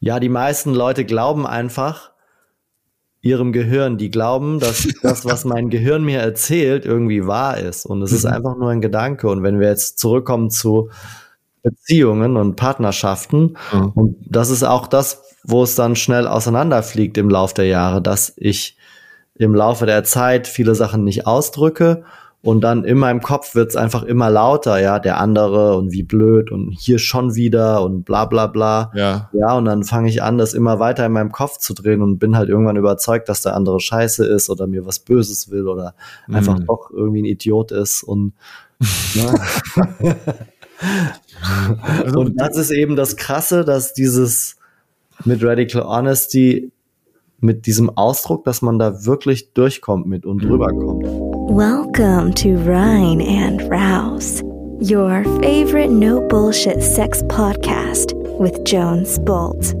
Ja, 0.00 0.20
die 0.20 0.28
meisten 0.28 0.74
Leute 0.74 1.04
glauben 1.04 1.46
einfach 1.46 2.12
ihrem 3.20 3.52
Gehirn. 3.52 3.98
Die 3.98 4.10
glauben, 4.10 4.60
dass 4.60 4.86
das, 5.02 5.24
was 5.24 5.44
mein 5.44 5.70
Gehirn 5.70 6.04
mir 6.04 6.20
erzählt, 6.20 6.84
irgendwie 6.86 7.26
wahr 7.26 7.58
ist. 7.58 7.84
Und 7.86 8.02
es 8.02 8.12
ist 8.12 8.24
Mhm. 8.24 8.32
einfach 8.32 8.56
nur 8.56 8.70
ein 8.70 8.80
Gedanke. 8.80 9.28
Und 9.28 9.42
wenn 9.42 9.58
wir 9.60 9.68
jetzt 9.68 9.98
zurückkommen 9.98 10.50
zu 10.50 10.90
Beziehungen 11.62 12.36
und 12.36 12.56
Partnerschaften, 12.56 13.56
Mhm. 13.72 13.88
und 13.94 14.16
das 14.28 14.50
ist 14.50 14.62
auch 14.62 14.86
das, 14.86 15.22
wo 15.44 15.62
es 15.62 15.74
dann 15.74 15.96
schnell 15.96 16.26
auseinanderfliegt 16.28 17.18
im 17.18 17.28
Lauf 17.28 17.52
der 17.54 17.66
Jahre, 17.66 18.00
dass 18.00 18.32
ich 18.36 18.76
im 19.34 19.54
Laufe 19.54 19.86
der 19.86 20.04
Zeit 20.04 20.46
viele 20.46 20.74
Sachen 20.74 21.04
nicht 21.04 21.26
ausdrücke 21.26 22.04
und 22.48 22.62
dann 22.62 22.84
in 22.84 22.96
meinem 22.96 23.20
Kopf 23.20 23.54
wird's 23.54 23.76
einfach 23.76 24.04
immer 24.04 24.30
lauter, 24.30 24.80
ja, 24.80 24.98
der 24.98 25.20
andere 25.20 25.76
und 25.76 25.92
wie 25.92 26.02
blöd 26.02 26.50
und 26.50 26.70
hier 26.70 26.98
schon 26.98 27.34
wieder 27.34 27.82
und 27.82 28.04
bla 28.04 28.24
bla 28.24 28.46
bla. 28.46 28.90
Ja. 28.94 29.28
Ja, 29.34 29.54
und 29.54 29.66
dann 29.66 29.84
fange 29.84 30.08
ich 30.08 30.22
an, 30.22 30.38
das 30.38 30.54
immer 30.54 30.78
weiter 30.78 31.04
in 31.04 31.12
meinem 31.12 31.30
Kopf 31.30 31.58
zu 31.58 31.74
drehen 31.74 32.00
und 32.00 32.18
bin 32.18 32.38
halt 32.38 32.48
irgendwann 32.48 32.76
überzeugt, 32.76 33.28
dass 33.28 33.42
der 33.42 33.54
andere 33.54 33.80
scheiße 33.80 34.24
ist 34.24 34.48
oder 34.48 34.66
mir 34.66 34.86
was 34.86 34.98
Böses 34.98 35.50
will 35.50 35.68
oder 35.68 35.94
einfach 36.26 36.58
Mhm. 36.58 36.64
doch 36.64 36.90
irgendwie 36.90 37.20
ein 37.20 37.26
Idiot 37.26 37.70
ist 37.70 38.02
und 38.02 38.32
ne? 39.14 39.34
Und 42.14 42.40
das 42.40 42.56
ist 42.56 42.70
eben 42.70 42.96
das 42.96 43.16
Krasse, 43.16 43.66
dass 43.66 43.92
dieses 43.92 44.56
mit 45.26 45.44
Radical 45.44 45.82
Honesty, 45.82 46.72
mit 47.40 47.66
diesem 47.66 47.90
Ausdruck, 47.90 48.44
dass 48.44 48.62
man 48.62 48.78
da 48.78 49.04
wirklich 49.04 49.52
durchkommt 49.52 50.06
mit 50.06 50.24
und 50.24 50.42
drüber 50.42 50.68
kommt. 50.68 51.27
Welcome 51.50 52.34
to 52.34 52.58
Rhine 52.58 53.22
and 53.22 53.62
Rouse, 53.70 54.42
your 54.80 55.24
favorite 55.40 55.88
no 55.88 56.20
bullshit 56.28 56.82
sex 56.82 57.22
podcast 57.22 58.12
with 58.38 58.62
Jones 58.66 59.18
Bolt. 59.20 59.72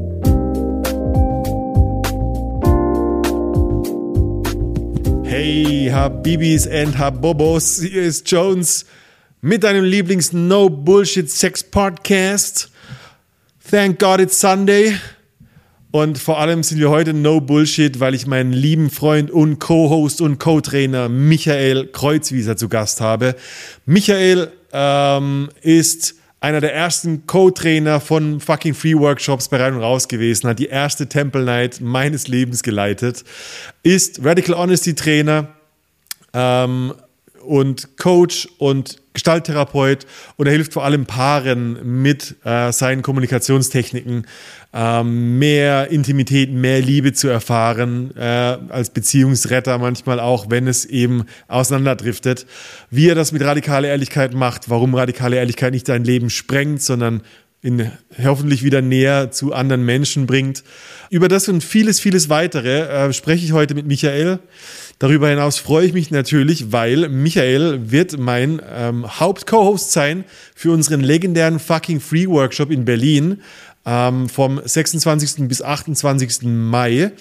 Hey, 5.26 5.90
Habibis 5.90 6.66
and 6.66 6.94
Habobos, 6.94 7.82
hier 7.82 8.04
ist 8.04 8.26
Jones 8.26 8.86
mit 9.42 9.62
deinem 9.62 9.84
Lieblings-No-Bullshit-Sex-Podcast. 9.84 12.70
Thank 13.60 13.98
God 13.98 14.20
it's 14.20 14.38
Sunday. 14.38 14.94
Und 15.90 16.18
vor 16.18 16.38
allem 16.38 16.62
sind 16.62 16.78
wir 16.78 16.90
heute 16.90 17.14
No 17.14 17.40
Bullshit, 17.40 17.98
weil 17.98 18.14
ich 18.14 18.26
meinen 18.26 18.52
lieben 18.52 18.90
Freund 18.90 19.30
und 19.30 19.58
Co-Host 19.58 20.20
und 20.20 20.38
Co-Trainer 20.38 21.08
Michael 21.08 21.86
Kreuzwieser 21.86 22.56
zu 22.56 22.68
Gast 22.68 23.00
habe. 23.00 23.34
Michael 23.86 24.52
ähm, 24.72 25.48
ist 25.62 26.16
einer 26.40 26.60
der 26.60 26.74
ersten 26.74 27.26
Co-Trainer 27.26 28.00
von 28.00 28.40
fucking 28.40 28.74
Free 28.74 28.94
Workshops 28.94 29.48
bei 29.48 29.56
Rein 29.56 29.74
und 29.74 29.80
Raus 29.80 30.08
gewesen, 30.08 30.48
hat 30.48 30.58
die 30.58 30.66
erste 30.66 31.08
Temple 31.08 31.44
Night 31.44 31.80
meines 31.80 32.28
Lebens 32.28 32.62
geleitet, 32.62 33.24
ist 33.82 34.24
Radical 34.24 34.56
Honesty 34.56 34.94
Trainer, 34.94 35.48
ähm, 36.32 36.94
und 37.42 37.96
Coach 37.96 38.48
und 38.58 38.98
Gestalttherapeut 39.18 40.06
und 40.36 40.46
er 40.46 40.52
hilft 40.52 40.72
vor 40.72 40.84
allem 40.84 41.04
Paaren 41.04 42.02
mit 42.02 42.36
äh, 42.44 42.70
seinen 42.70 43.02
Kommunikationstechniken 43.02 44.28
ähm, 44.72 45.38
mehr 45.40 45.90
Intimität, 45.90 46.52
mehr 46.52 46.80
Liebe 46.80 47.12
zu 47.12 47.26
erfahren, 47.26 48.16
äh, 48.16 48.22
als 48.22 48.90
Beziehungsretter 48.90 49.78
manchmal 49.78 50.20
auch, 50.20 50.50
wenn 50.50 50.68
es 50.68 50.84
eben 50.84 51.24
auseinanderdriftet. 51.48 52.46
Wie 52.90 53.08
er 53.08 53.16
das 53.16 53.32
mit 53.32 53.42
radikaler 53.42 53.88
Ehrlichkeit 53.88 54.34
macht, 54.34 54.70
warum 54.70 54.94
radikale 54.94 55.36
Ehrlichkeit 55.36 55.72
nicht 55.72 55.88
dein 55.88 56.04
Leben 56.04 56.30
sprengt, 56.30 56.80
sondern 56.80 57.22
in 57.60 57.90
hoffentlich 58.22 58.62
wieder 58.62 58.82
näher 58.82 59.30
zu 59.30 59.52
anderen 59.52 59.84
Menschen 59.84 60.26
bringt. 60.26 60.62
Über 61.10 61.28
das 61.28 61.48
und 61.48 61.64
vieles, 61.64 61.98
vieles 61.98 62.28
weitere 62.28 62.82
äh, 62.82 63.12
spreche 63.12 63.44
ich 63.44 63.52
heute 63.52 63.74
mit 63.74 63.86
Michael. 63.86 64.38
Darüber 65.00 65.28
hinaus 65.28 65.58
freue 65.58 65.86
ich 65.86 65.92
mich 65.92 66.10
natürlich, 66.10 66.72
weil 66.72 67.08
Michael 67.08 67.90
wird 67.90 68.18
mein 68.18 68.60
ähm, 68.68 69.20
Haupt-Co-Host 69.20 69.92
sein 69.92 70.24
für 70.54 70.72
unseren 70.72 71.00
legendären 71.00 71.58
fucking 71.58 72.00
Free 72.00 72.26
Workshop 72.28 72.70
in 72.70 72.84
Berlin 72.84 73.42
ähm, 73.86 74.28
vom 74.28 74.60
26. 74.64 75.48
bis 75.48 75.62
28. 75.62 76.42
Mai. 76.42 77.12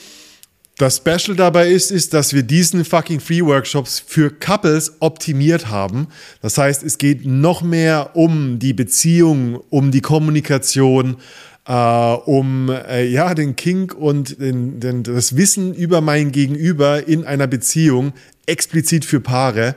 Das 0.77 0.97
Special 0.97 1.35
dabei 1.35 1.69
ist, 1.69 1.89
ist, 1.89 2.13
dass 2.13 2.33
wir 2.33 2.43
diesen 2.43 2.85
fucking 2.85 3.19
Free 3.19 3.41
Workshops 3.41 3.99
für 4.05 4.29
Couples 4.29 4.93
optimiert 4.99 5.69
haben. 5.69 6.07
Das 6.43 6.59
heißt, 6.59 6.83
es 6.83 6.99
geht 6.99 7.25
noch 7.25 7.63
mehr 7.63 8.11
um 8.15 8.59
die 8.59 8.73
Beziehung, 8.73 9.59
um 9.71 9.89
die 9.89 10.01
Kommunikation, 10.01 11.17
äh, 11.67 11.73
um 11.73 12.69
äh, 12.69 13.07
ja 13.07 13.33
den 13.33 13.55
Kink 13.55 13.95
und 13.95 14.39
den, 14.39 14.79
den, 14.79 15.01
das 15.01 15.35
Wissen 15.35 15.73
über 15.73 16.01
mein 16.01 16.31
Gegenüber 16.31 17.07
in 17.07 17.25
einer 17.25 17.47
Beziehung, 17.47 18.13
explizit 18.45 19.03
für 19.03 19.19
Paare. 19.19 19.73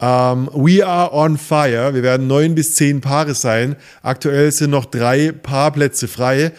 Ähm, 0.00 0.50
we 0.52 0.86
are 0.86 1.14
on 1.14 1.38
fire. 1.38 1.94
Wir 1.94 2.02
werden 2.02 2.26
neun 2.26 2.54
bis 2.54 2.74
zehn 2.74 3.00
Paare 3.00 3.34
sein. 3.34 3.74
Aktuell 4.02 4.52
sind 4.52 4.68
noch 4.70 4.84
drei 4.84 5.32
Paarplätze 5.32 6.08
frei. 6.08 6.52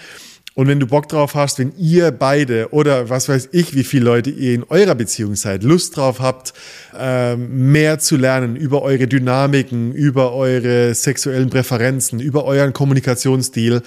Und 0.56 0.68
wenn 0.68 0.80
du 0.80 0.86
Bock 0.86 1.10
drauf 1.10 1.34
hast, 1.34 1.58
wenn 1.58 1.74
ihr 1.78 2.12
beide 2.12 2.72
oder 2.72 3.10
was 3.10 3.28
weiß 3.28 3.50
ich, 3.54 3.74
wie 3.74 3.84
viele 3.84 4.06
Leute 4.06 4.30
ihr 4.30 4.54
in 4.54 4.64
eurer 4.64 4.94
Beziehung 4.94 5.36
seid, 5.36 5.64
Lust 5.64 5.98
drauf 5.98 6.20
habt, 6.20 6.54
ähm, 6.96 7.72
mehr 7.72 7.98
zu 7.98 8.18
lernen 8.18 8.56
über 8.56 8.84
eure 8.84 9.08
Dynamiken, 9.08 9.94
über 9.94 10.34
eure 10.34 10.94
sexuellen 10.94 11.50
Präferenzen, 11.50 12.20
über 12.20 12.46
euren 12.46 12.72
Kommunikationsstil, 12.72 13.82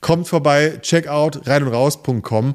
kommt 0.00 0.28
vorbei, 0.28 0.78
check 0.82 1.08
out 1.08 1.48
rein 1.48 1.64
und 1.64 1.72
raus.com. 1.72 2.54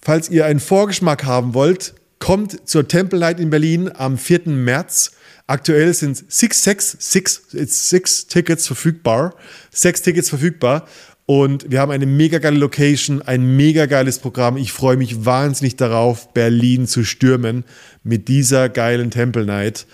Falls 0.00 0.28
ihr 0.28 0.46
einen 0.46 0.60
Vorgeschmack 0.60 1.24
haben 1.24 1.54
wollt, 1.54 1.94
kommt 2.20 2.68
zur 2.68 2.86
Temple 2.86 3.18
Night 3.18 3.40
in 3.40 3.50
Berlin 3.50 3.90
am 3.92 4.16
4. 4.16 4.42
März. 4.46 5.12
Aktuell 5.46 5.92
sind 5.92 6.24
six, 6.32 6.62
six, 6.62 6.96
six, 7.00 7.42
six 7.50 8.26
Tickets 8.26 8.66
verfügbar. 8.66 9.34
Sechs 9.70 10.02
Tickets 10.02 10.28
verfügbar. 10.28 10.86
Und 11.26 11.70
wir 11.70 11.80
haben 11.80 11.90
eine 11.90 12.04
mega 12.04 12.38
geile 12.38 12.58
Location, 12.58 13.22
ein 13.22 13.56
mega 13.56 13.86
geiles 13.86 14.18
Programm. 14.18 14.58
Ich 14.58 14.72
freue 14.72 14.98
mich 14.98 15.24
wahnsinnig 15.24 15.76
darauf, 15.76 16.32
Berlin 16.34 16.86
zu 16.86 17.02
stürmen 17.04 17.64
mit 18.02 18.28
dieser 18.28 18.68
geilen 18.68 19.10
Temple 19.10 19.46
Night. 19.46 19.86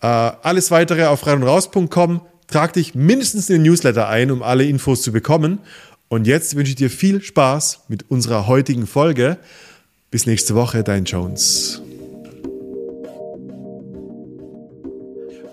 Äh, 0.00 0.06
alles 0.06 0.72
weitere 0.72 1.04
auf 1.04 1.24
reinundraus.com. 1.26 2.22
Trag 2.48 2.72
dich 2.72 2.94
mindestens 2.96 3.48
in 3.48 3.56
den 3.56 3.62
Newsletter 3.70 4.08
ein, 4.08 4.32
um 4.32 4.42
alle 4.42 4.64
Infos 4.64 5.02
zu 5.02 5.12
bekommen. 5.12 5.60
Und 6.08 6.26
jetzt 6.26 6.56
wünsche 6.56 6.70
ich 6.70 6.76
dir 6.76 6.90
viel 6.90 7.22
Spaß 7.22 7.84
mit 7.88 8.10
unserer 8.10 8.48
heutigen 8.48 8.86
Folge. 8.88 9.38
Bis 10.10 10.26
nächste 10.26 10.54
Woche, 10.56 10.82
dein 10.82 11.04
Jones. 11.04 11.80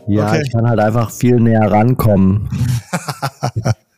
Ja, 0.07 0.27
Okay. 0.31 0.41
ich 0.43 0.51
kann 0.51 0.67
halt 0.67 0.79
einfach 0.79 1.11
viel 1.11 1.39
näher 1.39 1.71
rankommen. 1.71 2.49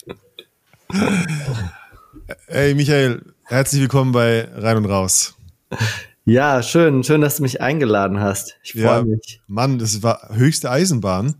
Hey 2.48 2.74
Michael, 2.76 3.22
herzlich 3.46 3.82
willkommen 3.82 4.12
bei 4.12 4.48
Rein 4.56 4.78
und 4.78 4.86
Raus. 4.86 5.36
Ja, 6.26 6.62
schön, 6.62 7.04
schön, 7.04 7.22
dass 7.22 7.38
du 7.38 7.44
mich 7.44 7.62
eingeladen 7.62 8.20
hast. 8.20 8.58
Ich 8.64 8.74
freue 8.74 8.84
Ja, 8.84 9.04
mich. 9.04 9.42
Mann, 9.48 9.80
das 9.80 10.04
war 10.04 10.30
höchste 10.34 10.70
Eisenbahn. 10.70 11.36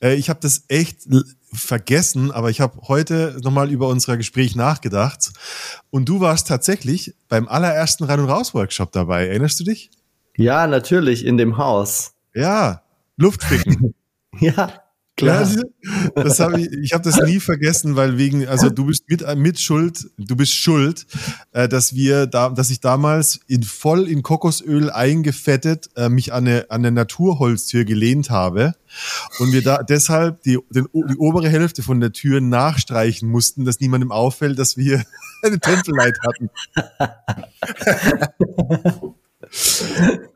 Äh, 0.00 0.14
ich 0.14 0.28
habe 0.28 0.40
das 0.42 0.64
echt 0.68 1.06
vergessen, 1.52 2.30
aber 2.32 2.50
ich 2.50 2.60
habe 2.60 2.80
heute 2.88 3.38
nochmal 3.42 3.70
über 3.70 3.88
unser 3.88 4.16
Gespräch 4.16 4.56
nachgedacht. 4.56 5.30
Und 5.90 6.08
du 6.08 6.20
warst 6.20 6.48
tatsächlich 6.48 7.14
beim 7.28 7.48
allerersten 7.48 8.04
Rein 8.04 8.20
und 8.20 8.28
Raus 8.28 8.54
Workshop 8.54 8.92
dabei. 8.92 9.26
Erinnerst 9.28 9.60
du 9.60 9.64
dich? 9.64 9.90
Ja, 10.36 10.66
natürlich, 10.66 11.24
in 11.24 11.36
dem 11.38 11.56
Haus. 11.58 12.12
Ja, 12.34 12.82
Luftficken. 13.16 13.94
Ja, 14.38 14.82
klar. 15.16 15.48
Das 16.14 16.40
hab 16.40 16.56
ich 16.56 16.70
ich 16.72 16.92
habe 16.92 17.04
das 17.04 17.20
nie 17.20 17.40
vergessen, 17.40 17.96
weil 17.96 18.18
wegen, 18.18 18.46
also 18.46 18.70
du 18.70 18.86
bist 18.86 19.04
mit, 19.08 19.24
mit 19.36 19.60
Schuld, 19.60 20.10
du 20.18 20.36
bist 20.36 20.54
schuld, 20.54 21.06
äh, 21.52 21.68
dass 21.68 21.94
wir 21.94 22.26
da, 22.26 22.50
dass 22.50 22.70
ich 22.70 22.80
damals 22.80 23.40
in 23.46 23.62
voll 23.62 24.08
in 24.08 24.22
Kokosöl 24.22 24.90
eingefettet 24.90 25.88
äh, 25.96 26.08
mich 26.08 26.32
an 26.32 26.46
eine, 26.46 26.66
an 26.70 26.80
eine 26.80 26.92
Naturholztür 26.92 27.84
gelehnt 27.84 28.30
habe 28.30 28.74
und 29.38 29.52
wir 29.52 29.62
da 29.62 29.82
deshalb 29.82 30.42
die, 30.42 30.58
den, 30.70 30.86
die 30.92 31.16
obere 31.16 31.48
Hälfte 31.48 31.82
von 31.82 32.00
der 32.00 32.12
Tür 32.12 32.40
nachstreichen 32.40 33.28
mussten, 33.28 33.64
dass 33.64 33.80
niemandem 33.80 34.12
auffällt, 34.12 34.58
dass 34.58 34.76
wir 34.76 35.04
eine 35.42 35.58
Tempellight 35.58 36.16
hatten. 36.26 36.50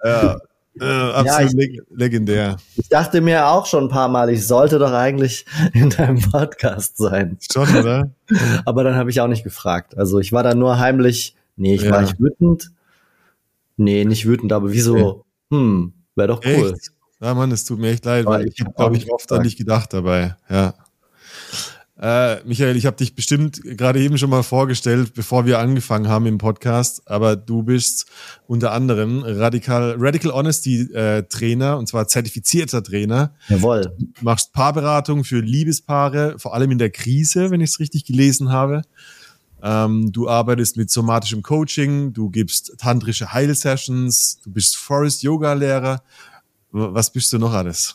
ja, 0.04 0.38
äh, 0.78 0.84
absolut 0.84 1.50
ich- 1.50 1.54
leg 1.56 1.82
legendär. 1.90 2.56
Ich 2.76 2.88
dachte 2.88 3.20
mir 3.20 3.46
auch 3.48 3.66
schon 3.66 3.84
ein 3.84 3.88
paar 3.88 4.08
Mal, 4.08 4.30
ich 4.30 4.46
sollte 4.46 4.78
doch 4.78 4.92
eigentlich 4.92 5.44
in 5.72 5.90
deinem 5.90 6.20
Podcast 6.20 6.96
sein. 6.98 7.38
Schon, 7.50 7.68
oder? 7.76 8.10
Aber 8.64 8.84
dann 8.84 8.94
habe 8.96 9.10
ich 9.10 9.20
auch 9.20 9.28
nicht 9.28 9.44
gefragt. 9.44 9.96
Also 9.98 10.18
ich 10.20 10.32
war 10.32 10.42
da 10.42 10.54
nur 10.54 10.78
heimlich, 10.78 11.34
nee, 11.56 11.74
ich 11.74 11.82
war 11.90 12.00
Ja. 12.00 12.02
nicht 12.02 12.20
wütend. 12.20 12.70
Nee, 13.76 14.04
nicht 14.04 14.26
wütend, 14.26 14.52
aber 14.52 14.70
wieso? 14.72 15.24
Hm, 15.50 15.94
wäre 16.14 16.28
doch 16.28 16.42
cool. 16.44 16.72
Echt? 16.74 16.92
Ja, 17.18 17.32
Mann, 17.34 17.50
es 17.50 17.64
tut 17.64 17.78
mir 17.78 17.90
echt 17.90 18.04
leid, 18.04 18.26
weil 18.26 18.46
ich 18.46 18.54
ich 18.54 18.60
habe, 18.60 18.68
hab 18.70 18.76
glaube 18.76 18.96
ich, 18.98 19.10
oft 19.10 19.32
an 19.32 19.42
dich 19.42 19.56
gedacht 19.56 19.92
dabei. 19.94 20.36
Ja. 20.50 20.74
Äh, 22.00 22.42
Michael, 22.44 22.76
ich 22.76 22.86
habe 22.86 22.96
dich 22.96 23.14
bestimmt 23.14 23.60
gerade 23.62 24.00
eben 24.00 24.16
schon 24.16 24.30
mal 24.30 24.42
vorgestellt, 24.42 25.12
bevor 25.12 25.44
wir 25.44 25.58
angefangen 25.58 26.08
haben 26.08 26.24
im 26.24 26.38
Podcast, 26.38 27.02
aber 27.06 27.36
du 27.36 27.62
bist 27.62 28.06
unter 28.46 28.72
anderem 28.72 29.22
Radical, 29.22 29.96
Radical 29.98 30.32
Honesty 30.32 30.90
äh, 30.94 31.24
Trainer 31.24 31.76
und 31.76 31.88
zwar 31.88 32.08
zertifizierter 32.08 32.82
Trainer. 32.82 33.34
Jawohl. 33.48 33.92
Du 33.98 34.24
machst 34.24 34.54
Paarberatung 34.54 35.24
für 35.24 35.40
Liebespaare, 35.40 36.38
vor 36.38 36.54
allem 36.54 36.70
in 36.70 36.78
der 36.78 36.88
Krise, 36.88 37.50
wenn 37.50 37.60
ich 37.60 37.70
es 37.70 37.80
richtig 37.80 38.06
gelesen 38.06 38.50
habe. 38.50 38.80
Ähm, 39.62 40.10
du 40.10 40.26
arbeitest 40.26 40.78
mit 40.78 40.90
somatischem 40.90 41.42
Coaching, 41.42 42.14
du 42.14 42.30
gibst 42.30 42.78
tantrische 42.78 43.34
Heilsessions, 43.34 44.40
du 44.42 44.50
bist 44.50 44.78
Forest 44.78 45.22
Yoga 45.22 45.52
Lehrer. 45.52 46.02
Was 46.70 47.12
bist 47.12 47.30
du 47.34 47.38
noch 47.38 47.52
alles? 47.52 47.94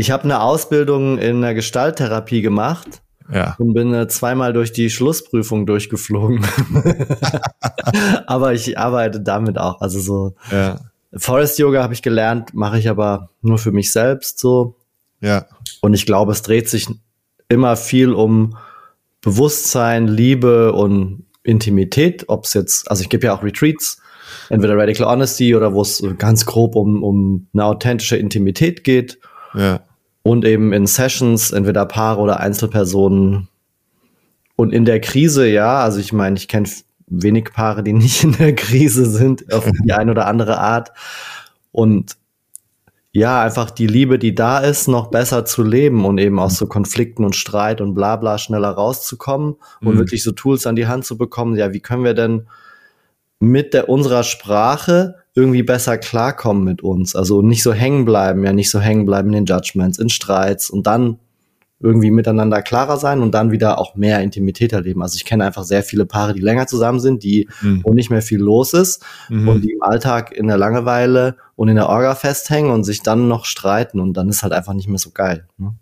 Ich 0.00 0.10
habe 0.10 0.24
eine 0.24 0.40
Ausbildung 0.40 1.18
in 1.18 1.42
der 1.42 1.52
Gestalttherapie 1.52 2.40
gemacht 2.40 3.02
Ja. 3.30 3.54
und 3.58 3.74
bin 3.74 3.92
äh, 3.92 4.08
zweimal 4.08 4.54
durch 4.54 4.72
die 4.72 4.88
Schlussprüfung 4.88 5.66
durchgeflogen. 5.66 6.40
aber 8.26 8.54
ich 8.54 8.78
arbeite 8.78 9.20
damit 9.20 9.58
auch. 9.58 9.82
Also 9.82 10.00
so 10.00 10.34
Ja. 10.50 10.80
Forest 11.14 11.58
Yoga 11.58 11.82
habe 11.82 11.92
ich 11.92 12.00
gelernt, 12.00 12.54
mache 12.54 12.78
ich 12.78 12.88
aber 12.88 13.28
nur 13.42 13.58
für 13.58 13.72
mich 13.72 13.92
selbst 13.92 14.38
so. 14.38 14.76
Ja. 15.20 15.44
Und 15.82 15.92
ich 15.92 16.06
glaube, 16.06 16.32
es 16.32 16.40
dreht 16.40 16.70
sich 16.70 16.86
immer 17.50 17.76
viel 17.76 18.14
um 18.14 18.56
Bewusstsein, 19.20 20.08
Liebe 20.08 20.72
und 20.72 21.26
Intimität. 21.42 22.24
Ob 22.28 22.46
es 22.46 22.54
jetzt, 22.54 22.90
also 22.90 23.02
ich 23.02 23.10
gebe 23.10 23.26
ja 23.26 23.34
auch 23.36 23.42
Retreats, 23.42 24.00
entweder 24.48 24.78
Radical 24.78 25.06
Honesty 25.06 25.54
oder 25.54 25.74
wo 25.74 25.82
es 25.82 26.02
ganz 26.16 26.46
grob 26.46 26.74
um, 26.74 27.02
um 27.02 27.48
eine 27.52 27.66
authentische 27.66 28.16
Intimität 28.16 28.82
geht. 28.82 29.18
Ja. 29.52 29.80
Und 30.22 30.44
eben 30.44 30.72
in 30.72 30.86
Sessions, 30.86 31.50
entweder 31.50 31.86
Paare 31.86 32.20
oder 32.20 32.40
Einzelpersonen. 32.40 33.48
Und 34.56 34.72
in 34.72 34.84
der 34.84 35.00
Krise, 35.00 35.48
ja, 35.48 35.80
also 35.82 35.98
ich 35.98 36.12
meine, 36.12 36.36
ich 36.36 36.46
kenne 36.48 36.68
wenig 37.06 37.52
Paare, 37.52 37.82
die 37.82 37.92
nicht 37.94 38.24
in 38.24 38.32
der 38.32 38.54
Krise 38.54 39.06
sind, 39.06 39.52
auf 39.52 39.68
die 39.84 39.92
eine 39.92 40.10
oder 40.10 40.26
andere 40.26 40.58
Art. 40.58 40.92
Und 41.72 42.16
ja, 43.12 43.42
einfach 43.42 43.70
die 43.72 43.88
Liebe, 43.88 44.18
die 44.20 44.34
da 44.36 44.58
ist, 44.60 44.86
noch 44.86 45.08
besser 45.08 45.44
zu 45.44 45.64
leben 45.64 46.04
und 46.04 46.18
eben 46.18 46.38
aus 46.38 46.58
so 46.58 46.66
Konflikten 46.66 47.24
und 47.24 47.34
Streit 47.34 47.80
und 47.80 47.94
bla 47.94 48.14
bla 48.16 48.38
schneller 48.38 48.70
rauszukommen 48.70 49.56
und 49.80 49.94
Mhm. 49.94 49.98
wirklich 49.98 50.22
so 50.22 50.30
Tools 50.30 50.66
an 50.66 50.76
die 50.76 50.86
Hand 50.86 51.04
zu 51.04 51.18
bekommen. 51.18 51.56
Ja, 51.56 51.72
wie 51.72 51.80
können 51.80 52.04
wir 52.04 52.14
denn 52.14 52.46
mit 53.40 53.74
der 53.74 53.88
unserer 53.88 54.22
Sprache 54.22 55.16
irgendwie 55.34 55.62
besser 55.62 55.98
klarkommen 55.98 56.64
mit 56.64 56.82
uns? 56.82 57.14
Also 57.16 57.42
nicht 57.42 57.62
so 57.62 57.72
hängen 57.72 58.04
bleiben, 58.04 58.44
ja, 58.44 58.52
nicht 58.52 58.70
so 58.70 58.80
hängen 58.80 59.06
bleiben 59.06 59.28
in 59.32 59.44
den 59.44 59.46
Judgments, 59.46 59.98
in 59.98 60.08
Streits 60.08 60.70
und 60.70 60.86
dann 60.86 61.18
irgendwie 61.82 62.10
miteinander 62.10 62.60
klarer 62.60 62.98
sein 62.98 63.22
und 63.22 63.32
dann 63.32 63.50
wieder 63.52 63.78
auch 63.78 63.94
mehr 63.94 64.20
Intimität 64.20 64.74
erleben. 64.74 65.00
Also 65.02 65.16
ich 65.16 65.24
kenne 65.24 65.46
einfach 65.46 65.64
sehr 65.64 65.82
viele 65.82 66.04
Paare, 66.04 66.34
die 66.34 66.42
länger 66.42 66.66
zusammen 66.66 67.00
sind, 67.00 67.22
die 67.22 67.48
Mhm. 67.62 67.80
wo 67.84 67.94
nicht 67.94 68.10
mehr 68.10 68.20
viel 68.20 68.38
los 68.40 68.74
ist 68.74 69.02
Mhm. 69.30 69.48
und 69.48 69.60
die 69.62 69.70
im 69.70 69.82
Alltag 69.82 70.30
in 70.32 70.46
der 70.46 70.58
Langeweile 70.58 71.36
und 71.56 71.68
in 71.68 71.76
der 71.76 71.88
Orga 71.88 72.14
festhängen 72.14 72.70
und 72.70 72.84
sich 72.84 73.02
dann 73.02 73.28
noch 73.28 73.46
streiten 73.46 73.98
und 73.98 74.12
dann 74.14 74.28
ist 74.28 74.42
halt 74.42 74.52
einfach 74.52 74.74
nicht 74.74 74.88
mehr 74.88 74.98
so 74.98 75.10
geil. 75.10 75.46
Ne? 75.56 75.74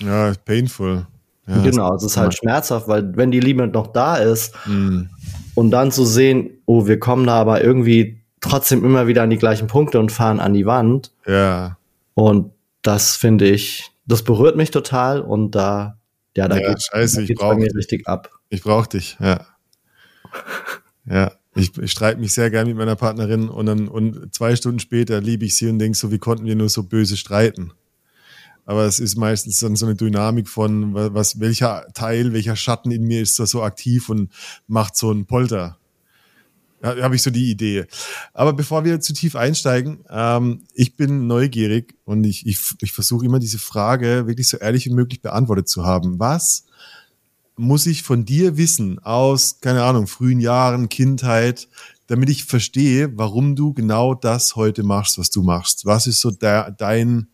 Ja, 0.00 0.32
painful. 0.42 1.06
Ja, 1.46 1.62
genau, 1.62 1.94
es 1.96 2.04
ist 2.04 2.16
halt 2.16 2.34
schmerzhaft, 2.34 2.88
weil 2.88 3.14
wenn 3.16 3.30
die 3.30 3.40
Liebe 3.40 3.66
noch 3.66 3.88
da 3.88 4.16
ist 4.16 4.54
Mhm. 4.64 5.10
und 5.54 5.70
dann 5.70 5.90
zu 5.92 6.06
sehen, 6.06 6.48
oh, 6.64 6.86
wir 6.86 6.98
kommen 6.98 7.26
da 7.26 7.34
aber 7.34 7.62
irgendwie 7.62 8.21
trotzdem 8.42 8.84
immer 8.84 9.06
wieder 9.06 9.22
an 9.22 9.30
die 9.30 9.38
gleichen 9.38 9.66
Punkte 9.68 9.98
und 9.98 10.12
fahren 10.12 10.38
an 10.40 10.52
die 10.52 10.66
Wand 10.66 11.12
Ja. 11.26 11.78
und 12.14 12.52
das 12.82 13.16
finde 13.16 13.48
ich, 13.48 13.90
das 14.06 14.22
berührt 14.22 14.56
mich 14.56 14.70
total 14.70 15.20
und 15.22 15.52
da, 15.52 15.98
ja, 16.36 16.48
da 16.48 16.58
Ja, 16.58 16.68
geht's, 16.68 16.86
scheiße, 16.86 17.22
ich 17.22 17.34
bei 17.38 17.54
mir 17.56 17.74
richtig 17.74 18.06
ab. 18.06 18.30
Ich 18.50 18.62
brauche 18.62 18.88
dich, 18.88 19.16
ja. 19.20 19.46
Ja, 21.04 21.32
ich, 21.54 21.76
ich 21.78 21.90
streite 21.90 22.20
mich 22.20 22.32
sehr 22.32 22.50
gern 22.50 22.66
mit 22.66 22.76
meiner 22.76 22.96
Partnerin 22.96 23.48
und 23.48 23.66
dann 23.66 23.88
und 23.88 24.34
zwei 24.34 24.56
Stunden 24.56 24.78
später 24.80 25.20
liebe 25.20 25.44
ich 25.44 25.56
sie 25.56 25.68
und 25.68 25.78
denke 25.78 25.96
so, 25.98 26.10
wie 26.10 26.18
konnten 26.18 26.44
wir 26.44 26.56
nur 26.56 26.68
so 26.68 26.82
böse 26.84 27.16
streiten? 27.16 27.72
Aber 28.64 28.84
es 28.84 29.00
ist 29.00 29.16
meistens 29.16 29.58
dann 29.58 29.74
so 29.74 29.86
eine 29.86 29.96
Dynamik 29.96 30.48
von, 30.48 30.94
wa- 30.94 31.10
was, 31.12 31.40
welcher 31.40 31.84
Teil, 31.94 32.32
welcher 32.32 32.54
Schatten 32.54 32.92
in 32.92 33.02
mir 33.02 33.20
ist 33.20 33.38
da 33.40 33.46
so 33.46 33.62
aktiv 33.62 34.08
und 34.08 34.30
macht 34.68 34.96
so 34.96 35.10
einen 35.10 35.26
Polter. 35.26 35.78
Habe 36.82 37.14
ich 37.14 37.22
so 37.22 37.30
die 37.30 37.50
Idee. 37.50 37.86
Aber 38.34 38.52
bevor 38.52 38.84
wir 38.84 39.00
zu 39.00 39.12
tief 39.12 39.36
einsteigen, 39.36 40.04
ähm, 40.10 40.64
ich 40.74 40.96
bin 40.96 41.26
neugierig 41.26 41.94
und 42.04 42.24
ich, 42.24 42.46
ich, 42.46 42.58
ich 42.80 42.92
versuche 42.92 43.24
immer 43.24 43.38
diese 43.38 43.58
Frage 43.58 44.26
wirklich 44.26 44.48
so 44.48 44.56
ehrlich 44.56 44.86
wie 44.86 44.92
möglich 44.92 45.22
beantwortet 45.22 45.68
zu 45.68 45.84
haben. 45.84 46.18
Was 46.18 46.64
muss 47.56 47.86
ich 47.86 48.02
von 48.02 48.24
dir 48.24 48.56
wissen 48.56 48.98
aus, 48.98 49.60
keine 49.60 49.84
Ahnung, 49.84 50.06
frühen 50.06 50.40
Jahren, 50.40 50.88
Kindheit, 50.88 51.68
damit 52.08 52.28
ich 52.30 52.44
verstehe, 52.44 53.16
warum 53.16 53.56
du 53.56 53.72
genau 53.72 54.14
das 54.14 54.56
heute 54.56 54.82
machst, 54.82 55.18
was 55.18 55.30
du 55.30 55.42
machst? 55.42 55.86
Was 55.86 56.06
ist 56.06 56.20
so 56.20 56.30
der, 56.30 56.70
dein, 56.72 57.28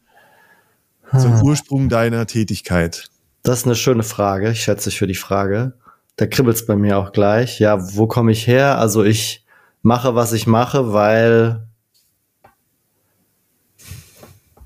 so 1.13 1.27
ein 1.27 1.43
Ursprung 1.43 1.89
deiner 1.89 2.27
Tätigkeit? 2.27 3.09
Das 3.43 3.61
ist 3.61 3.65
eine 3.67 3.77
schöne 3.77 4.03
Frage. 4.03 4.51
Ich 4.51 4.63
schätze 4.63 4.91
dich 4.91 4.99
für 4.99 5.07
die 5.07 5.15
Frage. 5.15 5.73
Da 6.19 6.27
kribbelt's 6.27 6.67
bei 6.67 6.77
mir 6.77 6.99
auch 6.99 7.13
gleich. 7.13 7.59
Ja, 7.61 7.95
wo 7.97 8.07
komme 8.07 8.33
ich 8.33 8.47
her? 8.47 8.79
Also 8.79 9.05
ich 9.05 9.47
mache, 9.83 10.15
was 10.15 10.33
ich 10.33 10.47
mache, 10.47 10.93
weil 10.93 11.67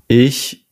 ich 0.07 0.65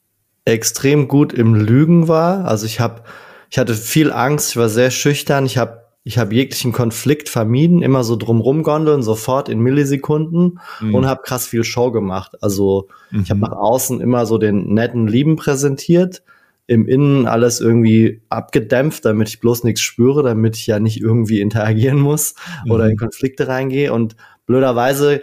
extrem 0.46 1.08
gut 1.08 1.34
im 1.34 1.54
Lügen 1.56 2.08
war. 2.08 2.46
Also 2.46 2.66
ich 2.66 2.80
habe, 2.80 3.04
ich 3.50 3.58
hatte 3.60 3.76
viel 3.76 4.12
Angst. 4.12 4.50
Ich 4.52 4.58
war 4.58 4.70
sehr 4.70 4.92
schüchtern. 4.92 5.46
Ich 5.46 5.58
habe, 5.58 5.84
ich 6.04 6.18
habe 6.18 6.34
jeglichen 6.34 6.72
Konflikt 6.72 7.30
vermieden, 7.30 7.84
immer 7.84 8.04
so 8.04 8.16
drumrum 8.16 8.64
gondeln, 8.64 9.04
sofort 9.04 9.50
in 9.50 9.60
Millisekunden 9.60 10.60
Mhm. 10.80 10.96
und 10.96 11.06
habe 11.06 11.22
krass 11.24 11.46
viel 11.46 11.64
Show 11.64 11.92
gemacht. 11.92 12.36
Also 12.42 12.88
ich 13.12 13.30
habe 13.30 13.36
Mhm. 13.36 13.42
nach 13.42 13.52
außen 13.52 14.02
immer 14.02 14.26
so 14.26 14.40
den 14.40 14.74
netten 14.74 15.08
Lieben 15.08 15.36
präsentiert, 15.36 16.24
im 16.68 16.88
Innen 16.88 17.28
alles 17.28 17.60
irgendwie 17.60 18.22
abgedämpft, 18.30 19.04
damit 19.06 19.28
ich 19.30 19.40
bloß 19.40 19.64
nichts 19.64 19.82
spüre, 19.82 20.24
damit 20.24 20.56
ich 20.56 20.68
ja 20.68 20.80
nicht 20.80 21.02
irgendwie 21.02 21.42
interagieren 21.42 22.00
muss 22.00 22.36
oder 22.70 22.86
Mhm. 22.86 22.92
in 22.92 22.98
Konflikte 22.98 23.48
reingehe. 23.48 23.92
Und 23.92 24.16
blöderweise 24.46 25.22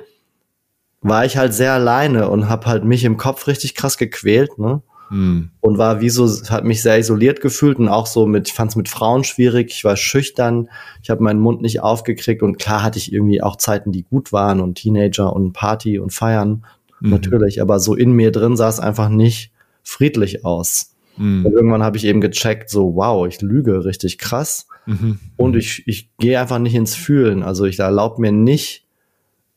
war 1.00 1.24
ich 1.24 1.36
halt 1.36 1.54
sehr 1.54 1.72
alleine 1.72 2.28
und 2.28 2.48
habe 2.48 2.66
halt 2.66 2.84
mich 2.84 3.04
im 3.04 3.16
Kopf 3.16 3.46
richtig 3.46 3.74
krass 3.74 3.96
gequält, 3.98 4.58
ne? 4.58 4.82
Mhm. 5.10 5.50
Und 5.60 5.78
war 5.78 6.00
wie 6.02 6.10
so, 6.10 6.28
hat 6.50 6.64
mich 6.64 6.82
sehr 6.82 6.98
isoliert 6.98 7.40
gefühlt 7.40 7.78
und 7.78 7.88
auch 7.88 8.06
so 8.06 8.26
mit, 8.26 8.48
ich 8.48 8.54
fand 8.54 8.72
es 8.72 8.76
mit 8.76 8.90
Frauen 8.90 9.24
schwierig, 9.24 9.70
ich 9.70 9.84
war 9.84 9.96
schüchtern, 9.96 10.68
ich 11.02 11.08
habe 11.08 11.22
meinen 11.22 11.40
Mund 11.40 11.62
nicht 11.62 11.80
aufgekriegt 11.80 12.42
und 12.42 12.58
klar 12.58 12.82
hatte 12.82 12.98
ich 12.98 13.10
irgendwie 13.12 13.42
auch 13.42 13.56
Zeiten, 13.56 13.90
die 13.90 14.02
gut 14.02 14.32
waren 14.32 14.60
und 14.60 14.74
Teenager 14.74 15.32
und 15.32 15.52
Party 15.54 15.98
und 15.98 16.12
Feiern, 16.12 16.66
Mhm. 17.00 17.10
natürlich, 17.10 17.62
aber 17.62 17.78
so 17.80 17.94
in 17.94 18.10
mir 18.12 18.32
drin 18.32 18.56
sah 18.56 18.68
es 18.68 18.80
einfach 18.80 19.08
nicht 19.08 19.50
friedlich 19.82 20.44
aus. 20.44 20.90
Und 21.18 21.40
Mhm. 21.40 21.46
irgendwann 21.46 21.82
habe 21.82 21.96
ich 21.96 22.04
eben 22.04 22.20
gecheckt, 22.20 22.70
so 22.70 22.94
wow, 22.94 23.26
ich 23.26 23.40
lüge 23.42 23.84
richtig 23.84 24.18
krass 24.18 24.66
Mhm. 24.86 25.18
und 25.36 25.56
ich, 25.56 25.82
ich 25.86 26.10
gehe 26.18 26.40
einfach 26.40 26.58
nicht 26.58 26.74
ins 26.74 26.94
Fühlen. 26.94 27.42
Also 27.42 27.64
ich 27.64 27.78
erlaube 27.78 28.20
mir 28.20 28.32
nicht, 28.32 28.84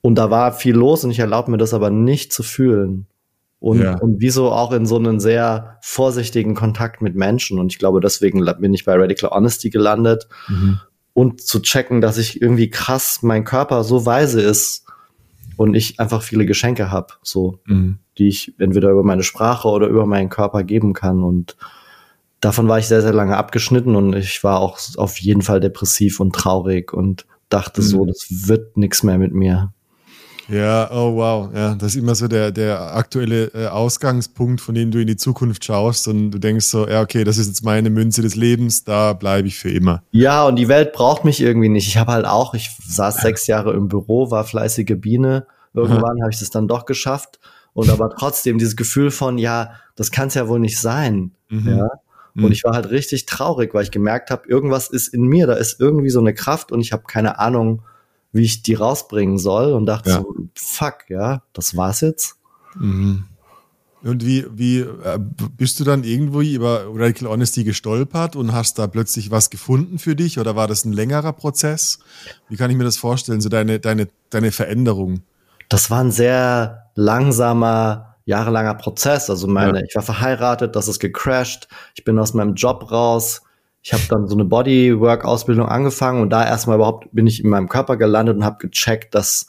und 0.01 0.15
da 0.15 0.29
war 0.31 0.51
viel 0.51 0.75
los 0.75 1.03
und 1.03 1.11
ich 1.11 1.19
erlaube 1.19 1.51
mir 1.51 1.57
das 1.57 1.73
aber 1.75 1.89
nicht 1.91 2.33
zu 2.33 2.41
fühlen. 2.43 3.05
Und, 3.59 3.79
Ja. 3.81 3.95
und 3.99 4.19
wieso 4.19 4.51
auch 4.51 4.71
in 4.71 4.87
so 4.87 4.95
einen 4.97 5.19
sehr 5.19 5.77
vorsichtigen 5.83 6.55
Kontakt 6.55 7.03
mit 7.03 7.15
Menschen. 7.15 7.59
Und 7.59 7.71
ich 7.71 7.77
glaube, 7.77 8.01
deswegen 8.01 8.43
bin 8.59 8.73
ich 8.73 8.85
bei 8.85 8.95
Radical 8.95 9.29
Honesty 9.29 9.69
gelandet 9.69 10.27
Mhm. 10.49 10.79
und 11.13 11.41
zu 11.41 11.61
checken, 11.61 12.01
dass 12.01 12.17
ich 12.17 12.41
irgendwie 12.41 12.71
krass 12.71 13.19
mein 13.21 13.43
Körper 13.43 13.83
so 13.83 14.05
weise 14.07 14.41
ist 14.41 14.85
und 15.57 15.73
ich 15.75 15.99
einfach 15.99 16.21
viele 16.21 16.45
Geschenke 16.45 16.91
habe, 16.91 17.13
so 17.21 17.59
Mhm. 17.65 17.97
die 18.17 18.27
ich 18.27 18.53
entweder 18.59 18.89
über 18.91 19.03
meine 19.03 19.23
Sprache 19.23 19.67
oder 19.67 19.87
über 19.87 20.05
meinen 20.05 20.29
Körper 20.29 20.63
geben 20.63 20.93
kann. 20.93 21.23
Und 21.23 21.55
davon 22.39 22.67
war 22.67 22.79
ich 22.79 22.87
sehr, 22.87 23.01
sehr 23.01 23.13
lange 23.13 23.37
abgeschnitten 23.37 23.95
und 23.95 24.13
ich 24.15 24.43
war 24.43 24.59
auch 24.59 24.79
auf 24.97 25.19
jeden 25.19 25.41
Fall 25.41 25.59
depressiv 25.59 26.19
und 26.19 26.33
traurig 26.35 26.93
und 26.93 27.25
dachte 27.49 27.81
so, 27.81 28.03
Mhm. 28.03 28.07
das 28.07 28.27
wird 28.47 28.77
nichts 28.77 29.03
mehr 29.03 29.17
mit 29.17 29.33
mir. 29.33 29.73
Ja, 30.51 30.89
oh 30.91 31.15
wow. 31.15 31.49
Ja, 31.53 31.75
das 31.75 31.95
ist 31.95 32.01
immer 32.01 32.13
so 32.13 32.27
der, 32.27 32.51
der 32.51 32.93
aktuelle 32.95 33.45
äh, 33.53 33.67
Ausgangspunkt, 33.67 34.59
von 34.59 34.75
dem 34.75 34.91
du 34.91 34.99
in 34.99 35.07
die 35.07 35.15
Zukunft 35.15 35.63
schaust 35.63 36.07
und 36.09 36.31
du 36.31 36.39
denkst 36.39 36.65
so, 36.65 36.87
ja, 36.87 37.01
okay, 37.01 37.23
das 37.23 37.37
ist 37.37 37.47
jetzt 37.47 37.63
meine 37.63 37.89
Münze 37.89 38.21
des 38.21 38.35
Lebens, 38.35 38.83
da 38.83 39.13
bleibe 39.13 39.47
ich 39.47 39.57
für 39.57 39.71
immer. 39.71 40.03
Ja, 40.11 40.45
und 40.45 40.57
die 40.57 40.67
Welt 40.67 40.91
braucht 40.91 41.23
mich 41.23 41.41
irgendwie 41.41 41.69
nicht. 41.69 41.87
Ich 41.87 41.97
habe 41.97 42.11
halt 42.11 42.25
auch, 42.25 42.53
ich 42.53 42.69
saß 42.85 43.21
sechs 43.21 43.47
Jahre 43.47 43.73
im 43.73 43.87
Büro, 43.87 44.29
war 44.29 44.43
fleißige 44.43 44.99
Biene. 44.99 45.47
Irgendwann 45.73 46.21
habe 46.21 46.31
ich 46.31 46.39
das 46.39 46.49
dann 46.49 46.67
doch 46.67 46.85
geschafft. 46.85 47.39
Und 47.73 47.89
aber 47.89 48.09
trotzdem 48.09 48.57
dieses 48.57 48.75
Gefühl 48.75 49.11
von, 49.11 49.37
ja, 49.37 49.71
das 49.95 50.11
kann 50.11 50.27
es 50.27 50.33
ja 50.33 50.49
wohl 50.49 50.59
nicht 50.59 50.77
sein. 50.77 51.31
Mhm. 51.49 51.77
Ja. 51.77 51.87
Mhm. 52.33 52.45
Und 52.45 52.51
ich 52.51 52.65
war 52.65 52.73
halt 52.73 52.89
richtig 52.89 53.25
traurig, 53.25 53.73
weil 53.73 53.83
ich 53.83 53.91
gemerkt 53.91 54.31
habe, 54.31 54.47
irgendwas 54.47 54.89
ist 54.89 55.13
in 55.13 55.23
mir, 55.23 55.47
da 55.47 55.53
ist 55.53 55.79
irgendwie 55.79 56.09
so 56.09 56.19
eine 56.19 56.33
Kraft 56.33 56.71
und 56.73 56.81
ich 56.81 56.91
habe 56.91 57.03
keine 57.07 57.39
Ahnung, 57.39 57.83
wie 58.31 58.43
ich 58.43 58.63
die 58.63 58.75
rausbringen 58.75 59.37
soll 59.37 59.73
und 59.73 59.85
dachte 59.85 60.09
Ja. 60.09 60.17
so, 60.17 60.35
fuck, 60.55 61.09
ja, 61.09 61.43
das 61.53 61.75
war's 61.75 62.01
jetzt. 62.01 62.35
Mhm. 62.75 63.25
Und 64.03 64.25
wie, 64.25 64.45
wie 64.51 64.79
äh, 64.79 65.19
bist 65.57 65.79
du 65.79 65.83
dann 65.83 66.03
irgendwo 66.03 66.41
über 66.41 66.85
Radical 66.91 67.29
Honesty 67.29 67.63
gestolpert 67.63 68.35
und 68.35 68.51
hast 68.51 68.79
da 68.79 68.87
plötzlich 68.87 69.29
was 69.29 69.51
gefunden 69.51 69.99
für 69.99 70.15
dich 70.15 70.39
oder 70.39 70.55
war 70.55 70.67
das 70.67 70.85
ein 70.85 70.93
längerer 70.93 71.33
Prozess? 71.33 71.99
Wie 72.49 72.55
kann 72.55 72.71
ich 72.71 72.77
mir 72.77 72.83
das 72.83 72.97
vorstellen, 72.97 73.41
so 73.41 73.49
deine, 73.49 73.79
deine, 73.79 74.07
deine 74.31 74.51
Veränderung? 74.51 75.21
Das 75.69 75.91
war 75.91 75.99
ein 76.03 76.11
sehr 76.11 76.89
langsamer, 76.95 78.15
jahrelanger 78.25 78.73
Prozess. 78.73 79.29
Also 79.29 79.47
meine, 79.47 79.79
ja. 79.79 79.85
ich 79.87 79.95
war 79.95 80.01
verheiratet, 80.01 80.75
das 80.75 80.87
ist 80.87 80.99
gecrashed, 80.99 81.67
ich 81.93 82.03
bin 82.03 82.17
aus 82.17 82.33
meinem 82.33 82.55
Job 82.55 82.91
raus, 82.91 83.43
ich 83.83 83.93
habe 83.93 84.03
dann 84.09 84.27
so 84.27 84.35
eine 84.35 84.45
Bodywork-Ausbildung 84.45 85.67
angefangen 85.67 86.21
und 86.21 86.29
da 86.29 86.45
erstmal 86.45 86.75
überhaupt 86.75 87.09
bin 87.11 87.25
ich 87.25 87.43
in 87.43 87.49
meinem 87.49 87.67
Körper 87.67 87.97
gelandet 87.97 88.37
und 88.37 88.45
habe 88.45 88.67
gecheckt, 88.67 89.15
dass 89.15 89.47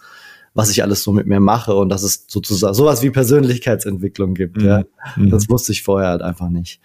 was 0.55 0.71
ich 0.71 0.83
alles 0.83 1.03
so 1.03 1.12
mit 1.12 1.27
mir 1.27 1.41
mache 1.41 1.75
und 1.75 1.89
dass 1.89 2.03
es 2.03 2.27
sozusagen 2.29 2.75
sowas 2.75 3.03
wie 3.03 3.11
Persönlichkeitsentwicklung 3.11 4.35
gibt. 4.35 4.59
Mhm. 4.59 4.67
Ja. 4.67 4.83
Das 5.17 5.49
wusste 5.49 5.73
ich 5.73 5.83
vorher 5.83 6.11
halt 6.11 6.23
einfach 6.23 6.51
nicht. 6.51 6.81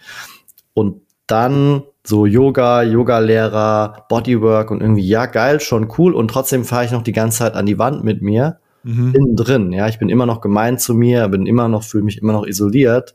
Und 0.72 1.02
dann 1.26 1.82
so 2.02 2.24
Yoga, 2.24 2.82
Yoga-Lehrer, 2.82 4.06
Bodywork 4.08 4.70
und 4.70 4.80
irgendwie, 4.80 5.06
ja, 5.06 5.26
geil, 5.26 5.60
schon 5.60 5.92
cool. 5.98 6.14
Und 6.14 6.28
trotzdem 6.28 6.64
fahre 6.64 6.86
ich 6.86 6.92
noch 6.92 7.02
die 7.02 7.12
ganze 7.12 7.38
Zeit 7.38 7.54
an 7.54 7.66
die 7.66 7.78
Wand 7.78 8.02
mit 8.02 8.22
mir, 8.22 8.58
mhm. 8.82 9.14
innen 9.14 9.36
drin. 9.36 9.72
Ja, 9.72 9.88
ich 9.88 9.98
bin 9.98 10.08
immer 10.08 10.24
noch 10.24 10.40
gemein 10.40 10.78
zu 10.78 10.94
mir, 10.94 11.28
bin 11.28 11.44
immer 11.44 11.68
noch, 11.68 11.82
fühle 11.82 12.04
mich 12.04 12.18
immer 12.18 12.32
noch 12.32 12.46
isoliert. 12.46 13.14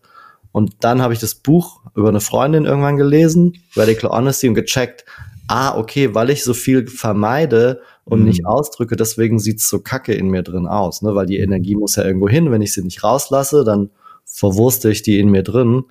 Und 0.52 0.84
dann 0.84 1.02
habe 1.02 1.14
ich 1.14 1.20
das 1.20 1.34
Buch 1.34 1.82
über 1.96 2.10
eine 2.10 2.22
Freundin 2.22 2.66
irgendwann 2.66 2.98
gelesen, 2.98 3.54
Radical 3.76 4.12
Honesty, 4.12 4.48
und 4.48 4.56
gecheckt, 4.56 5.06
ah, 5.48 5.78
okay, 5.78 6.16
weil 6.16 6.30
ich 6.30 6.44
so 6.44 6.54
viel 6.54 6.88
vermeide, 6.88 7.82
und 8.06 8.20
mhm. 8.20 8.26
nicht 8.26 8.46
ausdrücke, 8.46 8.96
deswegen 8.96 9.40
sieht's 9.40 9.70
so 9.70 9.80
kacke 9.80 10.14
in 10.14 10.30
mir 10.30 10.44
drin 10.44 10.68
aus, 10.68 11.02
ne? 11.02 11.16
weil 11.16 11.26
die 11.26 11.38
mhm. 11.38 11.46
Energie 11.46 11.76
muss 11.76 11.96
ja 11.96 12.04
irgendwo 12.04 12.28
hin. 12.28 12.52
Wenn 12.52 12.62
ich 12.62 12.74
sie 12.74 12.84
nicht 12.84 13.04
rauslasse, 13.04 13.64
dann 13.64 13.90
verwurste 14.26 14.90
ich 14.92 15.02
die 15.02 15.20
in 15.20 15.30
mir 15.30 15.44
drin, 15.44 15.86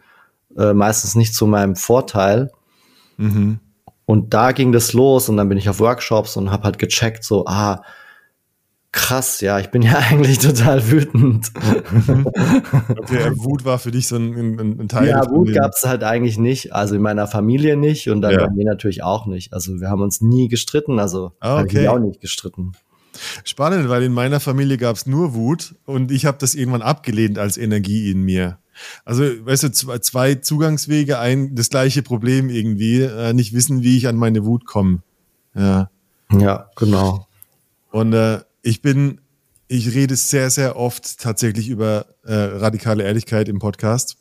äh, 0.56 0.74
meistens 0.74 1.14
nicht 1.14 1.34
zu 1.34 1.46
meinem 1.46 1.76
Vorteil. 1.76 2.50
Mhm. 3.16 3.60
Und 4.04 4.34
da 4.34 4.52
ging 4.52 4.72
das 4.72 4.92
los 4.92 5.28
und 5.28 5.36
dann 5.36 5.48
bin 5.48 5.58
ich 5.58 5.68
auf 5.68 5.80
Workshops 5.80 6.36
und 6.36 6.50
habe 6.50 6.64
halt 6.64 6.78
gecheckt, 6.78 7.24
so, 7.24 7.46
ah, 7.46 7.82
krass, 8.92 9.40
ja, 9.40 9.58
ich 9.58 9.70
bin 9.70 9.82
ja 9.82 9.98
eigentlich 10.10 10.38
total 10.38 10.90
wütend. 10.90 11.50
Okay, 11.56 13.32
Wut 13.36 13.64
war 13.64 13.78
für 13.78 13.90
dich 13.90 14.06
so 14.06 14.16
ein, 14.16 14.34
ein, 14.34 14.80
ein 14.80 14.88
Teil. 14.88 15.08
Ja, 15.08 15.28
Wut 15.30 15.52
gab 15.52 15.72
es 15.72 15.84
halt 15.84 16.04
eigentlich 16.04 16.38
nicht. 16.38 16.72
Also 16.72 16.94
in 16.94 17.02
meiner 17.02 17.26
Familie 17.26 17.76
nicht 17.76 18.08
und 18.08 18.20
dann 18.20 18.32
ja. 18.32 18.46
bei 18.46 18.52
mir 18.52 18.64
natürlich 18.64 19.02
auch 19.02 19.26
nicht. 19.26 19.52
Also 19.52 19.80
wir 19.80 19.88
haben 19.88 20.02
uns 20.02 20.20
nie 20.20 20.48
gestritten, 20.48 20.98
also 20.98 21.32
ah, 21.40 21.60
okay. 21.60 21.88
auch 21.88 21.98
nicht 21.98 22.20
gestritten. 22.20 22.72
Spannend, 23.44 23.88
weil 23.88 24.02
in 24.02 24.12
meiner 24.12 24.40
Familie 24.40 24.78
gab 24.78 24.96
es 24.96 25.06
nur 25.06 25.34
Wut 25.34 25.74
und 25.84 26.10
ich 26.10 26.24
habe 26.24 26.38
das 26.38 26.54
irgendwann 26.54 26.82
abgelehnt 26.82 27.38
als 27.38 27.58
Energie 27.58 28.10
in 28.10 28.22
mir. 28.22 28.58
Also, 29.04 29.22
weißt 29.22 29.64
du, 29.64 29.70
zwei 29.70 30.36
Zugangswege, 30.36 31.18
ein 31.18 31.54
das 31.54 31.68
gleiche 31.68 32.02
Problem 32.02 32.48
irgendwie, 32.48 33.02
äh, 33.02 33.34
nicht 33.34 33.52
wissen, 33.52 33.82
wie 33.82 33.98
ich 33.98 34.08
an 34.08 34.16
meine 34.16 34.44
Wut 34.44 34.64
komme. 34.64 35.02
Ja. 35.54 35.90
Ja, 36.30 36.70
genau. 36.76 37.26
Und 37.90 38.14
äh, 38.14 38.40
ich 38.62 38.82
bin, 38.82 39.20
ich 39.68 39.94
rede 39.94 40.16
sehr, 40.16 40.50
sehr 40.50 40.76
oft 40.76 41.18
tatsächlich 41.18 41.68
über 41.68 42.06
äh, 42.24 42.34
radikale 42.34 43.04
Ehrlichkeit 43.04 43.48
im 43.48 43.58
Podcast. 43.58 44.16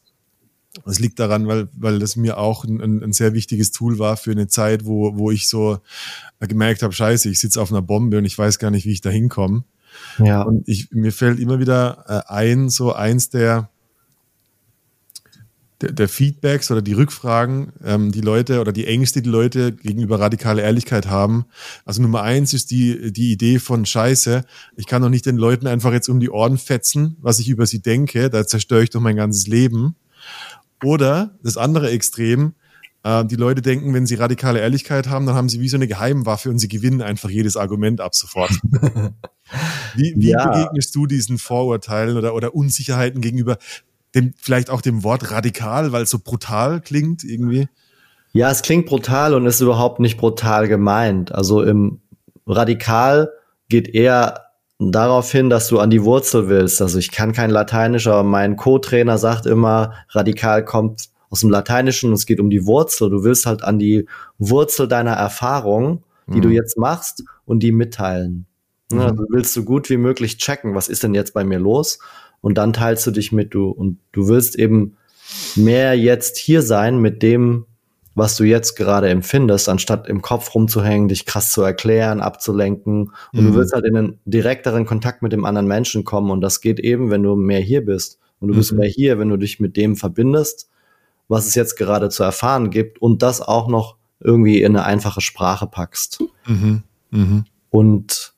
Das 0.85 0.99
liegt 0.99 1.19
daran, 1.19 1.47
weil, 1.47 1.67
weil 1.73 1.99
das 1.99 2.15
mir 2.15 2.37
auch 2.37 2.63
ein, 2.63 3.03
ein 3.03 3.11
sehr 3.11 3.33
wichtiges 3.33 3.71
Tool 3.71 3.99
war 3.99 4.15
für 4.15 4.31
eine 4.31 4.47
Zeit, 4.47 4.85
wo, 4.85 5.17
wo 5.17 5.29
ich 5.29 5.49
so 5.49 5.79
gemerkt 6.39 6.81
habe, 6.81 6.93
scheiße, 6.93 7.29
ich 7.29 7.41
sitze 7.41 7.61
auf 7.61 7.71
einer 7.71 7.81
Bombe 7.81 8.17
und 8.17 8.25
ich 8.25 8.37
weiß 8.37 8.57
gar 8.57 8.71
nicht, 8.71 8.85
wie 8.85 8.93
ich 8.93 9.01
da 9.01 9.09
hinkomme. 9.09 9.65
Ja. 10.17 10.43
Und 10.43 10.67
ich, 10.69 10.91
mir 10.91 11.11
fällt 11.11 11.39
immer 11.39 11.59
wieder 11.59 12.05
äh, 12.07 12.31
ein, 12.31 12.69
so 12.69 12.93
eins 12.93 13.29
der, 13.29 13.69
der, 15.81 15.91
der 15.91 16.07
Feedbacks 16.07 16.71
oder 16.71 16.81
die 16.81 16.93
Rückfragen, 16.93 17.73
ähm, 17.83 18.11
die 18.11 18.21
Leute 18.21 18.61
oder 18.61 18.71
die 18.71 18.87
Ängste, 18.87 19.21
die 19.21 19.29
Leute 19.29 19.71
gegenüber 19.71 20.19
radikale 20.19 20.61
Ehrlichkeit 20.61 21.07
haben. 21.07 21.45
Also 21.85 22.01
Nummer 22.01 22.21
eins 22.21 22.53
ist 22.53 22.71
die, 22.71 23.11
die 23.11 23.31
Idee 23.31 23.59
von 23.59 23.85
Scheiße. 23.85 24.43
Ich 24.75 24.85
kann 24.85 25.01
doch 25.01 25.09
nicht 25.09 25.25
den 25.25 25.37
Leuten 25.37 25.67
einfach 25.67 25.91
jetzt 25.91 26.09
um 26.09 26.19
die 26.19 26.29
Ohren 26.29 26.57
fetzen, 26.57 27.17
was 27.21 27.39
ich 27.39 27.49
über 27.49 27.65
sie 27.65 27.81
denke. 27.81 28.29
Da 28.29 28.45
zerstöre 28.45 28.83
ich 28.83 28.89
doch 28.89 29.01
mein 29.01 29.15
ganzes 29.15 29.47
Leben. 29.47 29.95
Oder 30.83 31.37
das 31.43 31.57
andere 31.57 31.91
Extrem, 31.91 32.53
äh, 33.03 33.25
die 33.25 33.35
Leute 33.35 33.61
denken, 33.61 33.93
wenn 33.93 34.05
sie 34.05 34.15
radikale 34.15 34.59
Ehrlichkeit 34.59 35.09
haben, 35.09 35.25
dann 35.25 35.35
haben 35.35 35.49
sie 35.49 35.59
wie 35.59 35.69
so 35.69 35.77
eine 35.77 35.87
Geheimwaffe 35.87 36.49
und 36.49 36.59
sie 36.59 36.67
gewinnen 36.67 37.01
einfach 37.01 37.29
jedes 37.29 37.57
Argument 37.57 38.01
ab 38.01 38.15
sofort. 38.15 38.51
wie 39.95 40.13
wie 40.15 40.29
ja. 40.29 40.47
begegnest 40.47 40.95
du 40.95 41.05
diesen 41.05 41.37
Vorurteilen 41.37 42.17
oder, 42.17 42.33
oder 42.35 42.55
Unsicherheiten 42.55 43.21
gegenüber 43.21 43.57
dem, 44.15 44.33
vielleicht 44.37 44.69
auch 44.69 44.81
dem 44.81 45.03
Wort 45.03 45.31
radikal, 45.31 45.91
weil 45.91 46.03
es 46.03 46.09
so 46.09 46.19
brutal 46.19 46.81
klingt 46.81 47.23
irgendwie? 47.23 47.67
Ja, 48.33 48.49
es 48.49 48.61
klingt 48.61 48.85
brutal 48.85 49.33
und 49.33 49.45
ist 49.45 49.61
überhaupt 49.61 49.99
nicht 49.99 50.17
brutal 50.17 50.67
gemeint. 50.67 51.33
Also 51.33 51.63
im 51.63 52.01
Radikal 52.47 53.31
geht 53.69 53.89
eher 53.89 54.51
darauf 54.79 55.31
hin, 55.31 55.49
dass 55.49 55.67
du 55.67 55.79
an 55.79 55.89
die 55.89 56.03
Wurzel 56.03 56.47
willst. 56.47 56.81
Also 56.81 56.97
ich 56.97 57.11
kann 57.11 57.33
kein 57.33 57.49
Lateinisch, 57.49 58.07
aber 58.07 58.23
mein 58.23 58.55
Co-Trainer 58.55 59.17
sagt 59.17 59.45
immer, 59.45 59.93
radikal 60.09 60.65
kommt 60.65 61.09
aus 61.29 61.41
dem 61.41 61.49
Lateinischen 61.49 62.09
und 62.09 62.15
es 62.15 62.25
geht 62.25 62.39
um 62.39 62.49
die 62.49 62.65
Wurzel. 62.65 63.09
Du 63.09 63.23
willst 63.23 63.45
halt 63.45 63.63
an 63.63 63.79
die 63.79 64.07
Wurzel 64.37 64.87
deiner 64.87 65.13
Erfahrung, 65.13 66.03
die 66.27 66.37
mhm. 66.37 66.41
du 66.41 66.49
jetzt 66.49 66.77
machst 66.77 67.23
und 67.45 67.61
die 67.61 67.71
mitteilen. 67.71 68.47
Mhm. 68.91 68.99
Also 68.99 69.25
willst 69.29 69.55
du 69.55 69.63
gut 69.63 69.89
wie 69.89 69.97
möglich 69.97 70.37
checken, 70.37 70.75
was 70.75 70.89
ist 70.89 71.03
denn 71.03 71.13
jetzt 71.13 71.33
bei 71.33 71.43
mir 71.43 71.59
los? 71.59 71.99
Und 72.41 72.57
dann 72.57 72.73
teilst 72.73 73.05
du 73.07 73.11
dich 73.11 73.31
mit 73.31 73.53
du 73.53 73.69
und 73.69 73.99
du 74.11 74.27
willst 74.27 74.57
eben 74.57 74.97
mehr 75.55 75.97
jetzt 75.97 76.37
hier 76.37 76.61
sein 76.61 76.99
mit 76.99 77.23
dem, 77.23 77.65
was 78.13 78.35
du 78.35 78.43
jetzt 78.43 78.75
gerade 78.75 79.09
empfindest, 79.09 79.69
anstatt 79.69 80.07
im 80.07 80.21
Kopf 80.21 80.53
rumzuhängen, 80.53 81.07
dich 81.07 81.25
krass 81.25 81.51
zu 81.51 81.61
erklären, 81.61 82.19
abzulenken. 82.19 83.11
Und 83.31 83.39
mhm. 83.39 83.47
du 83.47 83.55
willst 83.55 83.73
halt 83.73 83.85
in 83.85 83.95
einen 83.95 84.19
direkteren 84.25 84.85
Kontakt 84.85 85.21
mit 85.21 85.31
dem 85.31 85.45
anderen 85.45 85.67
Menschen 85.67 86.03
kommen. 86.03 86.29
Und 86.29 86.41
das 86.41 86.59
geht 86.59 86.79
eben, 86.79 87.09
wenn 87.09 87.23
du 87.23 87.35
mehr 87.35 87.61
hier 87.61 87.85
bist. 87.85 88.19
Und 88.39 88.49
du 88.49 88.53
mhm. 88.53 88.57
bist 88.57 88.73
mehr 88.73 88.89
hier, 88.89 89.17
wenn 89.17 89.29
du 89.29 89.37
dich 89.37 89.59
mit 89.59 89.77
dem 89.77 89.95
verbindest, 89.95 90.69
was 91.29 91.45
es 91.45 91.55
jetzt 91.55 91.77
gerade 91.77 92.09
zu 92.09 92.23
erfahren 92.23 92.69
gibt 92.69 93.01
und 93.01 93.21
das 93.21 93.41
auch 93.41 93.69
noch 93.69 93.95
irgendwie 94.19 94.61
in 94.61 94.75
eine 94.75 94.85
einfache 94.85 95.21
Sprache 95.21 95.67
packst. 95.67 96.21
Mhm. 96.45 96.83
mhm. 97.11 97.45
Und 97.69 98.33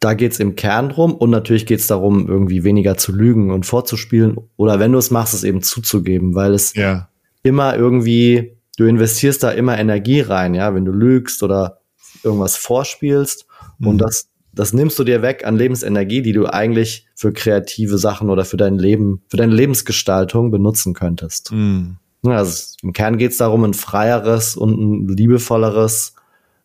da 0.00 0.14
geht's 0.14 0.40
im 0.40 0.56
Kern 0.56 0.88
drum 0.88 1.14
und 1.14 1.28
natürlich 1.28 1.66
geht's 1.66 1.86
darum, 1.86 2.26
irgendwie 2.26 2.64
weniger 2.64 2.96
zu 2.96 3.12
lügen 3.12 3.50
und 3.50 3.66
vorzuspielen 3.66 4.38
oder 4.56 4.80
wenn 4.80 4.92
du 4.92 4.98
es 4.98 5.10
machst, 5.10 5.34
es 5.34 5.44
eben 5.44 5.62
zuzugeben, 5.62 6.34
weil 6.34 6.54
es 6.54 6.74
ja. 6.74 7.10
immer 7.42 7.76
irgendwie, 7.76 8.56
du 8.78 8.86
investierst 8.86 9.42
da 9.42 9.50
immer 9.50 9.78
Energie 9.78 10.22
rein, 10.22 10.54
ja, 10.54 10.74
wenn 10.74 10.86
du 10.86 10.92
lügst 10.92 11.42
oder 11.42 11.80
irgendwas 12.24 12.56
vorspielst 12.56 13.46
mhm. 13.78 13.88
und 13.88 13.98
das, 13.98 14.30
das 14.54 14.72
nimmst 14.72 14.98
du 14.98 15.04
dir 15.04 15.20
weg 15.20 15.46
an 15.46 15.56
Lebensenergie, 15.56 16.22
die 16.22 16.32
du 16.32 16.46
eigentlich 16.46 17.06
für 17.14 17.32
kreative 17.34 17.98
Sachen 17.98 18.30
oder 18.30 18.46
für 18.46 18.56
dein 18.56 18.78
Leben, 18.78 19.22
für 19.28 19.36
deine 19.36 19.54
Lebensgestaltung 19.54 20.50
benutzen 20.50 20.94
könntest. 20.94 21.52
Mhm. 21.52 21.98
Also 22.22 22.74
im 22.82 22.94
Kern 22.94 23.18
geht's 23.18 23.36
darum, 23.36 23.64
ein 23.64 23.74
freieres 23.74 24.56
und 24.56 24.78
ein 24.78 25.08
liebevolleres 25.08 26.14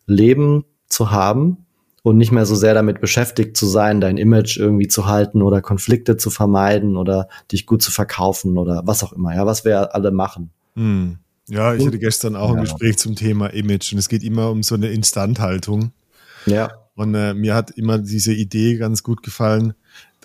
Leben 0.06 0.64
zu 0.88 1.10
haben 1.10 1.65
und 2.06 2.18
nicht 2.18 2.30
mehr 2.30 2.46
so 2.46 2.54
sehr 2.54 2.72
damit 2.72 3.00
beschäftigt 3.00 3.56
zu 3.56 3.66
sein, 3.66 4.00
dein 4.00 4.16
Image 4.16 4.58
irgendwie 4.58 4.86
zu 4.86 5.06
halten 5.06 5.42
oder 5.42 5.60
Konflikte 5.60 6.16
zu 6.16 6.30
vermeiden 6.30 6.96
oder 6.96 7.28
dich 7.50 7.66
gut 7.66 7.82
zu 7.82 7.90
verkaufen 7.90 8.58
oder 8.58 8.82
was 8.84 9.02
auch 9.02 9.12
immer, 9.12 9.34
ja, 9.34 9.44
was 9.44 9.64
wir 9.64 9.92
alle 9.92 10.12
machen. 10.12 10.50
Hm. 10.76 11.18
Ja, 11.48 11.74
ich 11.74 11.84
hatte 11.84 11.98
gestern 11.98 12.36
auch 12.36 12.54
ein 12.54 12.60
Gespräch 12.60 12.96
zum 12.98 13.16
Thema 13.16 13.48
Image 13.48 13.92
und 13.92 13.98
es 13.98 14.08
geht 14.08 14.22
immer 14.22 14.52
um 14.52 14.62
so 14.62 14.76
eine 14.76 14.86
Instandhaltung. 14.90 15.90
Ja. 16.46 16.70
Und 16.94 17.16
äh, 17.16 17.34
mir 17.34 17.56
hat 17.56 17.72
immer 17.72 17.98
diese 17.98 18.32
Idee 18.32 18.76
ganz 18.76 19.02
gut 19.02 19.24
gefallen, 19.24 19.74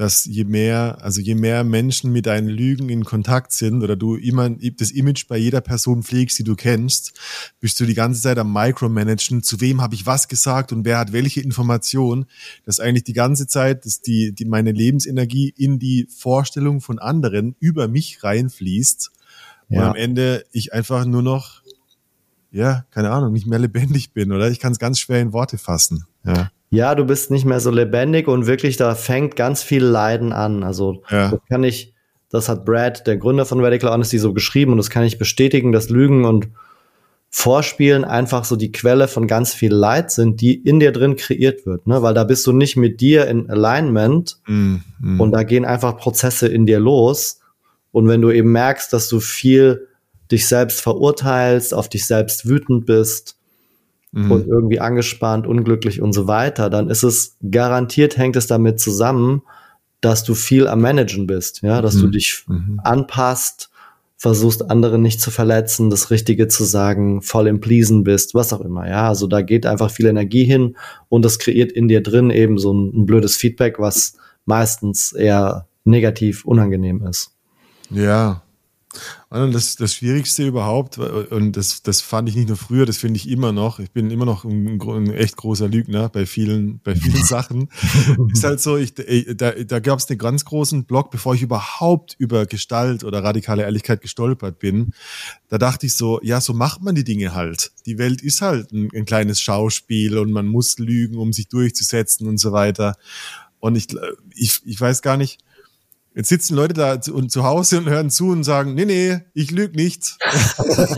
dass 0.01 0.25
je 0.25 0.45
mehr, 0.45 0.97
also 1.01 1.21
je 1.21 1.35
mehr 1.35 1.63
Menschen 1.63 2.11
mit 2.11 2.25
deinen 2.25 2.49
Lügen 2.49 2.89
in 2.89 3.03
Kontakt 3.03 3.51
sind 3.51 3.83
oder 3.83 3.95
du 3.95 4.15
immer 4.15 4.49
das 4.49 4.89
Image 4.89 5.27
bei 5.27 5.37
jeder 5.37 5.61
Person 5.61 6.01
pflegst, 6.01 6.39
die 6.39 6.43
du 6.43 6.55
kennst, 6.55 7.13
bist 7.59 7.79
du 7.79 7.85
die 7.85 7.93
ganze 7.93 8.19
Zeit 8.19 8.39
am 8.39 8.51
Micromanagen, 8.51 9.43
zu 9.43 9.61
wem 9.61 9.79
habe 9.79 9.93
ich 9.93 10.07
was 10.07 10.27
gesagt 10.27 10.71
und 10.71 10.85
wer 10.85 10.97
hat 10.97 11.11
welche 11.11 11.41
Information, 11.41 12.25
dass 12.65 12.79
eigentlich 12.79 13.03
die 13.03 13.13
ganze 13.13 13.45
Zeit, 13.45 13.85
dass 13.85 14.01
die, 14.01 14.33
die 14.33 14.45
meine 14.45 14.71
Lebensenergie 14.71 15.53
in 15.55 15.77
die 15.77 16.07
Vorstellung 16.09 16.81
von 16.81 16.97
anderen 16.97 17.55
über 17.59 17.87
mich 17.87 18.23
reinfließt 18.23 19.11
ja. 19.69 19.81
und 19.81 19.87
am 19.89 19.95
Ende 19.95 20.45
ich 20.51 20.73
einfach 20.73 21.05
nur 21.05 21.21
noch, 21.21 21.61
ja, 22.49 22.87
keine 22.89 23.11
Ahnung, 23.11 23.33
nicht 23.33 23.45
mehr 23.45 23.59
lebendig 23.59 24.13
bin 24.13 24.31
oder 24.31 24.49
ich 24.49 24.57
kann 24.57 24.71
es 24.71 24.79
ganz 24.79 24.97
schwer 24.97 25.21
in 25.21 25.31
Worte 25.31 25.59
fassen. 25.59 26.07
Ja 26.25 26.49
ja, 26.71 26.95
du 26.95 27.05
bist 27.05 27.31
nicht 27.31 27.45
mehr 27.45 27.59
so 27.59 27.69
lebendig 27.69 28.27
und 28.27 28.47
wirklich, 28.47 28.77
da 28.77 28.95
fängt 28.95 29.35
ganz 29.35 29.61
viel 29.61 29.83
Leiden 29.83 30.31
an. 30.31 30.63
Also 30.63 31.03
ja. 31.09 31.29
das 31.29 31.39
kann 31.49 31.63
ich, 31.65 31.93
das 32.29 32.47
hat 32.47 32.65
Brad, 32.65 33.05
der 33.07 33.17
Gründer 33.17 33.45
von 33.45 33.63
Radical 33.63 33.91
Honesty, 33.91 34.17
so 34.17 34.33
geschrieben 34.33 34.71
und 34.71 34.77
das 34.77 34.89
kann 34.89 35.03
ich 35.03 35.17
bestätigen, 35.17 35.73
dass 35.73 35.89
Lügen 35.89 36.25
und 36.25 36.47
Vorspielen 37.33 38.03
einfach 38.03 38.43
so 38.43 38.57
die 38.57 38.73
Quelle 38.73 39.07
von 39.07 39.25
ganz 39.25 39.53
viel 39.53 39.73
Leid 39.73 40.11
sind, 40.11 40.41
die 40.41 40.53
in 40.53 40.81
dir 40.81 40.91
drin 40.91 41.15
kreiert 41.15 41.65
wird, 41.65 41.87
ne? 41.87 42.01
Weil 42.01 42.13
da 42.13 42.25
bist 42.25 42.45
du 42.45 42.51
nicht 42.51 42.75
mit 42.75 42.99
dir 42.99 43.25
in 43.27 43.49
Alignment 43.49 44.37
mm, 44.47 44.75
mm. 44.99 45.21
und 45.21 45.31
da 45.31 45.43
gehen 45.43 45.63
einfach 45.63 45.95
Prozesse 45.95 46.49
in 46.49 46.65
dir 46.65 46.81
los 46.81 47.39
Und 47.93 48.09
wenn 48.09 48.21
du 48.21 48.31
eben 48.31 48.51
merkst, 48.51 48.91
dass 48.91 49.07
du 49.07 49.21
viel 49.21 49.87
dich 50.29 50.45
selbst 50.45 50.81
verurteilst, 50.81 51.73
auf 51.73 51.87
dich 51.87 52.05
selbst 52.05 52.47
wütend 52.47 52.85
bist 52.85 53.37
mhm. 54.11 54.31
und 54.31 54.47
irgendwie 54.47 54.79
angespannt, 54.79 55.47
unglücklich 55.47 56.01
und 56.01 56.13
so 56.13 56.27
weiter, 56.27 56.69
dann 56.69 56.89
ist 56.89 57.03
es 57.03 57.37
garantiert 57.49 58.17
hängt 58.17 58.35
es 58.35 58.47
damit 58.47 58.79
zusammen, 58.79 59.41
dass 60.01 60.23
du 60.23 60.33
viel 60.33 60.67
am 60.67 60.81
Managen 60.81 61.27
bist, 61.27 61.61
ja, 61.61 61.81
dass 61.81 61.95
mhm. 61.95 62.01
du 62.01 62.07
dich 62.07 62.43
mhm. 62.47 62.79
anpasst, 62.83 63.69
versuchst 64.17 64.69
andere 64.69 64.99
nicht 64.99 65.21
zu 65.21 65.31
verletzen, 65.31 65.89
das 65.89 66.11
Richtige 66.11 66.47
zu 66.47 66.63
sagen, 66.63 67.21
voll 67.21 67.47
im 67.47 67.59
Pleasen 67.59 68.03
bist, 68.03 68.35
was 68.35 68.53
auch 68.53 68.61
immer, 68.61 68.87
ja, 68.87 69.07
also 69.07 69.27
da 69.27 69.41
geht 69.41 69.65
einfach 69.65 69.91
viel 69.91 70.07
Energie 70.07 70.43
hin 70.43 70.75
und 71.09 71.25
das 71.25 71.39
kreiert 71.39 71.71
in 71.71 71.87
dir 71.87 72.01
drin 72.01 72.29
eben 72.29 72.57
so 72.57 72.73
ein, 72.73 73.01
ein 73.01 73.05
blödes 73.05 73.35
Feedback, 73.35 73.79
was 73.79 74.17
meistens 74.45 75.13
eher 75.13 75.67
negativ 75.83 76.45
unangenehm 76.45 77.05
ist. 77.05 77.31
Ja, 77.89 78.41
und 79.29 79.53
das, 79.53 79.77
das 79.77 79.93
Schwierigste 79.95 80.45
überhaupt, 80.45 80.97
und 80.97 81.55
das, 81.55 81.81
das 81.81 82.01
fand 82.01 82.27
ich 82.27 82.35
nicht 82.35 82.49
nur 82.49 82.57
früher, 82.57 82.85
das 82.85 82.97
finde 82.97 83.17
ich 83.17 83.29
immer 83.29 83.53
noch. 83.53 83.79
Ich 83.79 83.91
bin 83.91 84.11
immer 84.11 84.25
noch 84.25 84.43
ein, 84.43 84.81
ein, 84.81 85.13
echt 85.13 85.37
großer 85.37 85.69
Lügner 85.69 86.09
bei 86.09 86.25
vielen, 86.25 86.79
bei 86.79 86.95
vielen 86.95 87.23
Sachen. 87.23 87.69
ist 88.33 88.43
halt 88.43 88.59
so, 88.59 88.75
ich, 88.75 88.93
da, 88.93 89.51
da 89.51 89.79
gab 89.79 89.99
es 89.99 90.09
einen 90.09 90.19
ganz 90.19 90.43
großen 90.43 90.83
Block, 90.83 91.11
bevor 91.11 91.33
ich 91.33 91.41
überhaupt 91.41 92.15
über 92.19 92.45
Gestalt 92.45 93.05
oder 93.05 93.23
radikale 93.23 93.63
Ehrlichkeit 93.63 94.01
gestolpert 94.01 94.59
bin. 94.59 94.93
Da 95.47 95.57
dachte 95.57 95.85
ich 95.85 95.95
so, 95.95 96.19
ja, 96.21 96.41
so 96.41 96.53
macht 96.53 96.81
man 96.81 96.95
die 96.95 97.05
Dinge 97.05 97.33
halt. 97.33 97.71
Die 97.85 97.97
Welt 97.97 98.21
ist 98.21 98.41
halt 98.41 98.73
ein, 98.73 98.89
ein 98.93 99.05
kleines 99.05 99.39
Schauspiel 99.39 100.17
und 100.17 100.31
man 100.31 100.47
muss 100.47 100.77
lügen, 100.77 101.17
um 101.17 101.31
sich 101.31 101.47
durchzusetzen 101.47 102.27
und 102.27 102.37
so 102.37 102.51
weiter. 102.51 102.97
Und 103.59 103.75
ich, 103.75 103.87
ich, 104.35 104.59
ich 104.65 104.81
weiß 104.81 105.01
gar 105.01 105.15
nicht, 105.15 105.39
Jetzt 106.13 106.29
sitzen 106.29 106.55
Leute 106.55 106.73
da 106.73 106.99
zu, 106.99 107.21
zu 107.27 107.43
Hause 107.43 107.77
und 107.77 107.89
hören 107.89 108.09
zu 108.09 108.29
und 108.29 108.43
sagen, 108.43 108.75
nee, 108.75 108.85
nee, 108.85 109.19
ich 109.33 109.51
lüge 109.51 109.75
nicht. 109.77 110.17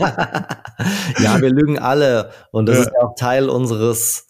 ja, 1.20 1.40
wir 1.40 1.50
lügen 1.50 1.78
alle. 1.78 2.30
Und 2.50 2.66
das 2.66 2.78
ja. 2.78 2.82
ist 2.82 2.92
auch 3.00 3.14
Teil 3.14 3.48
unseres 3.48 4.26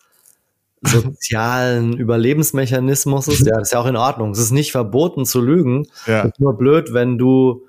sozialen 0.83 1.97
Überlebensmechanismus. 1.97 3.27
Ja, 3.41 3.57
das 3.57 3.69
ist 3.69 3.73
ja 3.73 3.81
auch 3.81 3.87
in 3.87 3.97
Ordnung. 3.97 4.33
Es 4.33 4.39
ist 4.39 4.51
nicht 4.51 4.73
verboten 4.73 5.25
zu 5.25 5.41
lügen. 5.41 5.87
Ja. 6.07 6.21
Es 6.21 6.33
ist 6.33 6.41
nur 6.41 6.59
blöd, 6.59 6.93
wenn 6.93 7.17
du 7.17 7.67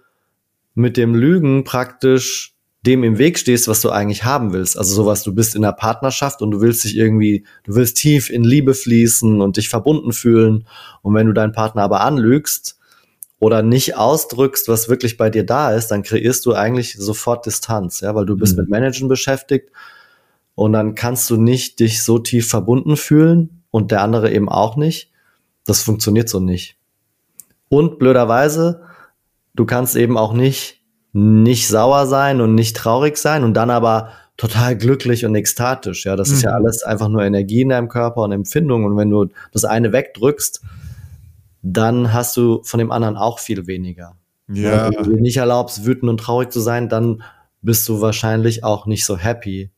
mit 0.74 0.98
dem 0.98 1.16
Lügen 1.16 1.64
praktisch 1.64 2.54
dem 2.86 3.04
im 3.04 3.18
Weg 3.18 3.40
stehst, 3.40 3.68
was 3.68 3.82
du 3.82 3.90
eigentlich 3.90 4.26
haben 4.26 4.54
willst. 4.54 4.78
Also 4.78 4.94
sowas, 4.94 5.24
du 5.24 5.34
bist 5.34 5.56
in 5.56 5.64
einer 5.64 5.74
Partnerschaft 5.74 6.42
und 6.42 6.52
du 6.52 6.62
willst 6.62 6.84
dich 6.84 6.96
irgendwie, 6.96 7.46
du 7.64 7.76
willst 7.76 7.98
tief 7.98 8.30
in 8.30 8.44
Liebe 8.44 8.74
fließen 8.74 9.42
und 9.42 9.58
dich 9.58 9.70
verbunden 9.70 10.14
fühlen. 10.14 10.68
Und 11.02 11.16
wenn 11.16 11.26
du 11.26 11.34
deinen 11.34 11.54
Partner 11.54 11.82
aber 11.84 12.02
anlügst, 12.02 12.78
oder 13.40 13.62
nicht 13.62 13.98
ausdrückst, 13.98 14.68
was 14.68 14.90
wirklich 14.90 15.18
bei 15.18 15.30
dir 15.30 15.46
da 15.46 15.72
ist, 15.74 15.88
dann 15.88 16.04
kreierst 16.04 16.46
du 16.46 16.54
eigentlich 16.54 16.96
sofort 16.98 17.46
Distanz, 17.46 18.00
ja, 18.02 18.16
weil 18.16 18.26
du 18.26 18.38
bist 18.38 18.56
mhm. 18.56 18.64
mit 18.64 18.70
Managen 18.70 19.08
beschäftigt 19.08 19.70
und 20.56 20.74
dann 20.74 20.96
kannst 20.96 21.30
du 21.30 21.38
nicht 21.38 21.80
dich 21.80 22.04
so 22.04 22.20
tief 22.20 22.48
verbunden 22.48 22.98
fühlen 22.98 23.64
und 23.72 23.92
der 23.92 24.02
andere 24.02 24.32
eben 24.32 24.50
auch 24.50 24.78
nicht. 24.78 25.12
Das 25.66 25.82
funktioniert 25.82 26.30
so 26.30 26.40
nicht. 26.40 26.78
Und 27.68 28.00
blöderweise, 28.00 28.84
du 29.54 29.66
kannst 29.66 29.96
eben 29.96 30.18
auch 30.18 30.34
nicht 30.34 30.82
nicht 31.18 31.70
sauer 31.70 32.08
sein 32.08 32.42
und 32.42 32.56
nicht 32.56 32.76
traurig 32.76 33.16
sein 33.18 33.46
und 33.46 33.54
dann 33.54 33.70
aber 33.70 34.10
total 34.36 34.76
glücklich 34.78 35.26
und 35.26 35.34
ekstatisch. 35.34 36.06
Ja, 36.06 36.18
das 36.18 36.28
mhm. 36.28 36.36
ist 36.36 36.42
ja 36.42 36.50
mhm. 36.52 36.58
alles 36.58 36.84
einfach 36.84 37.08
nur 37.08 37.24
Energie 37.24 37.62
in 37.62 37.70
deinem 37.70 37.88
Körper 37.88 38.24
und 38.24 38.34
Empfindung. 38.34 38.84
Und 38.84 38.98
wenn 38.98 39.10
du 39.10 39.28
das 39.54 39.64
eine 39.64 39.94
wegdrückst, 39.94 40.62
dann 41.68 42.14
hast 42.14 42.38
du 42.38 42.62
von 42.64 42.78
dem 42.78 42.92
anderen 42.92 43.18
auch 43.18 43.40
viel 43.40 43.66
weniger. 43.66 44.16
Ja. 44.48 44.92
Wenn 44.92 45.04
du 45.04 45.16
dir 45.16 45.22
nicht 45.22 45.38
erlaubst, 45.38 45.84
wütend 45.84 46.10
und 46.10 46.18
traurig 46.20 46.52
zu 46.52 46.60
sein, 46.60 46.90
dann 46.90 47.24
bist 47.64 47.90
du 47.90 48.02
wahrscheinlich 48.02 48.64
auch 48.64 48.86
nicht 48.86 49.04
so 49.04 49.18
happy 49.18 49.72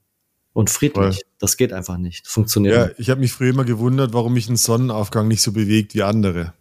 und 0.52 0.70
friedlich. 0.70 1.16
Voll. 1.16 1.24
Das 1.40 1.56
geht 1.56 1.72
einfach 1.72 1.98
nicht. 1.98 2.28
Funktioniert 2.28 2.76
ja, 2.76 2.88
nicht. 2.88 3.00
ich 3.00 3.10
habe 3.10 3.22
mich 3.22 3.32
früher 3.32 3.52
immer 3.52 3.64
gewundert, 3.64 4.12
warum 4.12 4.34
mich 4.34 4.50
ein 4.50 4.58
Sonnenaufgang 4.58 5.30
nicht 5.30 5.42
so 5.42 5.54
bewegt 5.54 5.96
wie 5.96 6.04
andere. 6.04 6.54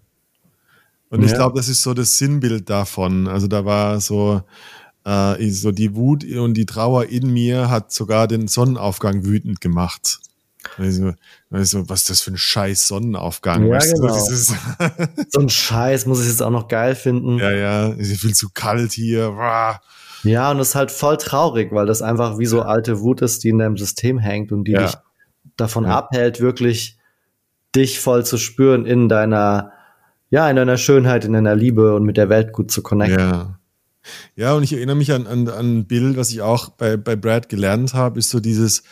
Und 1.11 1.23
ja. 1.23 1.27
ich 1.27 1.35
glaube, 1.35 1.57
das 1.57 1.69
ist 1.69 1.83
so 1.83 1.93
das 1.93 2.19
Sinnbild 2.19 2.71
davon. 2.71 3.27
Also 3.27 3.49
da 3.49 3.65
war 3.65 4.01
so, 4.01 4.43
äh, 5.05 5.51
so 5.51 5.73
die 5.73 5.97
Wut 5.97 6.25
und 6.25 6.55
die 6.55 6.67
Trauer 6.67 7.07
in 7.07 7.33
mir 7.33 7.69
hat 7.69 7.91
sogar 7.91 8.29
den 8.29 8.47
Sonnenaufgang 8.47 9.25
wütend 9.25 9.61
gemacht. 9.61 10.21
Also, 10.79 11.15
also, 11.51 11.89
was 11.89 12.01
ist 12.01 12.11
das 12.11 12.21
für 12.21 12.33
ein 12.33 12.39
scheiß 12.39 12.89
Sonnenaufgang? 12.89 13.67
Ja, 13.67 13.79
genau. 13.79 14.15
so 15.29 15.41
ein 15.41 15.49
Scheiß 15.49 16.07
muss 16.07 16.21
ich 16.23 16.29
jetzt 16.29 16.43
auch 16.43 16.51
noch 16.51 16.69
geil 16.69 16.95
finden. 16.95 17.39
Ja, 17.39 17.51
ja, 17.51 17.89
ist 17.89 18.21
viel 18.21 18.35
zu 18.35 18.51
kalt 18.53 18.93
hier. 18.93 19.35
Ja, 20.23 20.51
und 20.51 20.59
das 20.59 20.71
ist 20.71 20.75
halt 20.75 20.91
voll 20.91 21.17
traurig, 21.17 21.73
weil 21.73 21.87
das 21.87 22.03
einfach 22.03 22.39
wie 22.39 22.47
so 22.47 22.63
alte 22.63 23.01
Wut 23.01 23.23
ist, 23.23 23.45
die 23.45 23.49
in 23.51 23.59
deinem 23.59 23.77
System 23.77 24.19
hängt 24.19 24.53
und 24.53 24.65
die 24.65 24.73
ja. 24.73 24.83
dich 24.83 24.97
davon 25.57 25.85
ja. 25.85 25.97
abhält, 25.97 26.41
wirklich 26.41 26.99
dich 27.75 28.01
voll 28.01 28.25
zu 28.25 28.39
spüren 28.39 28.87
in 28.87 29.09
deiner, 29.09 29.73
ja, 30.31 30.49
in 30.49 30.57
deiner 30.57 30.79
Schönheit, 30.79 31.25
in 31.25 31.33
deiner 31.33 31.55
Liebe 31.55 31.95
und 31.95 32.05
mit 32.05 32.17
der 32.17 32.29
Welt 32.29 32.53
gut 32.53 32.71
zu 32.71 32.83
connecten. 32.83 33.19
Ja. 33.19 33.59
Ja, 34.37 34.55
und 34.55 34.63
ich 34.63 34.73
erinnere 34.73 34.95
mich 34.95 35.13
an, 35.13 35.27
an, 35.27 35.49
an 35.49 35.79
ein 35.79 35.87
Bild, 35.87 36.17
was 36.17 36.31
ich 36.31 36.41
auch 36.41 36.69
bei, 36.69 36.97
bei 36.97 37.17
Brad 37.17 37.49
gelernt 37.49 37.95
habe, 37.95 38.21
ist 38.21 38.31
so 38.31 38.39
dieses, 38.39 38.85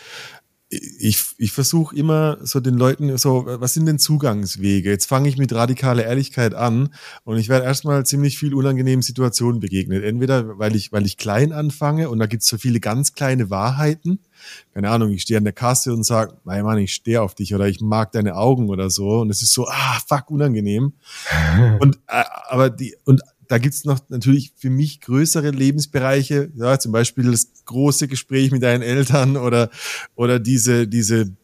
ich, 0.68 1.24
ich 1.38 1.52
versuche 1.52 1.94
immer 1.94 2.38
so 2.42 2.58
den 2.58 2.74
Leuten 2.74 3.16
so, 3.18 3.44
was 3.46 3.74
sind 3.74 3.86
denn 3.86 3.98
Zugangswege? 3.98 4.90
Jetzt 4.90 5.06
fange 5.06 5.28
ich 5.28 5.36
mit 5.36 5.52
radikaler 5.52 6.04
Ehrlichkeit 6.04 6.54
an 6.54 6.94
und 7.24 7.36
ich 7.36 7.48
werde 7.48 7.66
erstmal 7.66 8.04
ziemlich 8.06 8.38
viel 8.38 8.54
unangenehmen 8.54 9.02
Situationen 9.02 9.60
begegnet. 9.60 10.04
Entweder 10.04 10.58
weil 10.58 10.74
ich, 10.74 10.90
weil 10.90 11.06
ich 11.06 11.16
klein 11.16 11.52
anfange 11.52 12.08
und 12.08 12.18
da 12.18 12.26
gibt 12.26 12.42
es 12.42 12.48
so 12.48 12.58
viele 12.58 12.80
ganz 12.80 13.12
kleine 13.12 13.50
Wahrheiten. 13.50 14.20
Keine 14.72 14.90
Ahnung, 14.90 15.10
ich 15.10 15.22
stehe 15.22 15.38
an 15.38 15.44
der 15.44 15.52
Kasse 15.52 15.92
und 15.92 16.04
sage, 16.04 16.36
mein 16.44 16.64
Mann, 16.64 16.78
ich 16.78 16.94
stehe 16.94 17.22
auf 17.22 17.34
dich 17.34 17.54
oder 17.54 17.68
ich 17.68 17.80
mag 17.80 18.12
deine 18.12 18.34
Augen 18.36 18.68
oder 18.68 18.90
so. 18.90 19.20
Und 19.20 19.30
es 19.30 19.42
ist 19.42 19.52
so, 19.52 19.68
ah, 19.68 19.98
fuck, 20.06 20.30
unangenehm. 20.30 20.94
und 21.80 21.96
äh, 22.08 22.24
aber 22.48 22.70
die, 22.70 22.96
und 23.04 23.22
da 23.54 23.58
gibt's 23.58 23.84
noch 23.84 24.00
natürlich 24.08 24.52
für 24.56 24.68
mich 24.68 25.00
größere 25.00 25.50
Lebensbereiche, 25.50 26.50
ja, 26.56 26.76
zum 26.76 26.90
Beispiel 26.90 27.30
das 27.30 27.52
große 27.64 28.08
Gespräch 28.08 28.50
mit 28.50 28.64
deinen 28.64 28.82
Eltern 28.82 29.36
oder, 29.36 29.70
oder 30.16 30.40
diese, 30.40 30.88
diese, 30.88 31.36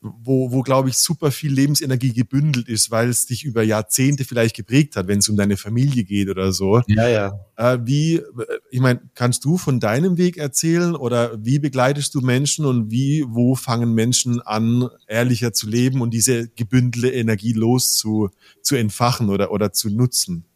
wo, 0.00 0.52
wo 0.52 0.62
glaube 0.62 0.88
ich, 0.88 0.96
super 0.96 1.30
viel 1.30 1.52
Lebensenergie 1.52 2.14
gebündelt 2.14 2.66
ist, 2.66 2.90
weil 2.90 3.10
es 3.10 3.26
dich 3.26 3.44
über 3.44 3.62
Jahrzehnte 3.62 4.24
vielleicht 4.24 4.56
geprägt 4.56 4.96
hat, 4.96 5.06
wenn 5.06 5.18
es 5.18 5.28
um 5.28 5.36
deine 5.36 5.58
Familie 5.58 6.04
geht 6.04 6.30
oder 6.30 6.50
so. 6.50 6.80
Ja, 6.86 7.06
ja. 7.06 7.34
Äh, 7.56 7.80
wie, 7.84 8.22
ich 8.70 8.80
meine, 8.80 9.02
kannst 9.14 9.44
du 9.44 9.58
von 9.58 9.80
deinem 9.80 10.16
Weg 10.16 10.38
erzählen 10.38 10.96
oder 10.96 11.44
wie 11.44 11.58
begleitest 11.58 12.14
du 12.14 12.22
Menschen 12.22 12.64
und 12.64 12.90
wie, 12.90 13.26
wo 13.28 13.54
fangen 13.54 13.92
Menschen 13.92 14.40
an, 14.40 14.88
ehrlicher 15.08 15.52
zu 15.52 15.68
leben 15.68 16.00
und 16.00 16.14
diese 16.14 16.48
gebündelte 16.48 17.10
Energie 17.10 17.52
los 17.52 17.98
zu, 17.98 18.30
zu 18.62 18.76
entfachen 18.76 19.28
oder, 19.28 19.52
oder 19.52 19.74
zu 19.74 19.90
nutzen? 19.90 20.46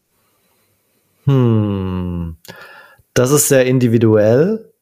Hm. 1.27 2.37
Das 3.15 3.31
ist 3.31 3.49
sehr 3.49 3.67
individuell. 3.67 4.73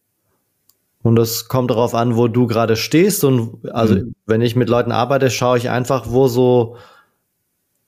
Und 1.02 1.16
das 1.16 1.48
kommt 1.48 1.70
darauf 1.70 1.94
an, 1.94 2.16
wo 2.16 2.28
du 2.28 2.46
gerade 2.46 2.76
stehst. 2.76 3.24
Und 3.24 3.58
also, 3.70 3.96
mhm. 3.96 4.14
wenn 4.24 4.40
ich 4.40 4.56
mit 4.56 4.70
Leuten 4.70 4.90
arbeite, 4.90 5.30
schaue 5.30 5.58
ich 5.58 5.68
einfach, 5.68 6.06
wo 6.08 6.28
so 6.28 6.76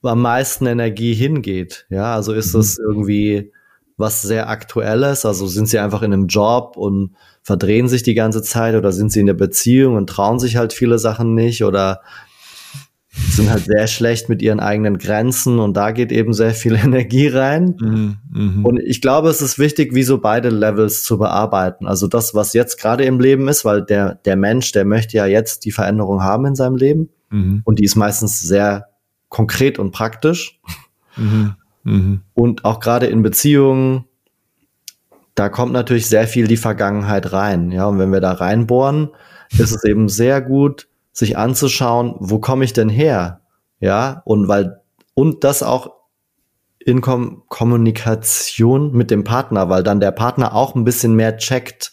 am 0.03 0.21
meisten 0.21 0.67
Energie 0.67 1.15
hingeht. 1.15 1.87
Ja, 1.89 2.13
also 2.13 2.33
ist 2.33 2.53
mhm. 2.53 2.59
es 2.59 2.77
irgendwie 2.77 3.51
was 3.97 4.21
sehr 4.21 4.49
Aktuelles? 4.49 5.25
Also 5.25 5.47
sind 5.47 5.67
sie 5.67 5.79
einfach 5.79 6.03
in 6.03 6.13
einem 6.13 6.27
Job 6.27 6.77
und 6.77 7.15
verdrehen 7.41 7.87
sich 7.87 8.03
die 8.03 8.13
ganze 8.13 8.43
Zeit 8.43 8.75
oder 8.75 8.91
sind 8.91 9.11
sie 9.11 9.21
in 9.21 9.25
der 9.25 9.33
Beziehung 9.33 9.95
und 9.95 10.07
trauen 10.07 10.37
sich 10.37 10.55
halt 10.55 10.71
viele 10.71 10.99
Sachen 10.99 11.33
nicht 11.33 11.63
oder 11.63 12.01
sind 13.29 13.49
halt 13.49 13.65
sehr 13.65 13.87
schlecht 13.87 14.29
mit 14.29 14.41
ihren 14.41 14.59
eigenen 14.59 14.97
Grenzen 14.97 15.59
und 15.59 15.75
da 15.75 15.91
geht 15.91 16.11
eben 16.11 16.33
sehr 16.33 16.53
viel 16.53 16.75
Energie 16.83 17.27
rein. 17.27 17.75
Mhm, 17.79 18.17
mh. 18.31 18.67
Und 18.67 18.79
ich 18.79 19.01
glaube, 19.01 19.29
es 19.29 19.41
ist 19.41 19.59
wichtig, 19.59 19.93
wie 19.93 20.03
so 20.03 20.19
beide 20.19 20.49
Levels 20.49 21.03
zu 21.03 21.17
bearbeiten. 21.17 21.87
Also 21.87 22.07
das, 22.07 22.35
was 22.35 22.53
jetzt 22.53 22.79
gerade 22.79 23.05
im 23.05 23.19
Leben 23.19 23.47
ist, 23.47 23.65
weil 23.65 23.83
der, 23.83 24.15
der 24.15 24.35
Mensch, 24.35 24.71
der 24.71 24.85
möchte 24.85 25.17
ja 25.17 25.25
jetzt 25.25 25.65
die 25.65 25.71
Veränderung 25.71 26.23
haben 26.23 26.45
in 26.45 26.55
seinem 26.55 26.75
Leben. 26.75 27.09
Mhm. 27.29 27.61
Und 27.65 27.79
die 27.79 27.83
ist 27.83 27.95
meistens 27.95 28.39
sehr 28.39 28.87
konkret 29.29 29.79
und 29.79 29.91
praktisch. 29.91 30.59
Mhm, 31.15 31.55
mh. 31.83 32.17
Und 32.33 32.65
auch 32.65 32.79
gerade 32.79 33.07
in 33.07 33.21
Beziehungen, 33.21 34.05
da 35.35 35.49
kommt 35.49 35.73
natürlich 35.73 36.07
sehr 36.07 36.27
viel 36.27 36.47
die 36.47 36.57
Vergangenheit 36.57 37.31
rein. 37.31 37.71
Ja, 37.71 37.85
und 37.87 37.99
wenn 37.99 38.11
wir 38.11 38.21
da 38.21 38.31
reinbohren, 38.31 39.09
ist 39.51 39.71
es 39.71 39.83
eben 39.83 40.09
sehr 40.09 40.41
gut, 40.41 40.87
sich 41.17 41.35
anzuschauen, 41.35 42.13
wo 42.19 42.37
komme 42.37 42.63
ich 42.63 42.73
denn 42.73 42.89
her? 42.89 43.41
Ja, 43.79 44.21
und 44.23 44.47
weil, 44.47 44.81
und 45.15 45.43
das 45.43 45.63
auch 45.63 45.93
in 46.77 47.01
Kom 47.01 47.41
Kommunikation 47.47 48.91
mit 48.91 49.09
dem 49.09 49.23
Partner, 49.23 49.67
weil 49.67 49.81
dann 49.81 49.99
der 49.99 50.11
Partner 50.11 50.53
auch 50.53 50.75
ein 50.75 50.83
bisschen 50.83 51.15
mehr 51.15 51.37
checkt 51.37 51.91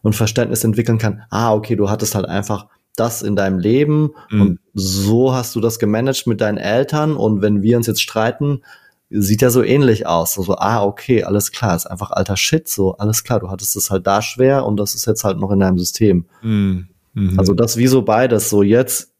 und 0.00 0.16
Verständnis 0.16 0.64
entwickeln 0.64 0.96
kann. 0.96 1.22
Ah, 1.28 1.52
okay, 1.52 1.76
du 1.76 1.90
hattest 1.90 2.14
halt 2.14 2.24
einfach 2.24 2.68
das 2.96 3.20
in 3.20 3.36
deinem 3.36 3.58
Leben 3.58 4.12
mhm. 4.30 4.40
und 4.40 4.60
so 4.72 5.34
hast 5.34 5.54
du 5.54 5.60
das 5.60 5.78
gemanagt 5.78 6.26
mit 6.26 6.40
deinen 6.40 6.56
Eltern 6.56 7.14
und 7.14 7.42
wenn 7.42 7.60
wir 7.60 7.76
uns 7.76 7.86
jetzt 7.86 8.00
streiten, 8.00 8.62
sieht 9.10 9.42
ja 9.42 9.50
so 9.50 9.62
ähnlich 9.62 10.06
aus. 10.06 10.32
So, 10.32 10.42
so, 10.42 10.56
ah, 10.56 10.82
okay, 10.82 11.24
alles 11.24 11.52
klar, 11.52 11.76
ist 11.76 11.84
einfach 11.84 12.10
alter 12.10 12.38
Shit, 12.38 12.68
so, 12.68 12.96
alles 12.96 13.22
klar, 13.22 13.40
du 13.40 13.50
hattest 13.50 13.76
es 13.76 13.90
halt 13.90 14.06
da 14.06 14.22
schwer 14.22 14.64
und 14.64 14.78
das 14.78 14.94
ist 14.94 15.04
jetzt 15.04 15.24
halt 15.24 15.38
noch 15.38 15.50
in 15.50 15.60
deinem 15.60 15.78
System. 15.78 16.24
Mhm. 16.40 16.88
Mhm. 17.14 17.38
Also 17.38 17.54
das 17.54 17.76
wie 17.76 17.86
so 17.86 18.02
beides, 18.02 18.50
so 18.50 18.62
jetzt 18.62 19.12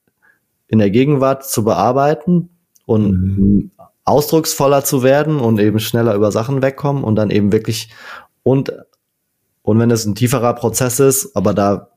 in 0.69 0.79
der 0.79 0.91
Gegenwart 0.91 1.45
zu 1.45 1.65
bearbeiten 1.65 2.49
und 2.87 3.11
Mhm. 3.13 3.71
ausdrucksvoller 4.05 4.85
zu 4.85 5.03
werden 5.03 5.39
und 5.39 5.61
eben 5.61 5.79
schneller 5.79 6.15
über 6.15 6.33
Sachen 6.33 6.63
wegkommen 6.63 7.05
und 7.05 7.17
dann 7.17 7.31
eben 7.31 7.53
wirklich 7.53 7.91
und 8.43 8.73
und 9.65 9.79
wenn 9.79 9.93
es 9.93 10.05
ein 10.05 10.17
tieferer 10.17 10.55
Prozess 10.55 10.99
ist, 10.99 11.37
aber 11.37 11.55
da 11.55 11.89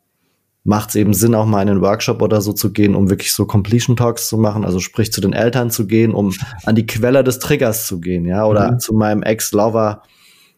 macht 0.63 0.89
es 0.89 0.95
eben 0.95 1.13
Sinn, 1.15 1.33
auch 1.33 1.45
mal 1.47 1.63
in 1.63 1.69
einen 1.69 1.81
Workshop 1.81 2.21
oder 2.21 2.41
so 2.41 2.53
zu 2.53 2.71
gehen, 2.71 2.93
um 2.93 3.09
wirklich 3.09 3.33
so 3.33 3.45
Completion 3.47 3.95
Talks 3.95 4.27
zu 4.29 4.37
machen, 4.37 4.65
also 4.65 4.79
sprich 4.79 5.11
zu 5.11 5.19
den 5.21 5.33
Eltern 5.33 5.71
zu 5.71 5.87
gehen, 5.87 6.13
um 6.13 6.31
an 6.65 6.75
die 6.75 6.85
Quelle 6.85 7.23
des 7.23 7.39
Triggers 7.39 7.87
zu 7.87 7.99
gehen, 7.99 8.25
ja, 8.25 8.45
oder 8.45 8.73
Mhm. 8.73 8.79
zu 8.79 8.93
meinem 8.93 9.23
Ex-Lover, 9.23 10.03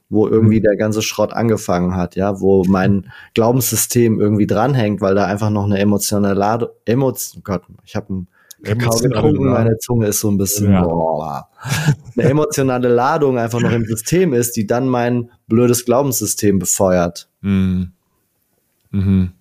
wo 0.09 0.27
irgendwie 0.27 0.61
der 0.61 0.77
ganze 0.77 1.01
Schrott 1.01 1.33
angefangen 1.33 1.95
hat, 1.95 2.15
ja, 2.15 2.39
wo 2.39 2.63
mein 2.65 3.11
Glaubenssystem 3.33 4.19
irgendwie 4.21 4.47
dranhängt, 4.47 5.01
weil 5.01 5.15
da 5.15 5.25
einfach 5.25 5.49
noch 5.49 5.65
eine 5.65 5.79
emotionale 5.79 6.33
Ladung, 6.33 6.69
Emotion, 6.85 7.43
Gott, 7.43 7.63
ich 7.83 7.95
habe 7.95 8.09
einen 8.09 8.27
Kakao 8.63 8.97
getrunken, 8.97 9.49
meine 9.49 9.77
Zunge 9.77 10.07
ist 10.07 10.19
so 10.21 10.29
ein 10.31 10.37
bisschen, 10.37 10.71
Ja. 10.71 10.83
boah, 10.83 11.49
eine 12.17 12.29
emotionale 12.29 12.87
Ladung 12.87 13.37
einfach 13.37 13.59
noch 13.59 13.71
im 13.71 13.85
System 13.85 14.33
ist, 14.33 14.55
die 14.55 14.65
dann 14.65 14.87
mein 14.87 15.29
blödes 15.47 15.85
Glaubenssystem 15.85 16.57
befeuert. 16.59 17.29
Mhm. 17.41 17.91
Mhm. 18.91 19.31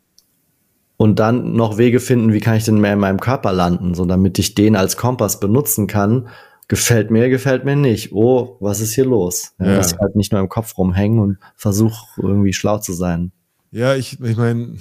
und 0.98 1.18
dann 1.18 1.52
noch 1.52 1.78
Wege 1.78 2.00
finden, 2.00 2.32
wie 2.32 2.40
kann 2.40 2.56
ich 2.56 2.64
denn 2.64 2.80
mehr 2.80 2.94
in 2.94 2.98
meinem 2.98 3.20
Körper 3.20 3.52
landen, 3.52 3.94
so 3.94 4.04
damit 4.06 4.38
ich 4.38 4.54
den 4.54 4.74
als 4.76 4.96
Kompass 4.96 5.38
benutzen 5.40 5.86
kann. 5.86 6.28
Gefällt 6.68 7.10
mir, 7.10 7.28
gefällt 7.28 7.64
mir 7.64 7.76
nicht. 7.76 8.12
Oh, 8.12 8.56
was 8.60 8.80
ist 8.80 8.94
hier 8.94 9.04
los? 9.04 9.52
Ja, 9.58 9.66
Ja. 9.66 9.76
Dass 9.76 9.92
ich 9.92 9.98
halt 9.98 10.16
nicht 10.16 10.32
nur 10.32 10.40
im 10.40 10.48
Kopf 10.48 10.76
rumhängen 10.76 11.20
und 11.20 11.38
versuche 11.54 12.20
irgendwie 12.20 12.52
schlau 12.52 12.78
zu 12.78 12.92
sein. 12.92 13.32
Ja, 13.70 13.94
ich, 13.94 14.20
ich 14.20 14.36
meine, 14.36 14.76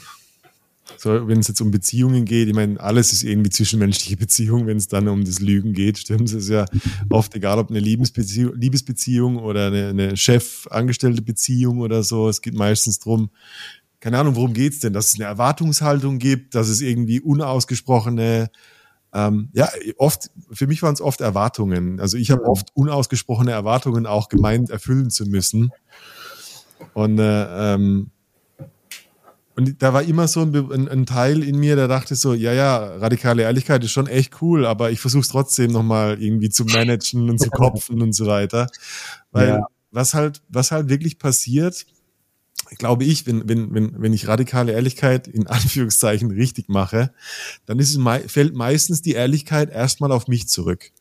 so, 0.97 1.27
wenn 1.27 1.39
es 1.39 1.47
jetzt 1.47 1.61
um 1.61 1.71
Beziehungen 1.71 2.25
geht, 2.25 2.47
ich 2.47 2.53
meine, 2.53 2.79
alles 2.79 3.13
ist 3.13 3.23
irgendwie 3.23 3.49
zwischenmenschliche 3.49 4.17
Beziehung, 4.17 4.65
wenn 4.67 4.77
es 4.77 4.87
dann 4.87 5.07
um 5.07 5.23
das 5.23 5.39
Lügen 5.39 5.73
geht, 5.73 5.97
stimmt. 5.97 6.29
Es 6.29 6.33
ist 6.33 6.49
ja 6.49 6.65
oft 7.09 7.35
egal, 7.35 7.59
ob 7.59 7.69
eine 7.69 7.79
Liebesbeziehung, 7.79 8.55
Liebesbeziehung 8.55 9.37
oder 9.37 9.67
eine, 9.67 9.89
eine 9.89 10.17
Chef-Angestellte-Beziehung 10.17 11.79
oder 11.79 12.03
so. 12.03 12.29
Es 12.29 12.41
geht 12.41 12.55
meistens 12.55 12.99
drum, 12.99 13.29
keine 13.99 14.19
Ahnung, 14.19 14.35
worum 14.35 14.53
geht's 14.53 14.79
denn? 14.79 14.93
Dass 14.93 15.09
es 15.09 15.15
eine 15.15 15.25
Erwartungshaltung 15.25 16.19
gibt, 16.19 16.55
dass 16.55 16.67
es 16.67 16.81
irgendwie 16.81 17.19
unausgesprochene, 17.19 18.49
ähm, 19.15 19.49
ja, 19.54 19.69
oft, 19.97 20.30
für 20.51 20.67
mich 20.67 20.84
waren 20.84 20.93
es 20.93 20.99
oft 21.01 21.21
Erwartungen. 21.21 22.01
Also 22.01 22.17
ich 22.17 22.32
habe 22.32 22.43
oft 22.43 22.75
unausgesprochene 22.75 23.51
Erwartungen 23.51 24.06
auch 24.06 24.28
gemeint, 24.28 24.69
erfüllen 24.69 25.10
zu 25.10 25.25
müssen. 25.25 25.71
Und 26.93 27.17
äh, 27.19 27.73
ähm, 27.73 28.12
und 29.56 29.82
da 29.82 29.93
war 29.93 30.04
immer 30.04 30.28
so 30.28 30.41
ein, 30.41 30.54
ein, 30.54 30.89
ein 30.89 31.06
Teil 31.06 31.41
in 31.41 31.58
mir, 31.58 31.78
der 31.78 31.88
dachte 31.88 32.15
so, 32.15 32.34
ja, 32.34 32.51
ja, 32.51 32.78
radikale 32.97 33.43
Ehrlichkeit 33.43 33.82
ist 33.86 33.91
schon 33.91 34.08
echt 34.08 34.41
cool, 34.41 34.65
aber 34.65 34.91
ich 34.91 34.99
versuche 34.99 35.21
es 35.21 35.30
trotzdem 35.30 35.71
nochmal 35.71 36.21
irgendwie 36.21 36.49
zu 36.49 36.65
managen 36.65 37.30
und 37.30 37.39
zu 37.39 37.49
kopfen 37.51 38.01
und 38.01 38.12
so 38.12 38.25
weiter. 38.25 38.67
Weil 39.32 39.47
Ja. 39.47 39.67
was 39.91 40.13
halt, 40.13 40.41
was 40.49 40.71
halt 40.71 40.89
wirklich 40.89 41.19
passiert, 41.19 41.86
glaube 42.78 43.04
ich, 43.04 43.25
wenn, 43.25 43.47
wenn, 43.47 43.73
wenn, 43.73 44.01
wenn 44.01 44.13
ich 44.13 44.28
radikale 44.28 44.73
Ehrlichkeit 44.73 45.28
in 45.28 45.47
Anführungszeichen 45.47 46.32
richtig 46.32 46.69
mache, 46.69 47.12
dann 47.65 47.80
ist 47.80 47.89
es 47.89 47.97
mei 47.97 48.28
fällt 48.28 48.56
meistens 48.56 49.01
die 49.01 49.13
Ehrlichkeit 49.13 49.69
erstmal 49.69 50.12
auf 50.12 50.28
mich 50.28 50.47
zurück. 50.47 50.91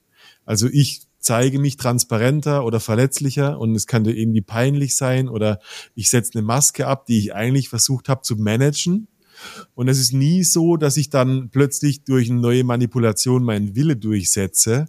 Also 0.45 0.69
ich 0.71 1.03
zeige 1.19 1.59
mich 1.59 1.79
transparenter 1.79 2.65
oder 2.65 2.81
verletzlicher 2.81 3.59
und 3.59 3.75
es 3.75 3.87
kann 3.87 4.05
dir 4.05 4.15
irgendwie 4.15 4.43
peinlich 4.43 4.95
sein 4.95 5.29
oder 5.29 5.59
ich 5.95 6.11
setze 6.11 6.33
eine 6.35 6.43
Maske 6.43 6.87
ab, 6.87 7.07
die 7.07 7.19
ich 7.19 7.35
eigentlich 7.35 7.71
versucht 7.71 8.09
habe 8.11 8.23
zu 8.23 8.37
managen. 8.37 9.09
Und 9.75 9.89
es 9.89 9.99
ist 9.99 10.13
nie 10.13 10.45
so, 10.45 10.77
dass 10.77 10.97
ich 10.97 11.11
dann 11.11 11.49
plötzlich 11.51 12.05
durch 12.05 12.31
eine 12.31 12.41
neue 12.41 12.63
Manipulation 12.63 13.43
meinen 13.43 13.75
Wille 13.75 13.97
durchsetze, 13.97 14.87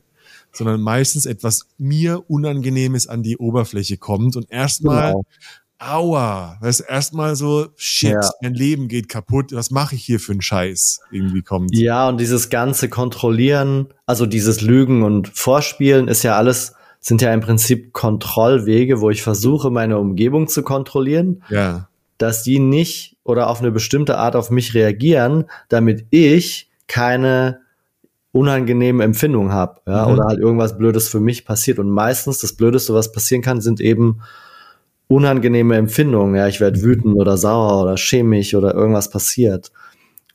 sondern 0.52 0.82
meistens 0.82 1.26
etwas 1.26 1.68
mir 1.78 2.30
Unangenehmes 2.30 3.08
an 3.08 3.24
die 3.24 3.38
Oberfläche 3.38 3.98
kommt 3.98 4.36
und 4.36 4.52
erstmal 4.52 5.14
Genau. 5.14 5.26
Aua, 5.80 6.58
weißt 6.62 6.82
du, 6.82 6.84
erstmal 6.86 7.36
so, 7.36 7.68
shit, 7.76 8.12
Ja. 8.12 8.30
mein 8.42 8.54
Leben 8.54 8.88
geht 8.88 9.10
kaputt, 9.10 9.52
was 9.54 9.72
mache 9.72 9.96
ich 9.96 10.04
hier 10.04 10.20
für 10.20 10.32
einen 10.32 10.42
Scheiß? 10.42 11.02
Irgendwie 11.12 11.42
kommt. 11.42 11.76
Ja, 11.76 12.08
und 12.10 12.20
dieses 12.20 12.50
ganze 12.50 12.90
Kontrollieren, 12.90 13.88
also 14.06 14.26
dieses 14.26 14.62
Lügen 14.62 15.04
und 15.04 15.28
Vorspielen 15.28 16.08
ist 16.08 16.24
ja 16.24 16.38
alles, 16.38 16.74
sind 17.00 17.22
ja 17.22 17.34
im 17.34 17.42
Prinzip 17.42 17.94
Kontrollwege, 17.94 19.02
wo 19.02 19.10
ich 19.10 19.22
versuche, 19.22 19.70
meine 19.70 19.98
Umgebung 20.00 20.48
zu 20.48 20.64
kontrollieren, 20.64 21.44
Ja. 21.50 21.88
dass 22.18 22.42
die 22.44 22.60
nicht 22.60 23.18
oder 23.24 23.50
auf 23.50 23.60
eine 23.60 23.72
bestimmte 23.72 24.18
Art 24.18 24.36
auf 24.36 24.50
mich 24.50 24.74
reagieren, 24.74 25.46
damit 25.70 26.06
ich 26.12 26.70
keine 26.88 27.60
unangenehme 28.32 29.04
Empfindung 29.04 29.52
habe, 29.52 29.82
ja, 29.88 30.06
Mhm. 30.06 30.14
oder 30.14 30.24
halt 30.26 30.40
irgendwas 30.40 30.78
Blödes 30.78 31.08
für 31.10 31.20
mich 31.20 31.46
passiert. 31.46 31.80
Und 31.80 31.90
meistens 31.90 32.40
das 32.40 32.54
Blödeste, 32.54 32.94
was 32.94 33.12
passieren 33.12 33.42
kann, 33.42 33.62
sind 33.62 33.80
eben 33.80 34.22
unangenehme 35.08 35.76
Empfindungen. 35.76 36.36
Ja, 36.36 36.48
ich 36.48 36.60
werde 36.60 36.82
wütend 36.82 37.16
oder 37.16 37.38
sauer 37.38 37.84
oder 37.84 37.98
schämig 37.98 38.56
oder 38.56 38.74
irgendwas 38.74 39.10
passiert. 39.10 39.72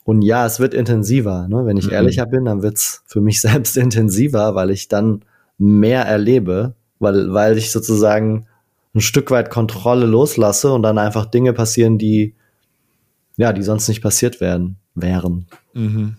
Und 0.04 0.22
ja, 0.22 0.46
es 0.46 0.60
wird 0.60 0.74
intensiver. 0.74 1.46
Ne? 1.48 1.66
Wenn 1.66 1.76
ich 1.76 1.86
Mhm. 1.86 1.92
ehrlicher 1.92 2.26
bin, 2.26 2.44
dann 2.44 2.62
wird's 2.62 3.02
für 3.06 3.20
mich 3.20 3.40
selbst 3.40 3.76
intensiver, 3.76 4.54
weil 4.54 4.70
ich 4.70 4.88
dann 4.88 5.22
mehr 5.58 6.02
erlebe, 6.02 6.74
weil, 6.98 7.32
weil 7.32 7.58
ich 7.58 7.70
sozusagen 7.70 8.46
ein 8.94 9.00
Stück 9.00 9.30
weit 9.30 9.50
Kontrolle 9.50 10.06
loslasse 10.06 10.72
und 10.72 10.82
dann 10.82 10.98
einfach 10.98 11.26
Dinge 11.26 11.52
passieren, 11.52 11.98
die 11.98 12.34
ja, 13.36 13.54
die 13.54 13.62
sonst 13.62 13.88
nicht 13.88 14.02
passiert 14.02 14.40
werden, 14.42 14.76
wären. 14.94 15.46
Mhm. 15.72 16.16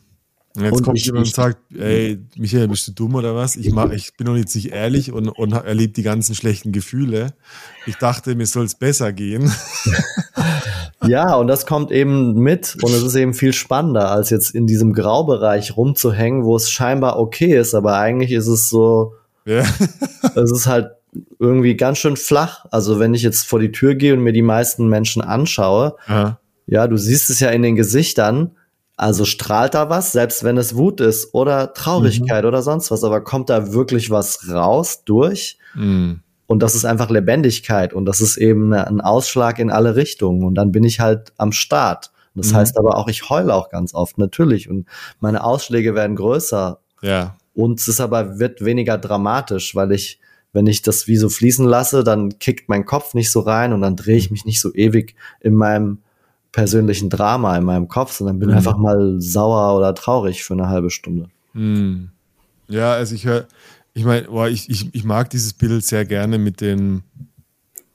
Und 0.56 0.64
Jetzt 0.66 0.74
Und 0.74 0.84
kommt 0.84 0.98
ich- 0.98 1.06
jemand 1.06 1.28
und 1.28 1.34
sagt, 1.34 1.58
ey, 1.78 2.20
Michael, 2.38 2.68
bist 2.68 2.88
du 2.88 2.92
dumm 2.92 3.16
oder 3.16 3.36
was? 3.36 3.56
Ich, 3.56 3.72
mach, 3.72 3.92
ich 3.92 4.16
bin 4.18 4.28
doch 4.28 4.36
jetzt 4.36 4.54
nicht 4.56 4.72
ehrlich 4.72 5.12
und, 5.14 5.30
und 5.30 5.54
erlebe 5.54 5.94
die 5.94 6.04
ganzen 6.04 6.36
schlechten 6.36 6.72
Gefühle. 6.74 7.34
Ich 7.86 7.96
dachte, 7.96 8.36
mir 8.36 8.46
soll 8.46 8.66
es 8.66 8.76
besser 8.76 9.14
gehen. 9.14 9.52
Ja, 11.08 11.34
und 11.36 11.48
das 11.48 11.66
kommt 11.66 11.92
eben 11.92 12.36
mit 12.36 12.78
und 12.84 12.92
es 12.94 13.02
ist 13.02 13.16
eben 13.16 13.34
viel 13.34 13.54
spannender, 13.54 14.12
als 14.12 14.30
jetzt 14.30 14.54
in 14.54 14.68
diesem 14.68 14.94
Graubereich 14.94 15.76
rumzuhängen, 15.76 16.44
wo 16.44 16.56
es 16.56 16.70
scheinbar 16.70 17.18
okay 17.18 17.58
ist, 17.58 17.74
aber 17.74 17.98
eigentlich 17.98 18.32
ist 18.32 18.46
es 18.48 18.70
so, 18.70 19.16
ja. 19.46 19.64
es 20.36 20.52
ist 20.52 20.68
halt 20.68 20.92
irgendwie 21.40 21.76
ganz 21.76 21.98
schön 21.98 22.18
flach. 22.18 22.66
Also 22.70 23.00
wenn 23.00 23.16
ich 23.16 23.24
jetzt 23.24 23.48
vor 23.48 23.60
die 23.60 23.72
Tür 23.72 23.96
gehe 23.96 24.14
und 24.14 24.20
mir 24.22 24.32
die 24.32 24.44
meisten 24.44 24.88
Menschen 24.90 25.24
anschaue, 25.24 25.96
Aha. 26.06 26.40
ja, 26.68 26.86
du 26.88 26.98
siehst 26.98 27.32
es 27.32 27.40
ja 27.40 27.50
in 27.50 27.64
den 27.64 27.76
Gesichtern, 27.76 28.52
also 29.02 29.26
strahlt 29.26 29.74
da 29.74 29.90
was, 29.90 30.12
selbst 30.12 30.44
wenn 30.44 30.58
es 30.58 30.76
Wut 30.76 31.02
ist 31.02 31.34
oder 31.34 31.74
Traurigkeit 31.74 32.46
oder 32.46 32.62
sonst 32.62 32.92
was, 32.92 33.04
aber 33.04 33.22
kommt 33.22 33.50
da 33.50 33.74
wirklich 33.74 34.12
was 34.12 34.48
raus 34.48 35.04
durch? 35.06 35.58
Mhm. 35.74 36.20
Und 36.46 36.62
das 36.62 36.76
ist 36.76 36.86
einfach 36.86 37.10
Lebendigkeit 37.10 37.94
und 37.94 38.06
das 38.06 38.22
ist 38.22 38.38
eben 38.38 38.72
eine- 38.72 38.86
ein 38.86 39.02
Ausschlag 39.02 39.58
in 39.58 39.72
alle 39.72 39.96
Richtungen 39.96 40.44
und 40.44 40.54
dann 40.54 40.72
bin 40.72 40.84
ich 40.84 41.00
halt 41.00 41.34
am 41.38 41.52
Start. 41.52 42.12
Das 42.36 42.52
Mhm. 42.52 42.58
heißt 42.58 42.78
aber 42.78 42.96
auch, 42.98 43.08
ich 43.08 43.30
heule 43.30 43.56
auch 43.56 43.70
ganz 43.70 43.94
oft, 43.96 44.18
natürlich. 44.20 44.70
Und 44.70 44.88
meine 45.20 45.44
Ausschläge 45.44 45.96
werden 45.96 46.16
größer 46.16 46.80
Ja. 47.02 47.38
und 47.56 47.80
es 47.80 47.88
ist 47.88 48.02
aber, 48.02 48.38
wird 48.38 48.64
weniger 48.64 48.98
dramatisch, 49.00 49.74
weil 49.76 49.94
ich, 49.94 50.20
wenn 50.54 50.68
ich 50.68 50.84
das 50.84 51.08
wie 51.08 51.18
so 51.18 51.28
fließen 51.30 51.66
lasse, 51.66 52.04
dann 52.04 52.38
kickt 52.38 52.70
mein 52.70 52.86
Kopf 52.86 53.16
nicht 53.16 53.32
so 53.32 53.40
rein 53.40 53.74
und 53.74 53.82
dann 53.82 53.96
drehe 53.96 54.18
ich 54.18 54.30
mich 54.30 54.46
nicht 54.46 54.62
so 54.62 54.72
ewig 54.76 55.16
in 55.40 55.56
meinem 55.56 56.00
persönlichen 56.52 57.10
Drama 57.10 57.58
in 57.58 57.64
meinem 57.64 57.88
Kopf, 57.88 58.14
sondern 58.14 58.40
bin 58.40 58.50
Mhm. 58.50 58.56
einfach 58.56 58.78
mal 58.78 59.16
sauer 59.20 59.78
oder 59.78 59.96
traurig 59.96 60.44
für 60.44 60.54
eine 60.54 60.68
halbe 60.68 60.90
Stunde. 60.90 61.30
Hm. 61.54 62.10
Ja, 62.68 62.94
also 62.94 63.16
ich 63.16 63.26
höre, 63.26 63.48
ich 63.94 64.06
meine, 64.06 64.28
boah, 64.28 64.48
ich, 64.48 64.70
ich, 64.70 64.94
ich 64.94 65.04
mag 65.04 65.30
dieses 65.30 65.54
Bild 65.54 65.86
sehr 65.86 66.06
gerne 66.06 66.38
mit 66.38 66.62
den, 66.62 67.04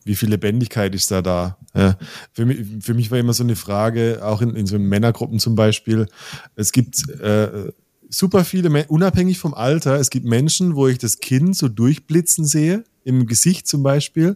wie 0.05 0.15
viel 0.15 0.31
Lebendigkeit 0.31 0.95
ist 0.95 1.11
da 1.11 1.23
da. 1.23 1.57
Ja. 1.75 1.97
Für, 2.33 2.47
mich, 2.47 2.67
für 2.81 2.95
mich 2.95 3.11
war 3.11 3.19
immer 3.19 3.33
so 3.33 3.43
eine 3.43 3.57
Frage, 3.57 4.21
auch 4.23 4.41
in, 4.43 4.55
in 4.55 4.67
so 4.67 4.79
Männergruppen 4.79 5.39
zum 5.39 5.55
Beispiel, 5.55 6.07
es 6.55 6.73
gibt 6.73 7.09
äh, 7.21 7.73
super 8.09 8.45
viele, 8.45 8.87
unabhängig 8.89 9.39
vom 9.39 9.55
Alter, 9.55 9.99
es 9.99 10.11
gibt 10.11 10.27
Menschen, 10.27 10.77
wo 10.77 10.87
ich 10.87 10.99
das 10.99 11.19
Kind 11.19 11.57
so 11.57 11.69
durchblitzen 11.69 12.45
sehe, 12.45 12.85
im 13.07 13.27
Gesicht 13.27 13.67
zum 13.69 13.83
Beispiel. 13.83 14.35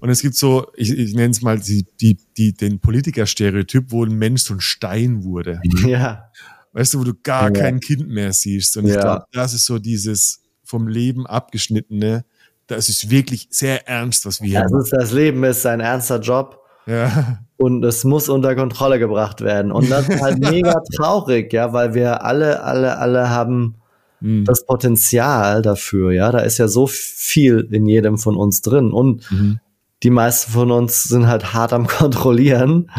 Und 0.00 0.10
es 0.10 0.20
gibt 0.22 0.36
so, 0.36 0.66
ich, 0.76 0.90
ich 0.96 1.14
nenne 1.14 1.30
es 1.30 1.40
mal 1.42 1.58
die, 1.58 1.86
die, 2.00 2.18
die, 2.36 2.52
den 2.52 2.78
Politikerstereotyp, 2.78 3.86
wo 3.88 4.04
ein 4.04 4.14
Mensch 4.14 4.42
so 4.42 4.54
ein 4.54 4.60
Stein 4.60 5.24
wurde. 5.24 5.60
Ja. 5.86 6.30
Weißt 6.74 6.94
du, 6.94 7.00
wo 7.00 7.04
du 7.04 7.12
gar 7.22 7.44
Ja. 7.44 7.50
kein 7.62 7.80
Kind 7.80 8.08
mehr 8.08 8.32
siehst. 8.32 8.76
Und 8.76 8.86
ich 8.86 8.94
Ja. 8.94 9.00
glaube, 9.00 9.24
das 9.32 9.52
ist 9.54 9.66
so 9.66 9.78
dieses 9.78 10.42
vom 10.64 10.88
Leben 10.88 11.26
abgeschnittene, 11.26 12.24
das 12.66 12.88
ist 12.88 13.10
wirklich 13.10 13.48
sehr 13.50 13.86
ernst, 13.88 14.24
was 14.24 14.40
wir 14.40 14.48
hier 14.48 14.62
Das, 14.62 14.70
machen. 14.72 14.82
ist, 14.84 14.92
das 14.92 15.12
Leben 15.12 15.44
ist 15.44 15.66
ein 15.66 15.80
ernster 15.80 16.20
Job. 16.20 16.58
Ja. 16.86 17.38
und 17.58 17.84
es 17.84 18.02
muss 18.02 18.28
unter 18.28 18.56
Kontrolle 18.56 18.98
gebracht 18.98 19.40
werden. 19.40 19.70
Und 19.70 19.88
das 19.90 20.08
ist 20.08 20.20
halt 20.20 20.38
mega 20.50 20.74
traurig, 20.96 21.52
ja, 21.52 21.72
weil 21.72 21.94
wir 21.94 22.24
alle, 22.24 22.62
alle, 22.64 22.98
alle 22.98 23.30
haben 23.30 23.76
mhm. 24.22 24.44
das 24.44 24.64
Potenzial 24.66 25.62
dafür, 25.62 26.12
ja, 26.12 26.32
da 26.32 26.38
ist 26.38 26.58
ja 26.58 26.68
so 26.68 26.86
viel 26.86 27.68
in 27.70 27.86
jedem 27.86 28.18
von 28.18 28.36
uns 28.36 28.62
drin 28.62 28.92
und 28.92 29.30
mhm. 29.30 29.60
die 30.02 30.10
meisten 30.10 30.52
von 30.52 30.70
uns 30.70 31.04
sind 31.04 31.26
halt 31.26 31.52
hart 31.52 31.72
am 31.72 31.86
kontrollieren, 31.86 32.90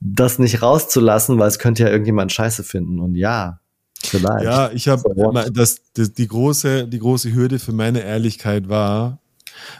das 0.00 0.38
nicht 0.38 0.62
rauszulassen, 0.62 1.38
weil 1.38 1.48
es 1.48 1.58
könnte 1.58 1.84
ja 1.84 1.90
irgendjemand 1.90 2.32
Scheiße 2.32 2.64
finden 2.64 3.00
und 3.00 3.14
ja, 3.14 3.60
vielleicht. 4.02 4.44
Ja, 4.44 4.70
ich 4.72 4.88
habe 4.88 5.02
das, 5.52 5.80
das 5.94 6.12
die 6.12 6.28
große 6.28 6.88
die 6.88 6.98
große 6.98 7.34
Hürde 7.34 7.58
für 7.58 7.72
meine 7.72 8.02
Ehrlichkeit 8.02 8.68
war, 8.68 9.20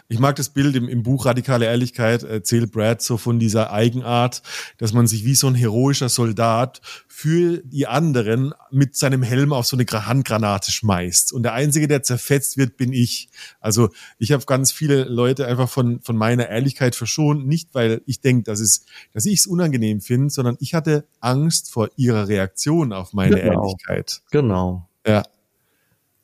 ich 0.08 0.18
mag 0.18 0.36
das 0.36 0.50
Bild 0.50 0.76
im, 0.76 0.88
im 0.88 1.02
Buch 1.02 1.26
Radikale 1.26 1.66
Ehrlichkeit, 1.66 2.22
erzählt 2.22 2.72
Brad 2.72 3.02
so 3.02 3.16
von 3.16 3.38
dieser 3.38 3.72
Eigenart, 3.72 4.42
dass 4.78 4.92
man 4.92 5.06
sich 5.06 5.24
wie 5.24 5.34
so 5.34 5.46
ein 5.46 5.54
heroischer 5.54 6.08
Soldat 6.08 6.80
für 7.08 7.62
die 7.64 7.86
anderen 7.86 8.54
mit 8.70 8.96
seinem 8.96 9.22
Helm 9.22 9.52
auf 9.52 9.66
so 9.66 9.76
eine 9.76 9.86
Handgranate 9.86 10.72
schmeißt. 10.72 11.32
Und 11.32 11.44
der 11.44 11.52
Einzige, 11.52 11.86
der 11.86 12.02
zerfetzt 12.02 12.56
wird, 12.56 12.76
bin 12.76 12.92
ich. 12.92 13.28
Also 13.60 13.90
ich 14.18 14.32
habe 14.32 14.44
ganz 14.46 14.72
viele 14.72 15.04
Leute 15.04 15.46
einfach 15.46 15.68
von, 15.68 16.00
von 16.00 16.16
meiner 16.16 16.48
Ehrlichkeit 16.48 16.96
verschont, 16.96 17.46
nicht 17.46 17.72
weil 17.72 18.02
ich 18.06 18.20
denke, 18.20 18.42
dass, 18.42 18.60
es, 18.60 18.84
dass 19.12 19.26
ich 19.26 19.40
es 19.40 19.46
unangenehm 19.46 20.00
finde, 20.00 20.30
sondern 20.30 20.56
ich 20.58 20.74
hatte 20.74 21.06
Angst 21.20 21.70
vor 21.70 21.88
ihrer 21.96 22.26
Reaktion 22.26 22.92
auf 22.92 23.12
meine 23.12 23.36
genau. 23.36 23.62
Ehrlichkeit. 23.62 24.22
Genau. 24.30 24.88
Ja. 25.06 25.22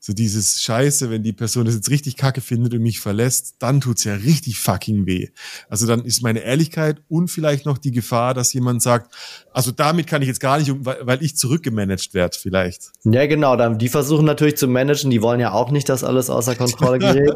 So 0.03 0.15
dieses 0.15 0.63
Scheiße, 0.63 1.11
wenn 1.11 1.23
die 1.23 1.35
Person 1.35 1.67
das 1.67 1.75
jetzt 1.75 1.91
richtig 1.91 2.17
kacke 2.17 2.41
findet 2.41 2.73
und 2.73 2.81
mich 2.81 3.01
verlässt, 3.01 3.57
dann 3.59 3.83
tut's 3.83 4.05
ja 4.05 4.15
richtig 4.15 4.59
fucking 4.59 5.05
weh. 5.05 5.29
Also 5.69 5.87
dann 5.87 6.07
ist 6.07 6.23
meine 6.23 6.41
Ehrlichkeit 6.41 7.03
und 7.09 7.29
vielleicht 7.29 7.67
noch 7.67 7.77
die 7.77 7.91
Gefahr, 7.91 8.33
dass 8.33 8.55
jemand 8.55 8.81
sagt, 8.81 9.15
also 9.53 9.73
damit 9.73 10.07
kann 10.07 10.23
ich 10.23 10.29
jetzt 10.29 10.41
gar 10.41 10.59
nicht, 10.59 10.73
weil 10.75 11.23
ich 11.23 11.37
zurückgemanagt 11.37 12.15
werde 12.15 12.35
vielleicht. 12.39 12.93
Ja, 13.05 13.27
genau. 13.27 13.57
Dann, 13.57 13.77
die 13.77 13.91
versuchen 13.91 14.25
natürlich 14.25 14.57
zu 14.57 14.69
managen, 14.69 15.11
die 15.11 15.21
wollen 15.21 15.39
ja 15.39 15.53
auch 15.53 15.71
nicht, 15.71 15.91
dass 15.91 16.03
alles 16.03 16.31
außer 16.31 16.57
Kontrolle 16.57 16.99
gerät. 17.01 17.35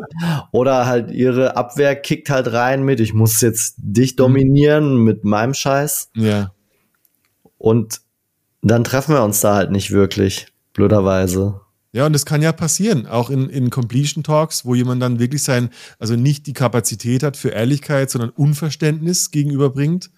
Oder 0.50 0.86
halt 0.86 1.10
ihre 1.10 1.58
Abwehr 1.58 1.94
kickt 1.94 2.30
halt 2.30 2.50
rein 2.50 2.82
mit, 2.82 2.98
ich 2.98 3.12
muss 3.12 3.42
jetzt 3.42 3.74
dich 3.76 4.16
dominieren 4.16 4.96
mhm. 4.96 5.04
mit 5.04 5.24
meinem 5.24 5.52
Scheiß. 5.52 6.12
Ja. 6.14 6.54
Und 7.58 8.00
dann 8.62 8.84
treffen 8.84 9.14
wir 9.14 9.22
uns 9.22 9.42
da 9.42 9.54
halt 9.54 9.70
nicht 9.70 9.90
wirklich, 9.90 10.46
blöderweise. 10.72 11.60
Ja, 11.94 12.06
und 12.06 12.12
das 12.12 12.26
kann 12.26 12.42
ja 12.42 12.50
passieren, 12.50 13.06
auch 13.06 13.30
in, 13.30 13.48
in 13.48 13.70
Completion 13.70 14.24
Talks, 14.24 14.64
wo 14.64 14.74
jemand 14.74 15.00
dann 15.00 15.20
wirklich 15.20 15.44
sein, 15.44 15.70
also 16.00 16.16
nicht 16.16 16.48
die 16.48 16.52
Kapazität 16.52 17.22
hat 17.22 17.36
für 17.36 17.50
Ehrlichkeit, 17.50 18.10
sondern 18.10 18.30
Unverständnis 18.30 19.30
gegenüberbringt. 19.30 20.10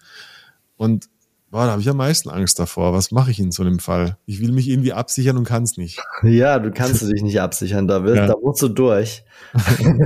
Und 0.75 1.07
boah, 1.51 1.65
da 1.65 1.73
habe 1.73 1.81
ich 1.81 1.87
am 1.87 1.97
meisten 1.97 2.31
Angst 2.31 2.57
davor. 2.57 2.93
Was 2.93 3.11
mache 3.11 3.29
ich 3.29 3.39
in 3.39 3.51
so 3.51 3.61
einem 3.61 3.77
Fall? 3.77 4.17
Ich 4.25 4.41
will 4.41 4.53
mich 4.53 4.67
irgendwie 4.67 4.91
absichern 4.91 5.37
und 5.37 5.43
kann 5.43 5.61
es 5.61 5.77
nicht. 5.77 5.99
Ja, 6.23 6.57
du 6.57 6.71
kannst 6.71 7.03
dich 7.03 7.21
nicht 7.21 7.39
absichern, 7.39 7.87
da, 7.87 8.03
willst, 8.03 8.17
ja. 8.17 8.25
da 8.25 8.33
musst 8.41 8.59
du 8.63 8.69
durch. 8.69 9.23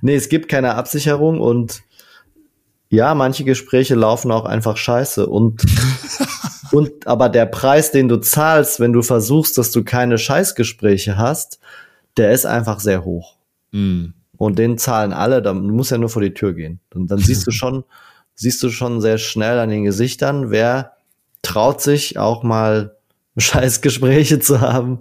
nee, 0.00 0.16
es 0.16 0.28
gibt 0.28 0.48
keine 0.48 0.74
Absicherung 0.74 1.40
und 1.40 1.82
ja, 2.88 3.14
manche 3.14 3.44
Gespräche 3.44 3.94
laufen 3.94 4.32
auch 4.32 4.46
einfach 4.46 4.76
scheiße 4.76 5.28
und 5.28 5.62
Und 6.72 7.06
aber 7.06 7.28
der 7.28 7.46
Preis, 7.46 7.90
den 7.90 8.08
du 8.08 8.16
zahlst, 8.18 8.80
wenn 8.80 8.92
du 8.92 9.02
versuchst, 9.02 9.58
dass 9.58 9.70
du 9.70 9.84
keine 9.84 10.18
Scheißgespräche 10.18 11.16
hast, 11.16 11.58
der 12.16 12.32
ist 12.32 12.46
einfach 12.46 12.80
sehr 12.80 13.04
hoch. 13.04 13.36
Mm. 13.72 14.06
Und 14.36 14.58
den 14.58 14.78
zahlen 14.78 15.12
alle, 15.12 15.42
da 15.42 15.54
muss 15.54 15.90
ja 15.90 15.98
nur 15.98 16.08
vor 16.08 16.22
die 16.22 16.34
Tür 16.34 16.54
gehen. 16.54 16.80
Und 16.94 17.10
dann 17.10 17.18
siehst 17.18 17.46
du 17.46 17.50
schon, 17.50 17.84
siehst 18.34 18.62
du 18.62 18.70
schon 18.70 19.00
sehr 19.00 19.18
schnell 19.18 19.58
an 19.58 19.70
den 19.70 19.84
Gesichtern, 19.84 20.50
wer 20.50 20.92
traut 21.42 21.80
sich 21.80 22.18
auch 22.18 22.42
mal 22.42 22.96
Scheißgespräche 23.36 24.38
zu 24.38 24.60
haben. 24.60 25.00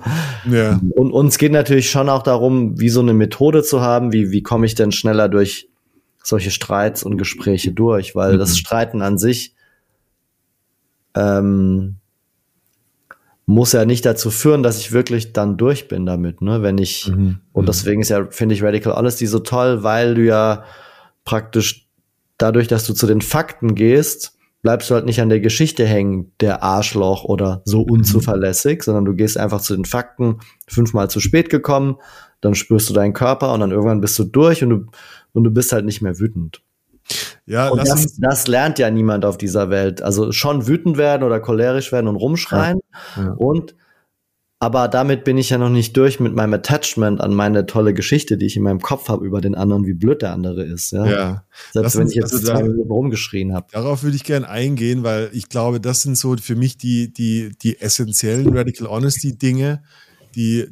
Ja. 0.49 0.79
Und 0.95 1.11
uns 1.11 1.37
geht 1.37 1.51
natürlich 1.51 1.89
schon 1.89 2.09
auch 2.09 2.23
darum, 2.23 2.79
wie 2.79 2.89
so 2.89 3.01
eine 3.01 3.13
Methode 3.13 3.63
zu 3.63 3.81
haben, 3.81 4.11
wie, 4.11 4.31
wie 4.31 4.41
komme 4.41 4.65
ich 4.65 4.75
denn 4.75 4.91
schneller 4.91 5.29
durch 5.29 5.69
solche 6.23 6.51
Streits 6.51 7.03
und 7.03 7.17
Gespräche 7.17 7.73
durch, 7.73 8.15
weil 8.15 8.33
mhm. 8.33 8.39
das 8.39 8.57
Streiten 8.57 9.01
an 9.01 9.17
sich 9.17 9.52
ähm, 11.15 11.97
muss 13.45 13.73
ja 13.73 13.85
nicht 13.85 14.05
dazu 14.05 14.31
führen, 14.31 14.63
dass 14.63 14.79
ich 14.79 14.93
wirklich 14.93 15.33
dann 15.33 15.57
durch 15.57 15.87
bin 15.87 16.05
damit, 16.05 16.41
ne? 16.41 16.61
Wenn 16.61 16.77
ich, 16.77 17.09
mhm. 17.09 17.39
und 17.51 17.63
mhm. 17.63 17.67
deswegen 17.67 18.01
ist 18.01 18.09
ja, 18.09 18.25
finde 18.29 18.55
ich 18.55 18.63
Radical 18.63 18.95
Honesty 18.95 19.27
so 19.27 19.39
toll, 19.39 19.83
weil 19.83 20.15
du 20.15 20.23
ja 20.23 20.63
praktisch 21.25 21.89
dadurch, 22.37 22.67
dass 22.67 22.85
du 22.85 22.93
zu 22.93 23.05
den 23.05 23.21
Fakten 23.21 23.75
gehst, 23.75 24.37
bleibst 24.61 24.89
du 24.89 24.95
halt 24.95 25.05
nicht 25.05 25.21
an 25.21 25.29
der 25.29 25.41
Geschichte 25.41 25.85
hängen, 25.85 26.31
der 26.39 26.63
Arschloch 26.63 27.25
oder 27.25 27.61
so 27.65 27.81
mhm. 27.81 27.91
unzuverlässig, 27.91 28.79
mhm. 28.79 28.83
sondern 28.83 29.05
du 29.05 29.13
gehst 29.13 29.37
einfach 29.37 29.61
zu 29.61 29.75
den 29.75 29.85
Fakten, 29.85 30.39
fünfmal 30.67 31.09
zu 31.09 31.19
spät 31.19 31.49
gekommen, 31.49 31.97
dann 32.39 32.55
spürst 32.55 32.89
du 32.89 32.93
deinen 32.93 33.13
Körper 33.13 33.53
und 33.53 33.59
dann 33.59 33.71
irgendwann 33.71 34.01
bist 34.01 34.17
du 34.17 34.23
durch 34.23 34.63
und 34.63 34.69
du, 34.69 34.85
und 35.33 35.43
du 35.43 35.51
bist 35.51 35.73
halt 35.73 35.85
nicht 35.85 36.01
mehr 36.01 36.19
wütend. 36.19 36.61
Ja, 37.45 37.69
und 37.69 37.85
das, 37.85 38.17
das, 38.17 38.47
lernt 38.47 38.79
ja 38.79 38.89
niemand 38.89 39.25
auf 39.25 39.37
dieser 39.37 39.69
Welt. 39.69 40.01
Also 40.01 40.31
schon 40.31 40.67
wütend 40.67 40.97
werden 40.97 41.23
oder 41.23 41.39
cholerisch 41.39 41.91
werden 41.91 42.07
und 42.07 42.15
rumschreien. 42.15 42.79
Ja, 43.15 43.23
ja. 43.23 43.31
Und 43.33 43.75
aber 44.63 44.87
damit 44.87 45.25
bin 45.25 45.37
ich 45.37 45.49
ja 45.49 45.57
noch 45.57 45.69
nicht 45.69 45.97
durch 45.97 46.21
mit 46.21 46.33
meinem 46.33 46.53
Attachment 46.53 47.19
an 47.19 47.33
meine 47.33 47.65
tolle 47.65 47.93
Geschichte, 47.93 48.37
die 48.37 48.45
ich 48.45 48.55
in 48.55 48.63
meinem 48.63 48.79
Kopf 48.79 49.09
habe 49.09 49.25
über 49.25 49.41
den 49.41 49.55
anderen, 49.55 49.85
wie 49.85 49.93
blöd 49.93 50.21
der 50.21 50.31
andere 50.31 50.63
ist. 50.63 50.93
Ja. 50.93 51.05
ja. 51.05 51.45
Selbst 51.73 51.97
wenn 51.97 52.07
ich 52.07 52.15
jetzt 52.15 52.31
also 52.31 52.47
zwei 52.47 52.61
da, 52.61 52.67
Minuten 52.69 52.89
rumgeschrien 52.89 53.53
habe. 53.53 53.67
Darauf 53.73 54.03
würde 54.03 54.15
ich 54.15 54.23
gerne 54.23 54.47
eingehen, 54.47 55.03
weil 55.03 55.29
ich 55.33 55.49
glaube, 55.49 55.81
das 55.81 56.03
sind 56.03 56.17
so 56.17 56.37
für 56.37 56.55
mich 56.55 56.77
die, 56.77 57.11
die, 57.11 57.51
die 57.61 57.81
essentiellen 57.81 58.55
Radical 58.55 58.87
Honesty 58.87 59.37
Dinge, 59.37 59.83
die, 60.33 60.69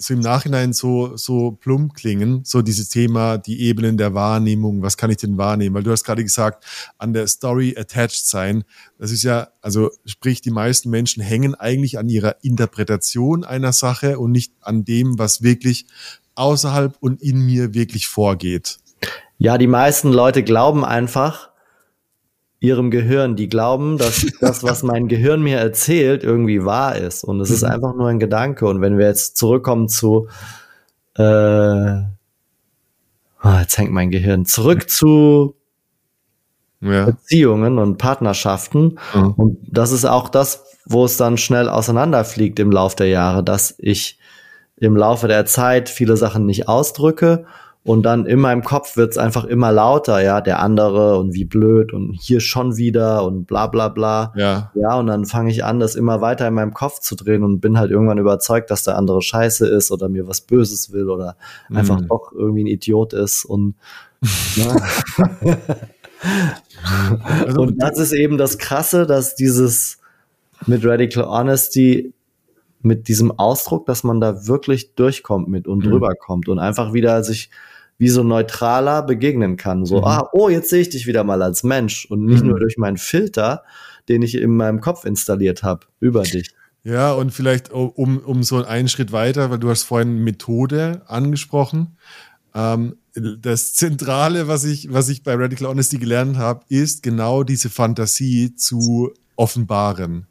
so 0.00 0.14
im 0.14 0.20
Nachhinein 0.20 0.72
so, 0.72 1.16
so 1.16 1.52
plump 1.52 1.94
klingen, 1.94 2.42
so 2.44 2.62
dieses 2.62 2.88
Thema, 2.88 3.38
die 3.38 3.62
Ebenen 3.62 3.96
der 3.96 4.14
Wahrnehmung, 4.14 4.82
was 4.82 4.96
kann 4.96 5.10
ich 5.10 5.18
denn 5.18 5.38
wahrnehmen? 5.38 5.74
Weil 5.74 5.82
du 5.82 5.90
hast 5.90 6.04
gerade 6.04 6.22
gesagt, 6.22 6.64
an 6.98 7.12
der 7.12 7.26
Story 7.26 7.74
attached 7.78 8.26
sein, 8.26 8.64
das 8.98 9.10
ist 9.10 9.22
ja, 9.22 9.48
also 9.60 9.90
sprich, 10.04 10.40
die 10.40 10.50
meisten 10.50 10.90
Menschen 10.90 11.22
hängen 11.22 11.54
eigentlich 11.54 11.98
an 11.98 12.08
ihrer 12.08 12.36
Interpretation 12.42 13.44
einer 13.44 13.72
Sache 13.72 14.18
und 14.18 14.32
nicht 14.32 14.52
an 14.60 14.84
dem, 14.84 15.18
was 15.18 15.42
wirklich 15.42 15.86
außerhalb 16.34 16.96
und 17.00 17.20
in 17.22 17.44
mir 17.44 17.74
wirklich 17.74 18.08
vorgeht. 18.08 18.78
Ja, 19.38 19.58
die 19.58 19.66
meisten 19.66 20.12
Leute 20.12 20.42
glauben 20.42 20.84
einfach, 20.84 21.47
ihrem 22.60 22.90
Gehirn. 22.90 23.36
Die 23.36 23.48
glauben, 23.48 23.98
dass 23.98 24.26
das, 24.40 24.62
was 24.62 24.82
mein 24.82 25.08
Gehirn 25.08 25.42
mir 25.42 25.58
erzählt, 25.58 26.24
irgendwie 26.24 26.64
wahr 26.64 26.96
ist. 26.96 27.24
Und 27.24 27.40
es 27.40 27.50
ist 27.50 27.62
mhm. 27.62 27.70
einfach 27.70 27.94
nur 27.94 28.08
ein 28.08 28.18
Gedanke. 28.18 28.66
Und 28.66 28.80
wenn 28.80 28.98
wir 28.98 29.06
jetzt 29.06 29.36
zurückkommen 29.36 29.88
zu, 29.88 30.28
äh, 31.16 31.22
oh, 33.42 33.58
jetzt 33.60 33.78
hängt 33.78 33.92
mein 33.92 34.10
Gehirn 34.10 34.44
zurück 34.44 34.90
zu 34.90 35.54
ja. 36.80 37.06
Beziehungen 37.06 37.78
und 37.78 37.98
Partnerschaften. 37.98 38.98
Mhm. 39.14 39.32
Und 39.32 39.58
das 39.62 39.92
ist 39.92 40.04
auch 40.04 40.28
das, 40.28 40.64
wo 40.84 41.04
es 41.04 41.16
dann 41.16 41.36
schnell 41.36 41.68
auseinanderfliegt 41.68 42.58
im 42.58 42.70
Laufe 42.70 42.96
der 42.96 43.08
Jahre, 43.08 43.44
dass 43.44 43.74
ich 43.78 44.18
im 44.76 44.96
Laufe 44.96 45.28
der 45.28 45.44
Zeit 45.44 45.88
viele 45.88 46.16
Sachen 46.16 46.46
nicht 46.46 46.68
ausdrücke 46.68 47.46
und 47.88 48.02
dann 48.02 48.26
in 48.26 48.38
meinem 48.38 48.62
Kopf 48.64 48.98
wird's 48.98 49.16
einfach 49.16 49.46
immer 49.46 49.72
lauter, 49.72 50.22
ja, 50.22 50.42
der 50.42 50.60
andere 50.60 51.18
und 51.18 51.32
wie 51.32 51.46
blöd 51.46 51.94
und 51.94 52.12
hier 52.20 52.40
schon 52.40 52.76
wieder 52.76 53.24
und 53.24 53.46
bla 53.46 53.66
bla 53.66 53.88
bla. 53.88 54.34
Ja. 54.36 54.70
Ja, 54.74 54.96
und 54.98 55.06
dann 55.06 55.24
fange 55.24 55.50
ich 55.50 55.64
an, 55.64 55.80
das 55.80 55.94
immer 55.94 56.20
weiter 56.20 56.46
in 56.46 56.52
meinem 56.52 56.74
Kopf 56.74 57.00
zu 57.00 57.16
drehen 57.16 57.42
und 57.42 57.60
bin 57.60 57.78
halt 57.78 57.90
irgendwann 57.90 58.18
überzeugt, 58.18 58.70
dass 58.70 58.84
der 58.84 58.98
andere 58.98 59.22
scheiße 59.22 59.66
ist 59.66 59.90
oder 59.90 60.10
mir 60.10 60.28
was 60.28 60.42
Böses 60.42 60.92
will 60.92 61.08
oder 61.08 61.38
mm. 61.70 61.76
einfach 61.78 62.02
doch 62.02 62.30
irgendwie 62.32 62.64
ein 62.64 62.66
Idiot 62.66 63.14
ist 63.14 63.46
und 63.46 63.74
ne? 64.56 65.56
also, 67.46 67.62
und 67.62 67.80
das 67.80 67.98
ist 67.98 68.12
eben 68.12 68.36
das 68.36 68.58
Krasse, 68.58 69.06
dass 69.06 69.34
dieses 69.34 69.96
mit 70.66 70.84
Radical 70.84 71.24
Honesty 71.24 72.12
mit 72.82 73.08
diesem 73.08 73.30
Ausdruck, 73.38 73.86
dass 73.86 74.04
man 74.04 74.20
da 74.20 74.46
wirklich 74.46 74.94
durchkommt 74.94 75.48
mit 75.48 75.66
und 75.66 75.86
mhm. 75.86 75.90
drüber 75.90 76.14
kommt 76.14 76.50
und 76.50 76.58
einfach 76.58 76.92
wieder 76.92 77.24
sich 77.24 77.48
wie 77.98 78.08
so 78.08 78.22
neutraler 78.22 79.02
begegnen 79.02 79.56
kann. 79.56 79.84
So, 79.84 79.98
mhm. 79.98 80.04
ah, 80.04 80.28
oh, 80.32 80.48
jetzt 80.48 80.70
sehe 80.70 80.80
ich 80.80 80.88
dich 80.88 81.06
wieder 81.06 81.24
mal 81.24 81.42
als 81.42 81.64
Mensch 81.64 82.06
und 82.06 82.24
nicht 82.24 82.42
mhm. 82.42 82.50
nur 82.50 82.60
durch 82.60 82.78
meinen 82.78 82.96
Filter, 82.96 83.64
den 84.08 84.22
ich 84.22 84.36
in 84.36 84.56
meinem 84.56 84.80
Kopf 84.80 85.04
installiert 85.04 85.62
habe, 85.62 85.86
über 86.00 86.22
dich. 86.22 86.50
Ja, 86.84 87.12
und 87.12 87.32
vielleicht 87.32 87.70
um, 87.72 88.18
um 88.18 88.42
so 88.42 88.64
einen 88.64 88.88
Schritt 88.88 89.12
weiter, 89.12 89.50
weil 89.50 89.58
du 89.58 89.68
hast 89.68 89.82
vorhin 89.82 90.22
Methode 90.22 91.02
angesprochen. 91.06 91.96
Ähm, 92.54 92.96
das 93.14 93.74
Zentrale, 93.74 94.48
was 94.48 94.64
ich, 94.64 94.92
was 94.92 95.08
ich 95.08 95.24
bei 95.24 95.34
Radical 95.34 95.66
Honesty 95.66 95.98
gelernt 95.98 96.38
habe, 96.38 96.64
ist 96.68 97.02
genau 97.02 97.42
diese 97.42 97.68
Fantasie 97.68 98.54
zu 98.54 99.12
offenbaren. 99.36 100.26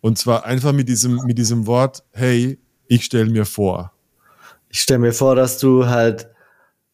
Und 0.00 0.18
zwar 0.18 0.44
einfach 0.44 0.72
mit 0.72 0.88
diesem, 0.88 1.16
mit 1.26 1.38
diesem 1.38 1.66
Wort, 1.66 2.02
hey, 2.12 2.58
ich 2.86 3.04
stelle 3.04 3.30
mir 3.30 3.44
vor. 3.44 3.92
Ich 4.68 4.80
stelle 4.80 5.00
mir 5.00 5.12
vor, 5.12 5.36
dass 5.36 5.58
du 5.58 5.86
halt 5.86 6.28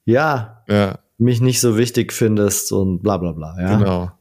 ja, 0.05 0.63
ja, 0.69 0.99
mich 1.19 1.41
nicht 1.41 1.61
so 1.61 1.77
wichtig 1.77 2.13
findest 2.13 2.73
und 2.73 3.03
bla 3.03 3.19
bla 3.19 3.33
bla. 3.33 3.57
Ja? 3.61 3.79
Genau. 3.79 4.13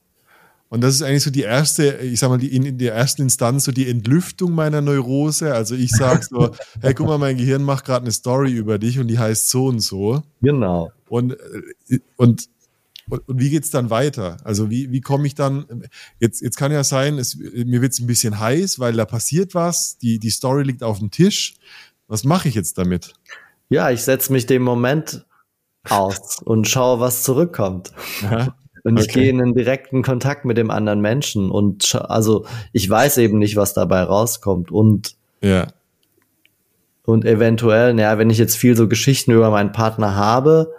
Und 0.70 0.82
das 0.82 0.94
ist 0.94 1.02
eigentlich 1.02 1.24
so 1.24 1.32
die 1.32 1.42
erste, 1.42 1.98
ich 1.98 2.20
sag 2.20 2.30
mal, 2.30 2.38
die, 2.38 2.56
in 2.56 2.78
der 2.78 2.94
ersten 2.94 3.24
Instanz 3.24 3.64
so 3.64 3.72
die 3.72 3.90
Entlüftung 3.90 4.54
meiner 4.54 4.82
Neurose. 4.82 5.54
Also 5.54 5.74
ich 5.74 5.90
sage 5.90 6.24
so, 6.30 6.52
hey, 6.82 6.94
guck 6.94 7.08
mal, 7.08 7.18
mein 7.18 7.38
Gehirn 7.38 7.64
macht 7.64 7.86
gerade 7.86 8.04
eine 8.04 8.12
Story 8.12 8.52
über 8.52 8.78
dich 8.78 9.00
und 9.00 9.08
die 9.08 9.18
heißt 9.18 9.50
so 9.50 9.66
und 9.66 9.80
so. 9.80 10.22
Genau. 10.42 10.92
Und, 11.08 11.36
und, 12.18 12.50
und, 13.08 13.24
und 13.26 13.40
wie 13.40 13.50
geht's 13.50 13.72
dann 13.72 13.90
weiter? 13.90 14.38
Also 14.44 14.70
wie, 14.70 14.92
wie 14.92 15.02
komme 15.02 15.26
ich 15.26 15.34
dann, 15.34 15.88
jetzt, 16.20 16.42
jetzt 16.42 16.58
kann 16.58 16.72
ja 16.72 16.84
sein, 16.84 17.18
es, 17.18 17.36
mir 17.36 17.82
wird's 17.82 18.00
ein 18.00 18.06
bisschen 18.06 18.40
heiß, 18.40 18.78
weil 18.78 18.94
da 18.94 19.06
passiert 19.06 19.56
was, 19.56 19.98
die, 19.98 20.20
die 20.20 20.30
Story 20.30 20.62
liegt 20.62 20.84
auf 20.84 21.00
dem 21.00 21.10
Tisch. 21.10 21.56
Was 22.08 22.24
mache 22.24 22.48
ich 22.48 22.54
jetzt 22.54 22.78
damit? 22.78 23.14
Ja, 23.70 23.90
ich 23.90 24.04
setze 24.04 24.32
mich 24.32 24.46
dem 24.46 24.62
Moment 24.62 25.26
aus 25.88 26.42
und 26.44 26.68
schaue, 26.68 27.00
was 27.00 27.24
zurückkommt. 27.24 27.92
Aha. 28.24 28.56
Und 28.84 28.98
ich 28.98 29.06
Okay. 29.10 29.22
gehe 29.22 29.30
in 29.30 29.42
einen 29.42 29.54
direkten 29.56 30.04
Kontakt 30.04 30.46
mit 30.46 30.58
dem 30.58 30.72
anderen 30.72 31.02
Menschen 31.02 31.52
und 31.52 31.96
also 31.96 32.46
ich 32.72 32.90
weiß 32.90 33.18
eben 33.18 33.38
nicht, 33.38 33.56
was 33.56 33.74
dabei 33.74 34.04
rauskommt 34.04 34.72
und 34.72 35.16
Ja. 35.42 35.68
und 37.06 37.26
eventuell, 37.26 37.94
naja, 37.94 38.18
wenn 38.18 38.30
ich 38.30 38.38
jetzt 38.38 38.56
viel 38.56 38.76
so 38.78 38.88
Geschichten 38.88 39.32
über 39.32 39.50
meinen 39.52 39.72
Partner 39.74 40.16
habe, 40.16 40.72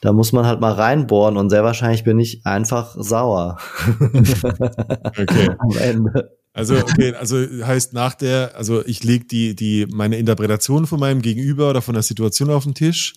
da 0.00 0.12
muss 0.12 0.32
man 0.32 0.46
halt 0.46 0.60
mal 0.60 0.72
reinbohren 0.72 1.36
und 1.36 1.50
sehr 1.50 1.62
wahrscheinlich 1.64 2.04
bin 2.04 2.18
ich 2.18 2.44
einfach 2.46 2.94
sauer 2.98 3.58
Okay. 4.12 5.48
am 5.58 5.76
Ende. 5.78 6.36
Also, 6.54 6.76
okay, 6.76 7.14
also 7.14 7.36
heißt 7.38 7.92
nach 7.92 8.14
der, 8.14 8.56
also 8.56 8.84
ich 8.84 9.04
lege 9.04 9.26
die, 9.26 9.54
die, 9.54 9.86
meine 9.92 10.16
Interpretation 10.16 10.86
von 10.86 10.98
meinem 10.98 11.22
Gegenüber 11.22 11.70
oder 11.70 11.82
von 11.82 11.94
der 11.94 12.02
Situation 12.02 12.50
auf 12.50 12.64
den 12.64 12.74
Tisch 12.74 13.14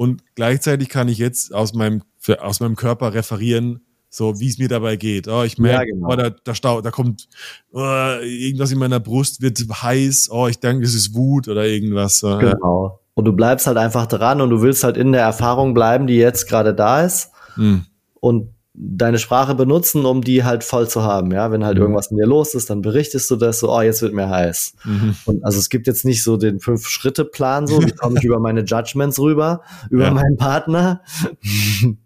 und 0.00 0.22
gleichzeitig 0.34 0.88
kann 0.88 1.08
ich 1.08 1.18
jetzt 1.18 1.52
aus 1.54 1.74
meinem, 1.74 2.02
für, 2.16 2.42
aus 2.42 2.60
meinem 2.60 2.74
Körper 2.74 3.12
referieren, 3.12 3.80
so 4.08 4.40
wie 4.40 4.48
es 4.48 4.56
mir 4.56 4.68
dabei 4.68 4.96
geht. 4.96 5.28
Oh, 5.28 5.42
ich 5.42 5.58
merke, 5.58 5.90
Ja, 5.90 5.94
genau. 5.94 6.08
oh, 6.10 6.16
da, 6.16 6.30
da, 6.30 6.54
stau, 6.54 6.80
da 6.80 6.90
kommt 6.90 7.28
oh, 7.72 7.82
irgendwas 8.22 8.72
in 8.72 8.78
meiner 8.78 8.98
Brust 8.98 9.42
wird 9.42 9.58
heiß, 9.58 10.30
oh, 10.32 10.46
ich 10.48 10.58
denke, 10.58 10.86
es 10.86 10.94
ist 10.94 11.14
Wut 11.14 11.48
oder 11.48 11.66
irgendwas. 11.66 12.22
Genau. 12.22 13.02
Und 13.12 13.26
du 13.26 13.34
bleibst 13.34 13.66
halt 13.66 13.76
einfach 13.76 14.06
dran 14.06 14.40
und 14.40 14.48
du 14.48 14.62
willst 14.62 14.84
halt 14.84 14.96
in 14.96 15.12
der 15.12 15.20
Erfahrung 15.20 15.74
bleiben, 15.74 16.06
die 16.06 16.16
jetzt 16.16 16.48
gerade 16.48 16.72
da 16.74 17.02
ist 17.04 17.30
Hm. 17.56 17.84
und 18.20 18.54
deine 18.82 19.18
Sprache 19.18 19.54
benutzen, 19.54 20.06
um 20.06 20.22
die 20.22 20.42
halt 20.44 20.64
voll 20.64 20.88
zu 20.88 21.02
haben. 21.02 21.32
Ja, 21.32 21.50
wenn 21.52 21.64
halt 21.64 21.76
Mhm. 21.76 21.82
irgendwas 21.82 22.10
in 22.10 22.16
dir 22.16 22.26
los 22.26 22.54
ist, 22.54 22.70
dann 22.70 22.80
berichtest 22.80 23.30
du 23.30 23.36
das 23.36 23.58
so, 23.60 23.70
oh, 23.70 23.82
jetzt 23.82 24.00
wird 24.00 24.14
mir 24.14 24.30
heiß. 24.30 24.72
Mhm. 24.84 25.16
Und 25.26 25.44
also 25.44 25.58
es 25.58 25.68
gibt 25.68 25.86
jetzt 25.86 26.04
nicht 26.06 26.22
so 26.24 26.36
den 26.38 26.60
Fünf-Schritte-Plan, 26.60 27.66
so 27.66 27.82
wie 27.84 27.92
komme 27.92 28.18
ich 28.18 28.24
über 28.24 28.40
meine 28.40 28.62
Judgments 28.64 29.18
rüber, 29.18 29.60
über 29.90 30.04
Ja. 30.04 30.10
meinen 30.12 30.36
Partner. 30.38 31.02
Mhm. 31.42 31.98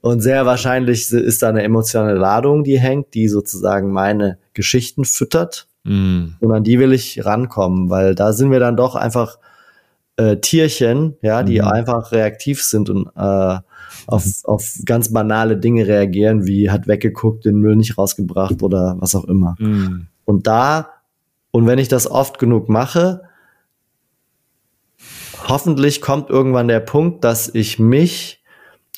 Und 0.00 0.20
sehr 0.20 0.46
wahrscheinlich 0.46 1.10
ist 1.12 1.42
da 1.42 1.48
eine 1.48 1.62
emotionale 1.62 2.14
Ladung, 2.18 2.64
die 2.64 2.78
hängt, 2.78 3.14
die 3.14 3.28
sozusagen 3.28 3.90
meine 3.92 4.38
Geschichten 4.54 5.04
füttert. 5.04 5.68
Mhm. 5.84 6.34
Und 6.40 6.52
an 6.52 6.64
die 6.64 6.78
will 6.78 6.92
ich 6.92 7.24
rankommen, 7.24 7.90
weil 7.90 8.14
da 8.14 8.32
sind 8.32 8.50
wir 8.50 8.60
dann 8.60 8.76
doch 8.76 8.94
einfach 8.94 9.38
äh, 10.16 10.36
Tierchen, 10.36 11.16
ja, 11.22 11.42
die 11.42 11.60
Mhm. 11.60 11.66
einfach 11.66 12.12
reaktiv 12.12 12.62
sind 12.62 12.88
und 12.88 13.08
äh, 13.16 13.58
auf, 14.06 14.24
auf 14.44 14.78
ganz 14.84 15.12
banale 15.12 15.56
Dinge 15.56 15.86
reagieren, 15.86 16.46
wie 16.46 16.70
hat 16.70 16.86
weggeguckt, 16.86 17.44
den 17.44 17.56
Müll 17.56 17.76
nicht 17.76 17.98
rausgebracht 17.98 18.62
oder 18.62 18.96
was 18.98 19.14
auch 19.14 19.24
immer. 19.24 19.56
Mhm. 19.58 20.08
Und 20.24 20.46
da, 20.46 20.90
und 21.50 21.66
wenn 21.66 21.78
ich 21.78 21.88
das 21.88 22.10
oft 22.10 22.38
genug 22.38 22.68
mache, 22.68 23.22
hoffentlich 25.48 26.00
kommt 26.00 26.30
irgendwann 26.30 26.68
der 26.68 26.80
Punkt, 26.80 27.24
dass 27.24 27.54
ich 27.54 27.78
mich 27.78 28.42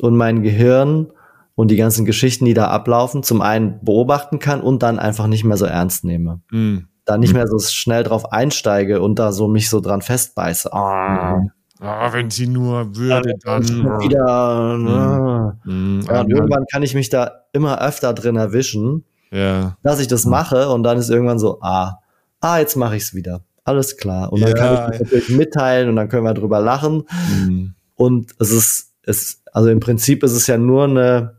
und 0.01 0.16
mein 0.16 0.42
Gehirn 0.42 1.09
und 1.55 1.71
die 1.71 1.77
ganzen 1.77 2.05
Geschichten, 2.05 2.45
die 2.45 2.55
da 2.55 2.69
ablaufen, 2.69 3.23
zum 3.23 3.40
einen 3.40 3.81
beobachten 3.83 4.38
kann 4.38 4.61
und 4.61 4.83
dann 4.83 4.99
einfach 4.99 5.27
nicht 5.27 5.45
mehr 5.45 5.57
so 5.57 5.64
ernst 5.64 6.05
nehme. 6.05 6.40
Mhm. 6.51 6.88
Da 7.05 7.19
nicht 7.19 7.33
mehr 7.33 7.47
so 7.47 7.59
schnell 7.61 8.03
drauf 8.03 8.33
einsteige 8.33 9.01
und 9.01 9.19
da 9.19 9.31
so 9.31 9.47
mich 9.47 9.71
so 9.71 9.81
dran 9.81 10.03
festbeiße. 10.03 10.73
Ah, 10.73 11.47
Ah, 11.81 12.12
wenn 12.12 12.31
sie 12.31 12.47
nur 12.47 12.97
würde, 12.97 13.35
dann. 13.45 13.62
wieder. 13.65 14.79
ne? 14.79 15.59
Mhm. 15.65 16.01
Ja, 16.09 16.21
und 16.23 16.31
irgendwann 16.31 16.65
kann 16.73 16.83
ich 16.83 16.95
mich 16.95 17.11
da 17.11 17.45
immer 17.53 17.81
öfter 17.83 18.15
drin 18.15 18.37
erwischen, 18.37 19.05
Ja. 19.31 19.77
dass 19.83 20.01
ich 20.01 20.09
das 20.09 20.25
mache 20.25 20.69
und 20.71 20.83
dann 20.85 20.97
ist 20.99 21.11
irgendwann 21.11 21.39
so, 21.39 21.59
ah, 21.61 21.99
ah, 22.41 22.59
jetzt 22.59 22.77
mache 22.77 22.97
ich 22.97 23.03
es 23.03 23.15
wieder. 23.15 23.43
Alles 23.65 23.97
klar. 23.97 24.33
Und 24.33 24.41
dann 24.41 24.51
Ja. 24.51 24.55
kann 24.57 24.75
ich 24.75 24.81
das 24.91 25.01
natürlich 25.01 25.29
mitteilen 25.31 25.89
und 25.89 25.97
dann 25.97 26.09
können 26.09 26.25
wir 26.25 26.35
drüber 26.35 26.61
lachen. 26.61 27.03
Mhm. 27.41 27.75
Und 27.95 28.33
es 28.39 28.53
ist, 28.53 28.93
es, 29.03 29.43
also 29.53 29.69
im 29.69 29.81
Prinzip 29.81 30.23
ist 30.23 30.33
es 30.33 30.47
ja 30.47 30.57
nur 30.57 30.85
eine 30.85 31.37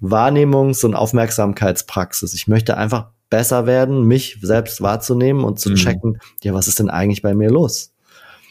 Wahrnehmungs- 0.00 0.84
und 0.84 0.94
Aufmerksamkeitspraxis. 0.94 2.34
Ich 2.34 2.48
möchte 2.48 2.76
einfach 2.76 3.08
besser 3.28 3.66
werden, 3.66 4.04
mich 4.04 4.38
selbst 4.42 4.80
wahrzunehmen 4.82 5.44
und 5.44 5.60
zu 5.60 5.70
Mhm. 5.70 5.74
checken, 5.76 6.18
ja, 6.42 6.52
was 6.54 6.68
ist 6.68 6.78
denn 6.80 6.90
eigentlich 6.90 7.22
bei 7.22 7.34
mir 7.34 7.50
los? 7.50 7.92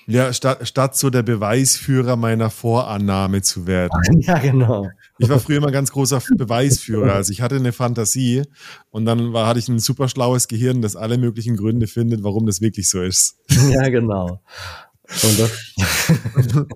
Ja, 0.09 0.33
statt, 0.33 0.67
statt 0.67 0.95
so 0.95 1.11
der 1.11 1.21
Beweisführer 1.21 2.15
meiner 2.15 2.49
Vorannahme 2.49 3.43
zu 3.43 3.67
werden. 3.67 3.91
ja, 4.21 4.39
genau. 4.39 4.89
Ich 5.19 5.29
war 5.29 5.39
früher 5.39 5.57
immer 5.57 5.67
ein 5.67 5.73
ganz 5.73 5.91
großer 5.91 6.19
Beweisführer. 6.35 7.13
Also 7.13 7.31
ich 7.31 7.41
hatte 7.41 7.57
eine 7.57 7.73
Fantasie 7.73 8.43
und 8.89 9.05
dann 9.05 9.33
war, 9.33 9.45
hatte 9.45 9.59
ich 9.59 9.67
ein 9.69 9.77
super 9.77 10.09
schlaues 10.09 10.47
Gehirn, 10.47 10.81
das 10.81 10.95
alle 10.95 11.19
möglichen 11.19 11.55
Gründe 11.57 11.85
findet, 11.85 12.23
warum 12.23 12.47
das 12.47 12.59
wirklich 12.59 12.89
so 12.89 13.01
ist. 13.03 13.37
ja, 13.69 13.87
genau. 13.89 14.41
Und 15.23 15.49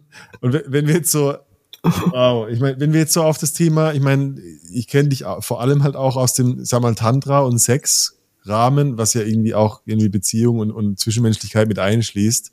Und 0.42 0.54
wenn- 0.54 0.88
wir 0.88 0.94
jetzt 0.94 1.12
so, 1.12 1.36
wow, 1.82 2.48
ich 2.50 2.60
meine, 2.60 2.80
wenn 2.80 2.94
wir 2.94 3.00
jetzt 3.00 3.14
so 3.14 3.24
auf 3.24 3.38
das 3.40 3.54
Thema, 3.54 3.94
ich 3.94 4.02
meine, 4.02 4.40
ich 4.72 4.88
kenne 4.88 5.10
dich 5.10 5.24
vor 5.40 5.60
allem 5.60 5.82
halt 5.84 5.96
auch 5.96 6.18
aus 6.18 6.34
dem, 6.34 6.64
sag 6.66 6.82
mal, 6.82 6.94
Tantra 6.96 7.40
und 7.40 7.58
Sex-Rahmen, 7.58 8.98
was 8.98 9.14
ja 9.16 9.22
irgendwie 9.22 9.56
auch 9.56 9.82
irgendwie 9.86 10.10
Beziehung 10.10 10.60
und, 10.60 10.72
und 10.72 11.00
Zwischenmenschlichkeit 11.00 11.68
mit 11.68 11.80
einschließt. 11.80 12.52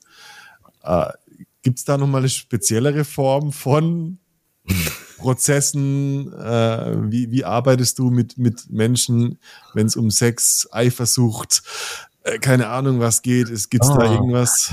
Äh, 0.82 1.06
Gibt 1.62 1.78
es 1.78 1.84
da 1.84 1.98
nochmal 1.98 2.22
eine 2.22 2.28
speziellere 2.30 3.04
Form 3.04 3.52
von 3.52 4.18
Prozessen? 5.18 6.32
Äh, 6.32 6.94
wie, 7.10 7.30
wie 7.30 7.44
arbeitest 7.44 7.98
du 7.98 8.10
mit, 8.10 8.38
mit 8.38 8.70
Menschen, 8.70 9.38
wenn 9.74 9.86
es 9.86 9.96
um 9.96 10.10
Sex, 10.10 10.68
Eifersucht, 10.72 11.62
äh, 12.24 12.38
keine 12.38 12.68
Ahnung 12.68 13.00
was 13.00 13.22
geht? 13.22 13.48
Gibt 13.70 13.84
es 13.84 13.90
da 13.90 13.98
Ah. 13.98 14.12
irgendwas? 14.12 14.72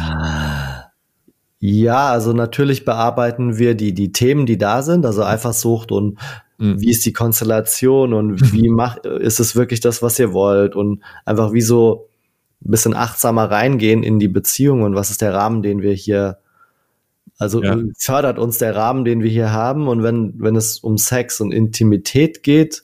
ja, 1.60 2.10
also 2.12 2.34
natürlich 2.34 2.86
bearbeiten 2.86 3.58
wir 3.58 3.76
die, 3.76 3.94
die 3.94 4.12
Themen, 4.12 4.46
die 4.46 4.58
da 4.58 4.84
sind, 4.84 5.06
also 5.06 5.24
Eifersucht 5.24 5.92
und 5.92 6.18
Mhm. 6.60 6.82
wie 6.82 6.90
ist 6.90 7.06
die 7.06 7.14
Konstellation 7.14 8.14
und 8.14 8.52
wie 8.52 8.70
macht, 8.70 9.06
ist 9.06 9.40
es 9.40 9.56
wirklich 9.56 9.80
das, 9.80 10.02
was 10.02 10.18
ihr 10.18 10.34
wollt 10.34 10.76
und 10.76 11.04
einfach 11.24 11.54
wie 11.54 11.62
so 11.62 12.07
ein 12.66 12.72
bisschen 12.72 12.96
achtsamer 12.96 13.50
reingehen 13.52 14.04
in 14.04 14.20
die 14.20 14.28
Beziehung 14.28 14.82
und 14.84 14.96
was 14.96 15.10
ist 15.12 15.22
der 15.22 15.34
Rahmen, 15.34 15.62
den 15.64 15.82
wir 15.82 15.94
hier, 15.94 16.38
also 17.38 17.64
Ja. 17.64 17.78
fördert 17.98 18.40
uns 18.40 18.58
der 18.58 18.76
Rahmen, 18.76 19.06
den 19.06 19.22
wir 19.22 19.30
hier 19.30 19.52
haben 19.52 19.88
und 19.88 20.04
wenn, 20.04 20.34
wenn 20.38 20.56
es 20.56 20.80
um 20.80 20.98
Sex 20.98 21.40
und 21.42 21.52
Intimität 21.52 22.44
geht, 22.44 22.84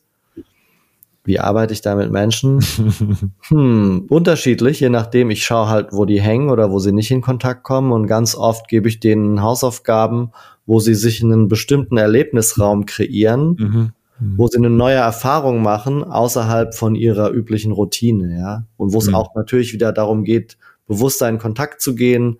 wie 1.26 1.40
arbeite 1.40 1.72
ich 1.74 1.82
da 1.82 1.96
mit 1.96 2.12
Menschen? 2.12 2.60
Hm, 3.48 4.06
unterschiedlich, 4.10 4.82
je 4.82 4.90
nachdem. 4.90 5.32
Ich 5.32 5.46
schaue 5.46 5.70
halt, 5.70 5.88
wo 5.94 6.04
die 6.04 6.20
hängen 6.22 6.50
oder 6.50 6.70
wo 6.70 6.80
sie 6.80 6.92
nicht 6.92 7.12
in 7.12 7.22
Kontakt 7.22 7.64
kommen. 7.64 7.94
Und 7.94 8.08
ganz 8.08 8.36
oft 8.36 8.68
gebe 8.68 8.90
ich 8.90 9.00
denen 9.00 9.42
Hausaufgaben, 9.42 10.32
wo 10.66 10.80
sie 10.82 10.96
sich 10.96 11.24
einen 11.24 11.48
bestimmten 11.48 11.96
Erlebnisraum 11.96 12.86
kreieren, 12.86 13.56
Mhm. 13.58 13.92
Wo 14.20 14.48
sie 14.48 14.58
eine 14.58 14.70
neue 14.70 14.96
Erfahrung 14.96 15.62
machen, 15.62 16.04
außerhalb 16.04 16.74
von 16.76 16.96
ihrer 16.96 17.32
üblichen 17.32 17.72
Routine, 17.72 18.38
ja. 18.38 18.64
Und 18.78 18.94
wo 18.94 19.00
es 19.00 19.08
Mhm. 19.08 19.16
auch 19.16 19.36
natürlich 19.36 19.74
wieder 19.74 19.92
darum 19.92 20.24
geht, 20.24 20.58
bewusster 20.88 21.28
in 21.30 21.40
Kontakt 21.40 21.82
zu 21.82 21.96
gehen 21.96 22.40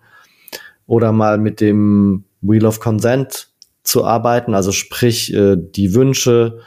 oder 0.86 1.12
mal 1.12 1.38
mit 1.38 1.60
dem 1.60 2.24
Wheel 2.40 2.66
of 2.66 2.80
Consent 2.80 3.48
zu 3.82 4.04
arbeiten, 4.04 4.54
also 4.54 4.72
sprich 4.72 5.32
äh, 5.34 5.56
die 5.58 5.94
Wünsche, 5.94 6.60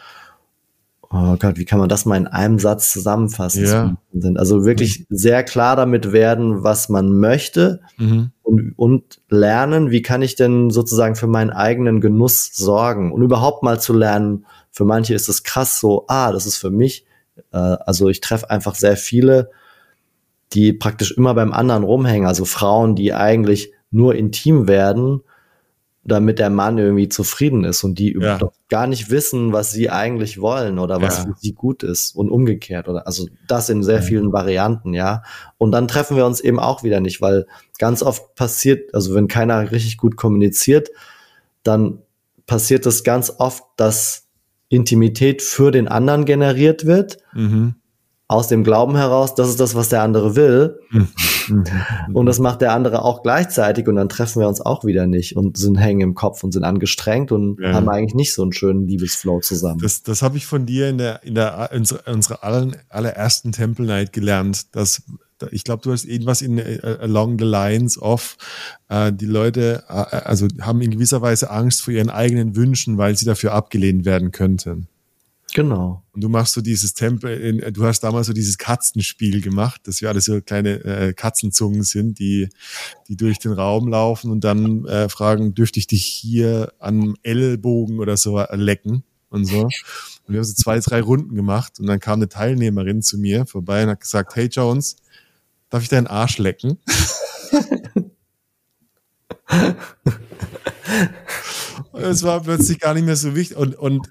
oh 1.09 1.35
Gott, 1.39 1.57
wie 1.57 1.65
kann 1.65 1.79
man 1.79 1.89
das 1.89 2.05
mal 2.05 2.17
in 2.17 2.27
einem 2.27 2.59
Satz 2.59 2.91
zusammenfassen? 2.91 3.65
Ja. 3.65 3.97
Also 4.35 4.65
wirklich 4.65 5.05
sehr 5.09 5.43
klar 5.43 5.75
damit 5.75 6.11
werden, 6.11 6.63
was 6.63 6.89
man 6.89 7.17
möchte 7.17 7.79
Mhm. 7.97 8.31
und, 8.43 8.73
und 8.75 9.21
lernen, 9.29 9.89
wie 9.89 10.01
kann 10.01 10.21
ich 10.21 10.35
denn 10.35 10.69
sozusagen 10.69 11.15
für 11.15 11.27
meinen 11.27 11.49
eigenen 11.51 12.01
Genuss 12.01 12.51
sorgen 12.53 13.11
und 13.11 13.21
überhaupt 13.21 13.63
mal 13.63 13.79
zu 13.79 13.93
lernen. 13.93 14.45
Für 14.77 14.85
manche 14.85 15.15
ist 15.15 15.27
es 15.27 15.41
krass 15.41 15.79
so, 15.79 16.05
ah, 16.07 16.31
das 16.31 16.45
ist 16.45 16.57
für 16.57 16.69
mich. 16.69 17.03
Äh, 17.51 17.57
also 17.57 18.09
ich 18.09 18.21
treffe 18.21 18.51
einfach 18.51 18.75
sehr 18.75 18.95
viele, 18.95 19.49
die 20.53 20.71
praktisch 20.71 21.13
immer 21.17 21.33
beim 21.33 21.51
anderen 21.51 21.83
rumhängen. 21.83 22.27
Also 22.27 22.45
Frauen, 22.45 22.95
die 22.95 23.11
eigentlich 23.11 23.71
nur 23.89 24.13
intim 24.13 24.67
werden, 24.67 25.21
damit 26.03 26.37
der 26.37 26.51
Mann 26.51 26.77
irgendwie 26.77 27.09
zufrieden 27.09 27.63
ist 27.63 27.83
und 27.83 27.97
die 27.97 28.15
Ja. 28.21 28.37
gar 28.69 28.85
nicht 28.85 29.09
wissen, 29.09 29.51
was 29.51 29.71
sie 29.71 29.89
eigentlich 29.89 30.39
wollen 30.39 30.77
oder 30.77 31.01
was 31.01 31.17
Ja. 31.17 31.23
für 31.23 31.33
sie 31.39 31.53
gut 31.53 31.81
ist 31.81 32.15
und 32.15 32.29
umgekehrt 32.29 32.87
oder 32.87 33.07
also 33.07 33.27
das 33.47 33.69
in 33.69 33.81
sehr 33.81 34.03
vielen 34.03 34.31
Varianten, 34.31 34.93
ja. 34.93 35.23
Und 35.57 35.71
dann 35.71 35.87
treffen 35.87 36.15
wir 36.17 36.27
uns 36.27 36.39
eben 36.39 36.59
auch 36.59 36.83
wieder 36.83 36.99
nicht, 36.99 37.19
weil 37.19 37.47
ganz 37.79 38.03
oft 38.03 38.35
passiert, 38.35 38.93
also 38.93 39.15
wenn 39.15 39.27
keiner 39.27 39.71
richtig 39.71 39.97
gut 39.97 40.17
kommuniziert, 40.17 40.89
dann 41.63 41.97
passiert 42.45 42.85
es 42.85 43.03
ganz 43.03 43.33
oft, 43.39 43.63
dass 43.75 44.26
Intimität 44.69 45.41
für 45.41 45.71
den 45.71 45.87
anderen 45.87 46.25
generiert 46.25 46.85
wird, 46.85 47.17
Mhm. 47.33 47.75
aus 48.29 48.49
dem 48.49 48.65
Glauben 48.65 48.97
heraus, 48.97 49.35
das 49.35 49.47
ist 49.47 49.59
das, 49.61 49.73
was 49.75 49.87
der 49.89 50.01
andere 50.01 50.35
will. 50.35 50.79
Mhm. 50.91 51.07
Und 52.13 52.25
das 52.25 52.39
macht 52.39 52.59
der 52.59 52.73
andere 52.73 53.01
auch 53.03 53.23
gleichzeitig 53.23 53.87
und 53.87 53.95
dann 53.95 54.09
treffen 54.09 54.41
wir 54.41 54.49
uns 54.49 54.59
auch 54.59 54.83
wieder 54.83 55.07
nicht 55.07 55.37
und 55.37 55.55
sind 55.55 55.77
hängen 55.77 56.01
im 56.01 56.13
Kopf 56.13 56.43
und 56.43 56.51
sind 56.51 56.65
angestrengt 56.65 57.31
und 57.31 57.57
Ja. 57.61 57.71
haben 57.73 57.87
eigentlich 57.87 58.15
nicht 58.15 58.33
so 58.33 58.41
einen 58.41 58.51
schönen 58.51 58.85
Liebesflow 58.85 59.39
zusammen. 59.39 59.79
Das, 59.81 60.03
das 60.03 60.21
habe 60.21 60.35
ich 60.35 60.45
von 60.45 60.65
dir 60.65 60.89
in 60.89 60.97
der, 60.97 61.23
in 61.23 61.35
der 61.35 61.69
unserer, 61.73 62.01
unserer 62.13 62.43
allen, 62.43 62.75
allerersten 62.89 63.53
Temple 63.53 63.85
Night 63.85 64.11
gelernt, 64.11 64.75
dass 64.75 65.03
ich 65.51 65.63
glaube, 65.63 65.83
du 65.83 65.91
hast 65.91 66.05
irgendwas 66.05 66.41
in 66.41 66.57
äh, 66.57 66.97
along 66.99 67.37
the 67.39 67.45
lines 67.45 68.01
of 68.01 68.37
äh, 68.89 69.11
die 69.13 69.25
Leute 69.25 69.83
äh, 69.87 69.91
also 69.91 70.47
haben 70.61 70.81
in 70.81 70.91
gewisser 70.91 71.21
Weise 71.21 71.49
Angst 71.49 71.81
vor 71.81 71.93
ihren 71.93 72.09
eigenen 72.09 72.55
Wünschen, 72.55 72.97
weil 72.97 73.17
sie 73.17 73.25
dafür 73.25 73.53
abgelehnt 73.53 74.05
werden 74.05 74.31
könnten. 74.31 74.87
genau. 75.53 76.03
Und 76.13 76.23
du 76.23 76.29
machst 76.29 76.53
so 76.53 76.61
dieses 76.61 76.93
Tempel, 76.93 77.39
in, 77.39 77.73
du 77.73 77.85
hast 77.85 78.01
damals 78.01 78.27
so 78.27 78.33
dieses 78.33 78.57
Katzenspiel 78.57 79.41
gemacht, 79.41 79.81
dass 79.85 80.01
wir 80.01 80.09
alle 80.09 80.21
so 80.21 80.41
kleine 80.41 80.83
äh, 80.83 81.13
Katzenzungen 81.13 81.83
sind, 81.83 82.19
die, 82.19 82.49
die 83.07 83.15
durch 83.15 83.39
den 83.39 83.51
Raum 83.51 83.87
laufen 83.87 84.31
und 84.31 84.43
dann 84.43 84.85
äh, 84.85 85.09
fragen, 85.09 85.53
dürfte 85.53 85.79
ich 85.79 85.87
dich 85.87 86.05
hier 86.05 86.73
am 86.79 87.15
Ellbogen 87.23 87.99
oder 87.99 88.17
so 88.17 88.43
lecken 88.51 89.03
und 89.29 89.45
so. 89.45 89.63
Und 90.27 90.33
wir 90.33 90.37
haben 90.39 90.45
so 90.45 90.53
zwei, 90.53 90.79
drei 90.79 91.01
Runden 91.01 91.35
gemacht 91.35 91.79
und 91.79 91.87
dann 91.87 91.99
kam 91.99 92.19
eine 92.19 92.29
Teilnehmerin 92.29 93.01
zu 93.01 93.17
mir 93.17 93.45
vorbei 93.45 93.83
und 93.83 93.89
hat 93.89 94.01
gesagt, 94.01 94.35
hey 94.35 94.47
Jones, 94.51 94.97
darf 95.69 95.83
ich 95.83 95.89
deinen 95.89 96.07
Arsch 96.07 96.37
lecken? 96.37 96.79
Es 101.93 102.23
war 102.23 102.41
plötzlich 102.41 102.79
gar 102.79 102.93
nicht 102.93 103.05
mehr 103.05 103.15
so 103.15 103.35
wichtig. 103.35 103.57
Und, 103.57 103.75
und, 103.75 104.09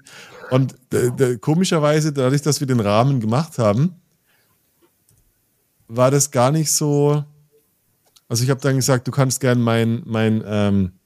und 0.49 0.75
äh, 0.93 1.37
komischerweise, 1.37 2.13
dadurch, 2.13 2.41
dass 2.41 2.59
wir 2.59 2.67
den 2.67 2.79
Rahmen 2.79 3.19
gemacht 3.19 3.57
haben, 3.57 3.95
war 5.87 6.11
das 6.11 6.31
gar 6.31 6.51
nicht 6.51 6.71
so. 6.71 7.23
Also 8.27 8.43
ich 8.43 8.49
habe 8.49 8.59
dann 8.59 8.75
gesagt, 8.75 9.07
du 9.07 9.11
kannst 9.11 9.39
gern 9.39 9.61
mein, 9.61 10.03
mein 10.05 10.43
ähm, 10.45 10.96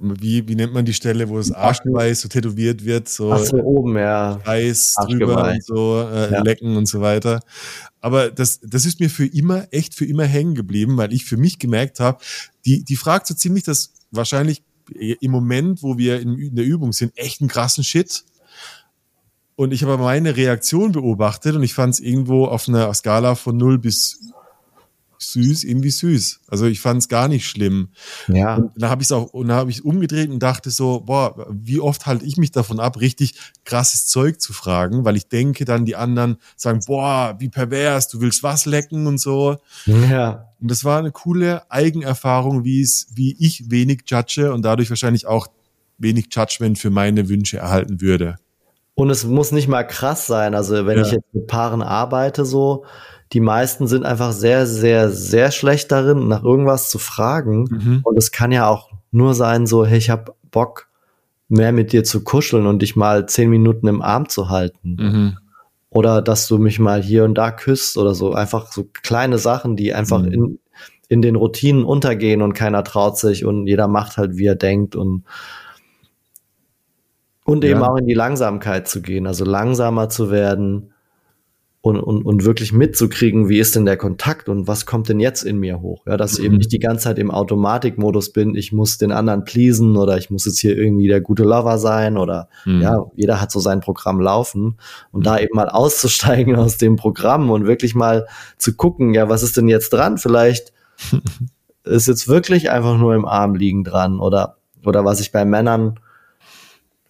wie, 0.00 0.46
wie 0.48 0.54
nennt 0.54 0.72
man 0.74 0.84
die 0.84 0.94
Stelle, 0.94 1.28
wo 1.28 1.36
das 1.38 1.52
Arschgeweih 1.52 2.14
so 2.14 2.28
tätowiert 2.28 2.84
wird, 2.84 3.08
so, 3.08 3.32
Ach 3.32 3.38
so, 3.38 3.56
oben, 3.58 3.96
ja. 3.96 4.40
Eis 4.44 4.94
drüber 4.94 5.38
Arschgeweih. 5.38 5.54
und 5.54 5.64
so, 5.64 6.00
äh, 6.10 6.32
Ja. 6.32 6.42
lecken 6.42 6.76
und 6.76 6.86
so 6.86 7.00
weiter. 7.00 7.40
Aber 8.00 8.30
das, 8.30 8.60
das 8.62 8.84
ist 8.86 9.00
mir 9.00 9.10
für 9.10 9.26
immer, 9.26 9.66
echt 9.72 9.94
für 9.94 10.04
immer 10.06 10.24
hängen 10.24 10.54
geblieben, 10.54 10.96
weil 10.96 11.12
ich 11.12 11.24
für 11.24 11.36
mich 11.36 11.58
gemerkt 11.58 12.00
habe, 12.00 12.18
die, 12.64 12.84
die 12.84 12.96
fragt 12.96 13.26
so 13.26 13.34
ziemlich 13.34 13.64
das 13.64 13.92
wahrscheinlich 14.10 14.62
im 14.94 15.30
Moment, 15.32 15.82
wo 15.82 15.98
wir 15.98 16.20
in, 16.20 16.38
in 16.38 16.54
der 16.56 16.64
Übung 16.64 16.92
sind, 16.92 17.12
echt 17.16 17.40
einen 17.40 17.48
krassen 17.50 17.82
Shit. 17.84 18.24
Und 19.56 19.72
ich 19.72 19.82
habe 19.82 19.96
meine 19.98 20.36
Reaktion 20.36 20.92
beobachtet 20.92 21.56
und 21.56 21.62
ich 21.62 21.74
fand 21.74 21.94
es 21.94 22.00
irgendwo 22.00 22.44
auf 22.44 22.68
einer 22.68 22.92
Skala 22.94 23.34
von 23.34 23.56
0 23.56 23.78
bis 23.78 24.20
süß, 25.18 25.64
irgendwie 25.64 25.90
süß. 25.90 26.40
Also 26.48 26.66
ich 26.66 26.80
fand 26.80 27.02
es 27.02 27.08
gar 27.08 27.28
nicht 27.28 27.46
schlimm. 27.46 27.88
Ja. 28.28 28.56
Und 28.56 28.72
dann 28.76 28.90
habe 28.90 29.02
ich 29.02 29.08
es 29.08 29.12
auch 29.12 29.32
und 29.32 29.48
dann 29.48 29.56
habe 29.56 29.70
ich 29.70 29.84
umgedreht 29.84 30.30
und 30.30 30.40
dachte 30.40 30.70
so, 30.70 31.00
boah, 31.00 31.46
wie 31.50 31.80
oft 31.80 32.06
halte 32.06 32.24
ich 32.24 32.36
mich 32.36 32.50
davon 32.50 32.80
ab, 32.80 33.00
richtig 33.00 33.34
krasses 33.64 34.06
Zeug 34.06 34.40
zu 34.40 34.52
fragen, 34.52 35.04
weil 35.04 35.16
ich 35.16 35.28
denke 35.28 35.64
dann 35.64 35.84
die 35.84 35.96
anderen 35.96 36.36
sagen, 36.56 36.80
boah, 36.86 37.36
wie 37.38 37.48
pervers, 37.48 38.08
du 38.08 38.20
willst 38.20 38.42
was 38.42 38.66
lecken 38.66 39.06
und 39.06 39.18
so. 39.18 39.56
Ja. 39.86 40.48
Und 40.60 40.70
das 40.70 40.84
war 40.84 40.98
eine 40.98 41.12
coole 41.12 41.70
Eigenerfahrung, 41.70 42.64
wie 42.64 42.80
es, 42.80 43.08
wie 43.14 43.36
ich 43.38 43.70
wenig 43.70 44.02
judge 44.06 44.52
und 44.52 44.62
dadurch 44.62 44.90
wahrscheinlich 44.90 45.26
auch 45.26 45.48
wenig 45.98 46.26
Judgment 46.30 46.78
für 46.78 46.90
meine 46.90 47.28
Wünsche 47.28 47.58
erhalten 47.58 48.00
würde. 48.00 48.36
Und 48.94 49.10
es 49.10 49.24
muss 49.24 49.52
nicht 49.52 49.68
mal 49.68 49.84
krass 49.84 50.26
sein. 50.26 50.54
Also 50.54 50.86
wenn 50.86 50.98
Ja. 50.98 51.04
ich 51.04 51.12
jetzt 51.12 51.34
mit 51.34 51.46
Paaren 51.46 51.82
arbeite, 51.82 52.46
so, 52.46 52.86
die 53.32 53.40
meisten 53.40 53.86
sind 53.86 54.04
einfach 54.04 54.32
sehr, 54.32 54.66
sehr, 54.66 55.10
sehr 55.10 55.50
schlecht 55.50 55.90
darin, 55.90 56.28
nach 56.28 56.44
irgendwas 56.44 56.90
zu 56.90 56.98
fragen. 56.98 57.64
Mhm. 57.70 58.00
Und 58.04 58.16
es 58.16 58.30
kann 58.30 58.52
ja 58.52 58.68
auch 58.68 58.90
nur 59.10 59.34
sein, 59.34 59.66
so, 59.66 59.84
hey, 59.84 59.98
ich 59.98 60.10
hab 60.10 60.36
Bock, 60.50 60.88
mehr 61.48 61.72
mit 61.72 61.92
dir 61.92 62.02
zu 62.04 62.24
kuscheln 62.24 62.66
und 62.66 62.82
dich 62.82 62.96
mal 62.96 63.26
zehn 63.26 63.48
Minuten 63.50 63.86
im 63.88 64.02
Arm 64.02 64.28
zu 64.28 64.48
halten. 64.48 64.96
Mhm. 64.98 65.38
Oder 65.90 66.20
dass 66.20 66.48
du 66.48 66.58
mich 66.58 66.78
mal 66.78 67.02
hier 67.02 67.24
und 67.24 67.34
da 67.36 67.50
küsst 67.50 67.96
oder 67.96 68.14
so. 68.14 68.32
Einfach 68.32 68.70
so 68.72 68.88
kleine 69.02 69.38
Sachen, 69.38 69.76
die 69.76 69.94
einfach 69.94 70.20
Mhm. 70.22 70.32
in, 70.32 70.58
in 71.08 71.22
den 71.22 71.36
Routinen 71.36 71.84
untergehen 71.84 72.42
und 72.42 72.52
keiner 72.52 72.82
traut 72.84 73.16
sich 73.18 73.44
und 73.44 73.66
jeder 73.66 73.86
macht 73.88 74.16
halt, 74.16 74.36
wie 74.36 74.46
er 74.46 74.56
denkt 74.56 74.96
und 74.96 75.22
und 77.44 77.64
eben 77.64 77.80
Ja. 77.80 77.88
auch 77.88 77.96
in 77.96 78.06
die 78.06 78.14
Langsamkeit 78.14 78.88
zu 78.88 79.00
gehen, 79.02 79.26
also 79.26 79.44
langsamer 79.44 80.08
zu 80.08 80.30
werden 80.32 80.92
und, 81.86 82.00
und, 82.00 82.22
und 82.26 82.44
wirklich 82.44 82.72
mitzukriegen, 82.72 83.48
wie 83.48 83.60
ist 83.60 83.76
denn 83.76 83.84
der 83.86 83.96
Kontakt 83.96 84.48
und 84.48 84.66
was 84.66 84.86
kommt 84.86 85.08
denn 85.08 85.20
jetzt 85.20 85.44
in 85.44 85.58
mir 85.58 85.80
hoch? 85.80 86.02
Ja, 86.06 86.16
dass 86.16 86.36
ich 86.36 86.44
eben 86.44 86.54
Mhm. 86.54 86.58
nicht 86.58 86.72
die 86.72 86.80
ganze 86.80 87.04
Zeit 87.04 87.18
im 87.18 87.30
Automatikmodus 87.30 88.32
bin, 88.32 88.56
ich 88.56 88.72
muss 88.72 88.98
den 88.98 89.12
anderen 89.12 89.44
pleasen 89.44 89.96
oder 89.96 90.16
ich 90.18 90.28
muss 90.28 90.46
jetzt 90.46 90.58
hier 90.58 90.76
irgendwie 90.76 91.06
der 91.06 91.20
gute 91.20 91.44
Lover 91.44 91.78
sein 91.78 92.16
oder 92.18 92.48
Mhm. 92.64 92.80
ja, 92.80 93.04
jeder 93.14 93.40
hat 93.40 93.52
so 93.52 93.60
sein 93.60 93.78
Programm 93.80 94.20
laufen 94.20 94.78
und 95.12 95.26
da 95.26 95.38
eben 95.38 95.54
mal 95.54 95.68
auszusteigen 95.68 96.56
aus 96.56 96.76
dem 96.76 96.96
Programm 96.96 97.50
und 97.50 97.66
wirklich 97.66 97.94
mal 97.94 98.26
zu 98.58 98.74
gucken, 98.74 99.14
ja, 99.14 99.28
was 99.28 99.44
ist 99.44 99.56
denn 99.56 99.68
jetzt 99.68 99.90
dran? 99.92 100.18
Vielleicht 100.18 100.72
ist 101.84 102.08
jetzt 102.08 102.26
wirklich 102.26 102.70
einfach 102.70 102.98
nur 102.98 103.14
im 103.14 103.24
Arm 103.24 103.54
liegen 103.54 103.84
dran 103.84 104.18
oder 104.18 104.56
oder 104.84 105.04
was 105.04 105.20
ich 105.20 105.30
bei 105.32 105.44
Männern 105.44 106.00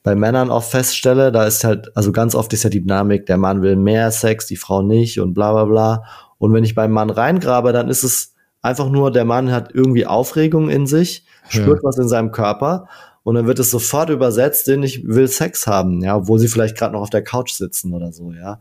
bei 0.06 0.14
Männern 0.14 0.50
oft 0.50 0.70
feststelle, 0.70 1.32
da 1.32 1.46
ist 1.46 1.64
halt, 1.64 1.90
also 1.96 2.12
ganz 2.12 2.36
oft 2.36 2.52
ist 2.52 2.62
ja 2.62 2.70
die 2.70 2.80
Dynamik, 2.80 3.26
der 3.26 3.38
Mann 3.38 3.60
will 3.60 3.74
mehr 3.74 4.12
Sex, 4.12 4.46
die 4.46 4.54
Frau 4.54 4.80
nicht 4.80 5.18
und 5.18 5.34
bla 5.34 5.50
bla 5.50 5.64
bla. 5.64 6.04
Und 6.38 6.54
wenn 6.54 6.62
ich 6.62 6.76
beim 6.76 6.92
Mann 6.92 7.10
reingrabe, 7.10 7.72
dann 7.72 7.88
ist 7.88 8.04
es 8.04 8.32
einfach 8.62 8.88
nur, 8.88 9.10
der 9.10 9.24
Mann 9.24 9.50
hat 9.50 9.74
irgendwie 9.74 10.06
Aufregung 10.06 10.70
in 10.70 10.86
sich, 10.86 11.26
spürt 11.48 11.82
was 11.82 11.98
in 11.98 12.06
seinem 12.06 12.30
Körper 12.30 12.86
und 13.24 13.34
dann 13.34 13.48
wird 13.48 13.58
es 13.58 13.72
sofort 13.72 14.08
übersetzt 14.10 14.68
in 14.68 14.84
ich 14.84 15.08
will 15.08 15.26
Sex 15.26 15.66
haben, 15.66 16.00
ja, 16.04 16.14
obwohl 16.14 16.38
sie 16.38 16.46
vielleicht 16.46 16.78
gerade 16.78 16.92
noch 16.92 17.02
auf 17.02 17.10
der 17.10 17.24
Couch 17.24 17.50
sitzen 17.50 17.92
oder 17.92 18.12
so, 18.12 18.30
ja. 18.30 18.60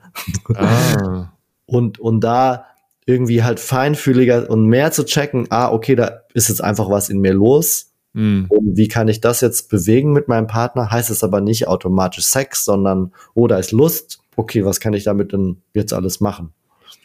Ah. 0.56 1.32
Und, 1.68 2.00
und 2.00 2.22
da 2.22 2.66
irgendwie 3.06 3.44
halt 3.44 3.60
feinfühliger 3.60 4.50
und 4.50 4.66
mehr 4.66 4.92
zu 4.92 5.06
checken, 5.06 5.46
ah, 5.52 5.72
okay, 5.72 5.94
da 5.94 6.22
ist 6.34 6.50
jetzt 6.50 6.64
einfach 6.64 6.90
was 6.90 7.10
in 7.10 7.20
mir 7.20 7.36
los. 7.36 7.92
Mhm. 8.16 8.46
Und 8.48 8.78
wie 8.78 8.88
kann 8.88 9.10
ich 9.10 9.20
das 9.20 9.42
jetzt 9.42 9.70
bewegen 9.70 10.14
mit 10.14 10.30
meinem 10.30 10.48
Partner? 10.48 10.90
Heißt 10.90 11.10
es 11.10 11.24
aber 11.24 11.42
nicht 11.42 11.68
automatisch 11.68 12.26
Sex, 12.26 12.64
sondern, 12.64 13.12
oh, 13.34 13.48
da 13.48 13.58
ist 13.58 13.74
Lust. 13.74 14.20
Okay, 14.38 14.64
was 14.64 14.80
kann 14.80 14.94
ich 14.94 15.04
damit 15.04 15.34
denn 15.34 15.58
jetzt 15.74 15.94
alles 15.94 16.22
machen? 16.22 16.54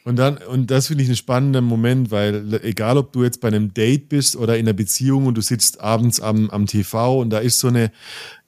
Und 0.04 0.16
dann, 0.16 0.38
und 0.38 0.70
das 0.70 0.86
finde 0.86 1.02
ich 1.02 1.08
einen 1.08 1.16
spannenden 1.16 1.64
Moment, 1.64 2.10
weil 2.10 2.60
egal 2.62 2.96
ob 2.96 3.12
du 3.12 3.24
jetzt 3.24 3.40
bei 3.40 3.48
einem 3.48 3.74
Date 3.74 4.08
bist 4.08 4.36
oder 4.36 4.56
in 4.56 4.66
einer 4.66 4.72
Beziehung 4.72 5.26
und 5.26 5.36
du 5.36 5.40
sitzt 5.40 5.80
abends 5.80 6.20
am, 6.20 6.48
am 6.50 6.66
TV 6.66 7.20
und 7.20 7.30
da 7.30 7.38
ist 7.38 7.58
so 7.58 7.68
eine, 7.68 7.90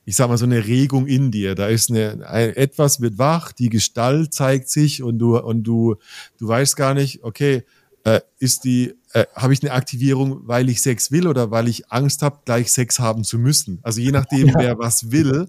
ich 0.05 0.17
sag 0.17 0.29
mal, 0.29 0.39
so 0.39 0.47
eine 0.47 0.67
Regung 0.67 1.07
in 1.07 1.33
dir. 1.33 1.55
Da 1.55 1.67
ist 1.67 1.91
eine, 1.91 2.27
ein, 2.27 2.55
etwas 2.55 3.01
wird 3.01 3.19
wach, 3.19 3.53
die 3.53 3.71
Gestalt 3.71 4.33
zeigt 4.33 4.71
sich 4.71 5.03
und 5.03 5.19
du, 5.19 5.37
und 5.37 5.65
du, 5.65 5.97
du 6.39 6.49
weißt 6.49 6.77
gar 6.77 6.95
nicht, 6.95 7.25
okay, 7.25 7.65
äh, 8.05 8.21
ist 8.39 8.65
die, 8.65 8.95
äh, 9.13 9.25
habe 9.35 9.53
ich 9.53 9.63
eine 9.63 9.73
Aktivierung, 9.73 10.41
weil 10.45 10.69
ich 10.69 10.83
Sex 10.83 11.13
will 11.13 11.27
oder 11.29 11.51
weil 11.51 11.69
ich 11.69 11.91
Angst 11.93 12.23
habe, 12.23 12.39
gleich 12.45 12.73
Sex 12.73 12.99
haben 12.99 13.25
zu 13.25 13.39
müssen. 13.39 13.79
Also 13.83 14.01
je 14.01 14.11
nachdem, 14.11 14.49
Ja. 14.49 14.55
wer 14.59 14.79
was 14.79 15.11
will. 15.13 15.49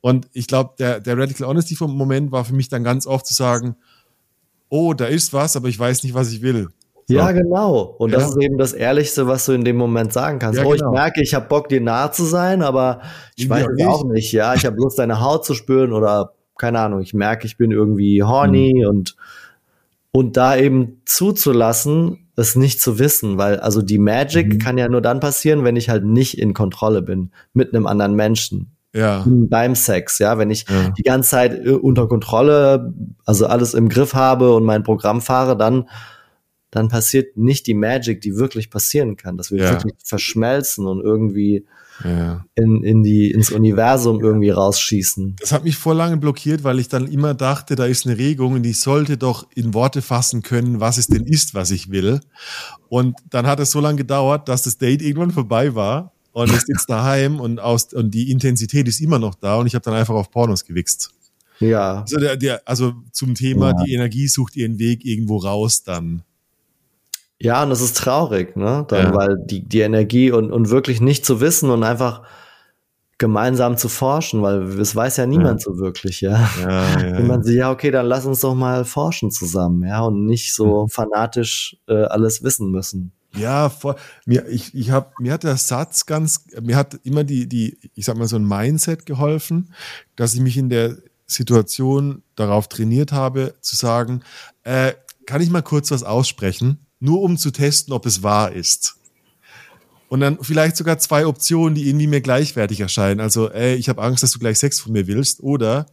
Und 0.00 0.28
ich 0.32 0.46
glaube, 0.46 0.74
der, 0.78 1.00
der 1.00 1.16
Radical 1.18 1.46
Honesty 1.48 1.76
vom 1.76 1.96
Moment 1.96 2.32
war 2.32 2.44
für 2.44 2.54
mich 2.54 2.68
dann 2.68 2.82
ganz 2.82 3.06
oft 3.06 3.26
zu 3.26 3.34
sagen, 3.34 3.76
oh, 4.68 4.94
da 4.94 5.04
ist 5.04 5.32
was, 5.32 5.54
aber 5.56 5.68
ich 5.68 5.78
weiß 5.78 6.02
nicht, 6.02 6.14
was 6.14 6.32
ich 6.32 6.42
will. 6.42 6.68
So. 7.08 7.14
Ja, 7.14 7.30
genau. 7.32 7.94
Und 7.98 8.10
Ja. 8.12 8.18
das 8.20 8.30
ist 8.30 8.38
eben 8.40 8.58
das 8.58 8.72
Ehrlichste, 8.72 9.26
was 9.26 9.44
du 9.44 9.52
in 9.52 9.64
dem 9.64 9.76
Moment 9.76 10.12
sagen 10.12 10.38
kannst. 10.38 10.58
Ja, 10.58 10.64
oh, 10.64 10.70
genau. 10.70 10.92
ich 10.92 10.98
merke, 10.98 11.20
ich 11.22 11.34
habe 11.34 11.46
Bock, 11.46 11.68
dir 11.68 11.80
nahe 11.80 12.10
zu 12.12 12.24
sein, 12.24 12.62
aber 12.62 13.02
ich 13.36 13.48
weiß 13.50 13.64
auch 13.64 13.68
es 13.76 13.86
auch 13.86 14.04
nicht. 14.04 14.32
Ja, 14.32 14.54
ich 14.54 14.64
habe 14.64 14.76
Lust, 14.76 14.98
deine 14.98 15.20
Haut 15.20 15.44
zu 15.44 15.54
spüren 15.54 15.92
oder 15.92 16.32
keine 16.56 16.80
Ahnung. 16.80 17.00
Ich 17.00 17.12
merke, 17.12 17.46
ich 17.46 17.56
bin 17.56 17.70
irgendwie 17.70 18.22
horny 18.22 18.82
Mhm. 18.82 18.88
und 18.88 19.16
und 20.12 20.36
da 20.36 20.56
eben 20.56 21.00
zuzulassen, 21.06 22.18
es 22.36 22.56
nicht 22.56 22.80
zu 22.80 22.98
wissen, 22.98 23.36
weil 23.38 23.60
also 23.60 23.82
die 23.82 23.98
Magic 23.98 24.54
Mhm. 24.54 24.58
kann 24.58 24.78
ja 24.78 24.88
nur 24.88 25.00
dann 25.02 25.20
passieren, 25.20 25.64
wenn 25.64 25.76
ich 25.76 25.88
halt 25.90 26.04
nicht 26.04 26.38
in 26.38 26.54
Kontrolle 26.54 27.02
bin 27.02 27.30
mit 27.52 27.74
einem 27.74 27.86
anderen 27.86 28.14
Menschen 28.14 28.72
Ja. 28.94 29.24
beim 29.26 29.74
Sex, 29.74 30.18
ja, 30.18 30.38
wenn 30.38 30.50
ich 30.50 30.66
Ja. 30.68 30.90
die 30.96 31.02
ganze 31.02 31.30
Zeit 31.30 31.54
äh, 31.66 31.70
unter 31.70 32.08
Kontrolle, 32.08 32.94
also 33.26 33.46
alles 33.46 33.74
im 33.74 33.88
Griff 33.88 34.14
habe 34.14 34.54
und 34.54 34.64
mein 34.64 34.82
Programm 34.82 35.20
fahre, 35.20 35.56
dann 35.56 35.88
dann 36.70 36.88
passiert 36.88 37.36
nicht 37.36 37.66
die 37.66 37.74
Magic, 37.74 38.22
die 38.22 38.36
wirklich 38.36 38.70
passieren 38.70 39.16
kann, 39.16 39.36
dass 39.36 39.50
wir 39.50 39.60
Ja. 39.60 39.70
wirklich 39.72 39.92
verschmelzen 40.02 40.86
und 40.86 41.02
irgendwie 41.02 41.66
ja. 42.04 42.44
in, 42.54 42.82
in 42.82 43.02
die 43.02 43.30
ins 43.30 43.50
Universum 43.50 44.20
irgendwie 44.20 44.50
rausschießen. 44.50 45.36
Das 45.40 45.52
hat 45.52 45.64
mich 45.64 45.76
vor 45.76 45.94
lange 45.94 46.16
blockiert, 46.16 46.64
weil 46.64 46.78
ich 46.78 46.88
dann 46.88 47.06
immer 47.06 47.34
dachte, 47.34 47.76
da 47.76 47.86
ist 47.86 48.06
eine 48.06 48.18
Regung 48.18 48.54
und 48.54 48.64
ich 48.64 48.80
sollte 48.80 49.16
doch 49.16 49.46
in 49.54 49.74
Worte 49.74 50.02
fassen 50.02 50.42
können, 50.42 50.80
was 50.80 50.98
es 50.98 51.06
denn 51.06 51.24
ist, 51.24 51.54
was 51.54 51.70
ich 51.70 51.90
will. 51.90 52.20
Und 52.88 53.18
dann 53.30 53.46
hat 53.46 53.60
es 53.60 53.70
so 53.70 53.80
lange 53.80 53.98
gedauert, 53.98 54.48
dass 54.48 54.62
das 54.62 54.78
Date 54.78 55.02
irgendwann 55.02 55.30
vorbei 55.30 55.74
war 55.74 56.12
und 56.32 56.50
ich 56.50 56.60
sitze 56.66 56.86
daheim 56.88 57.40
und, 57.40 57.60
aus, 57.60 57.92
und 57.92 58.10
die 58.12 58.30
Intensität 58.30 58.88
ist 58.88 59.00
immer 59.00 59.18
noch 59.18 59.34
da 59.34 59.56
und 59.56 59.66
ich 59.66 59.74
habe 59.74 59.84
dann 59.84 59.94
einfach 59.94 60.14
auf 60.14 60.30
Pornos 60.30 60.64
gewichst. 60.64 61.10
Ja. 61.60 62.00
Also, 62.00 62.18
der, 62.18 62.36
der, 62.36 62.62
also 62.64 62.94
zum 63.12 63.34
Thema, 63.34 63.68
Ja. 63.70 63.84
die 63.84 63.92
Energie 63.94 64.26
sucht 64.26 64.56
ihren 64.56 64.78
Weg 64.78 65.04
irgendwo 65.04 65.36
raus 65.36 65.84
dann. 65.84 66.22
Ja, 67.42 67.62
und 67.64 67.70
das 67.70 67.80
ist 67.80 67.96
traurig, 67.96 68.56
ne? 68.56 68.84
Dann, 68.88 69.12
Ja. 69.12 69.14
weil 69.14 69.36
die, 69.44 69.62
die 69.68 69.80
Energie 69.80 70.30
und, 70.30 70.52
und 70.52 70.70
wirklich 70.70 71.00
nicht 71.00 71.26
zu 71.26 71.40
wissen 71.40 71.70
und 71.70 71.82
einfach 71.82 72.22
gemeinsam 73.18 73.76
zu 73.76 73.88
forschen, 73.88 74.42
weil 74.42 74.62
es 74.80 74.94
weiß 74.96 75.16
ja 75.16 75.26
niemand 75.26 75.60
so 75.60 75.78
wirklich, 75.78 76.20
ja. 76.20 76.48
Ja, 76.60 77.00
ja, 77.00 77.12
Wenn 77.18 77.26
man 77.26 77.42
sich, 77.42 77.56
ja, 77.56 77.70
okay, 77.70 77.90
dann 77.90 78.06
lass 78.06 78.26
uns 78.26 78.40
doch 78.40 78.54
mal 78.54 78.84
forschen 78.84 79.30
zusammen, 79.30 79.86
ja, 79.86 80.00
und 80.02 80.26
nicht 80.26 80.54
so 80.54 80.86
fanatisch 80.88 81.76
äh, 81.88 82.04
alles 82.04 82.42
wissen 82.42 82.70
müssen. 82.70 83.12
Ja, 83.36 83.70
voll. 83.70 83.94
Mir, 84.26 84.46
ich, 84.48 84.74
ich 84.74 84.90
hab, 84.90 85.18
mir 85.18 85.32
hat 85.32 85.42
der 85.44 85.56
Satz 85.56 86.06
ganz, 86.06 86.44
mir 86.60 86.76
hat 86.76 86.98
immer 87.02 87.24
die, 87.24 87.48
die, 87.48 87.78
ich 87.94 88.04
sag 88.04 88.16
mal, 88.16 88.28
so 88.28 88.36
ein 88.36 88.46
Mindset 88.46 89.06
geholfen, 89.06 89.72
dass 90.16 90.34
ich 90.34 90.40
mich 90.40 90.56
in 90.56 90.68
der 90.68 90.96
Situation 91.26 92.22
darauf 92.36 92.68
trainiert 92.68 93.10
habe, 93.12 93.54
zu 93.60 93.74
sagen, 93.74 94.22
äh, 94.64 94.92
kann 95.26 95.40
ich 95.40 95.48
mal 95.50 95.62
kurz 95.62 95.90
was 95.90 96.02
aussprechen, 96.02 96.78
nur 97.02 97.22
um 97.22 97.36
zu 97.36 97.50
testen, 97.50 97.92
ob 97.92 98.06
es 98.06 98.22
wahr 98.22 98.52
ist. 98.52 98.96
Und 100.08 100.20
dann 100.20 100.38
vielleicht 100.42 100.76
sogar 100.76 100.98
zwei 100.98 101.26
Optionen, 101.26 101.74
die 101.74 101.88
irgendwie 101.88 102.06
mir 102.06 102.20
gleichwertig 102.20 102.80
erscheinen. 102.80 103.20
Also, 103.20 103.50
ey, 103.50 103.74
ich 103.74 103.88
habe 103.88 104.02
Angst, 104.02 104.22
dass 104.22 104.32
du 104.32 104.38
gleich 104.38 104.58
Sex 104.58 104.78
von 104.78 104.92
mir 104.92 105.06
willst, 105.06 105.42
oder 105.42 105.86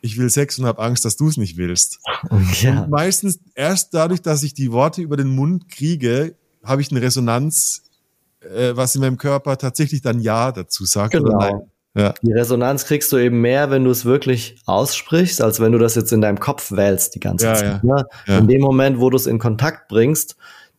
ich 0.00 0.16
will 0.16 0.30
Sex 0.30 0.58
und 0.58 0.66
habe 0.66 0.82
Angst, 0.82 1.04
dass 1.04 1.16
du 1.16 1.28
es 1.28 1.36
nicht 1.36 1.56
willst. 1.56 1.98
Ja, 2.60 2.86
Meistens 2.88 3.40
erst 3.54 3.92
dadurch, 3.94 4.22
dass 4.22 4.42
ich 4.42 4.54
die 4.54 4.72
Worte 4.72 5.02
über 5.02 5.16
den 5.16 5.28
Mund 5.28 5.68
kriege, 5.68 6.36
habe 6.62 6.82
ich 6.82 6.90
eine 6.90 7.02
Resonanz, 7.02 7.82
äh, 8.40 8.74
was 8.74 8.94
in 8.94 9.00
meinem 9.00 9.18
Körper 9.18 9.58
tatsächlich 9.58 10.02
dann 10.02 10.20
Ja 10.20 10.52
dazu 10.52 10.84
sagt. 10.84 11.14
Oder 11.14 11.36
nein. 11.36 11.60
Ja. 11.96 12.12
Die 12.22 12.32
Resonanz 12.32 12.86
kriegst 12.86 13.12
du 13.12 13.18
eben 13.18 13.40
mehr, 13.40 13.70
wenn 13.70 13.84
du 13.84 13.90
es 13.90 14.04
wirklich 14.04 14.56
aussprichst, 14.66 15.40
als 15.40 15.60
wenn 15.60 15.72
du 15.72 15.78
das 15.78 15.94
jetzt 15.94 16.12
in 16.12 16.20
deinem 16.20 16.40
Kopf 16.40 16.72
wählst 16.72 17.14
die 17.14 17.20
ganze 17.20 17.46
Ja, 17.46 17.54
Zeit. 17.54 17.84
Ne? 17.84 18.04
In 18.26 18.48
dem 18.48 18.60
Moment, 18.60 19.00
wo 19.00 19.10
du 19.10 19.16
es 19.16 19.26
in 19.26 19.38
Kontakt 19.38 19.88
bringst, 19.88 20.36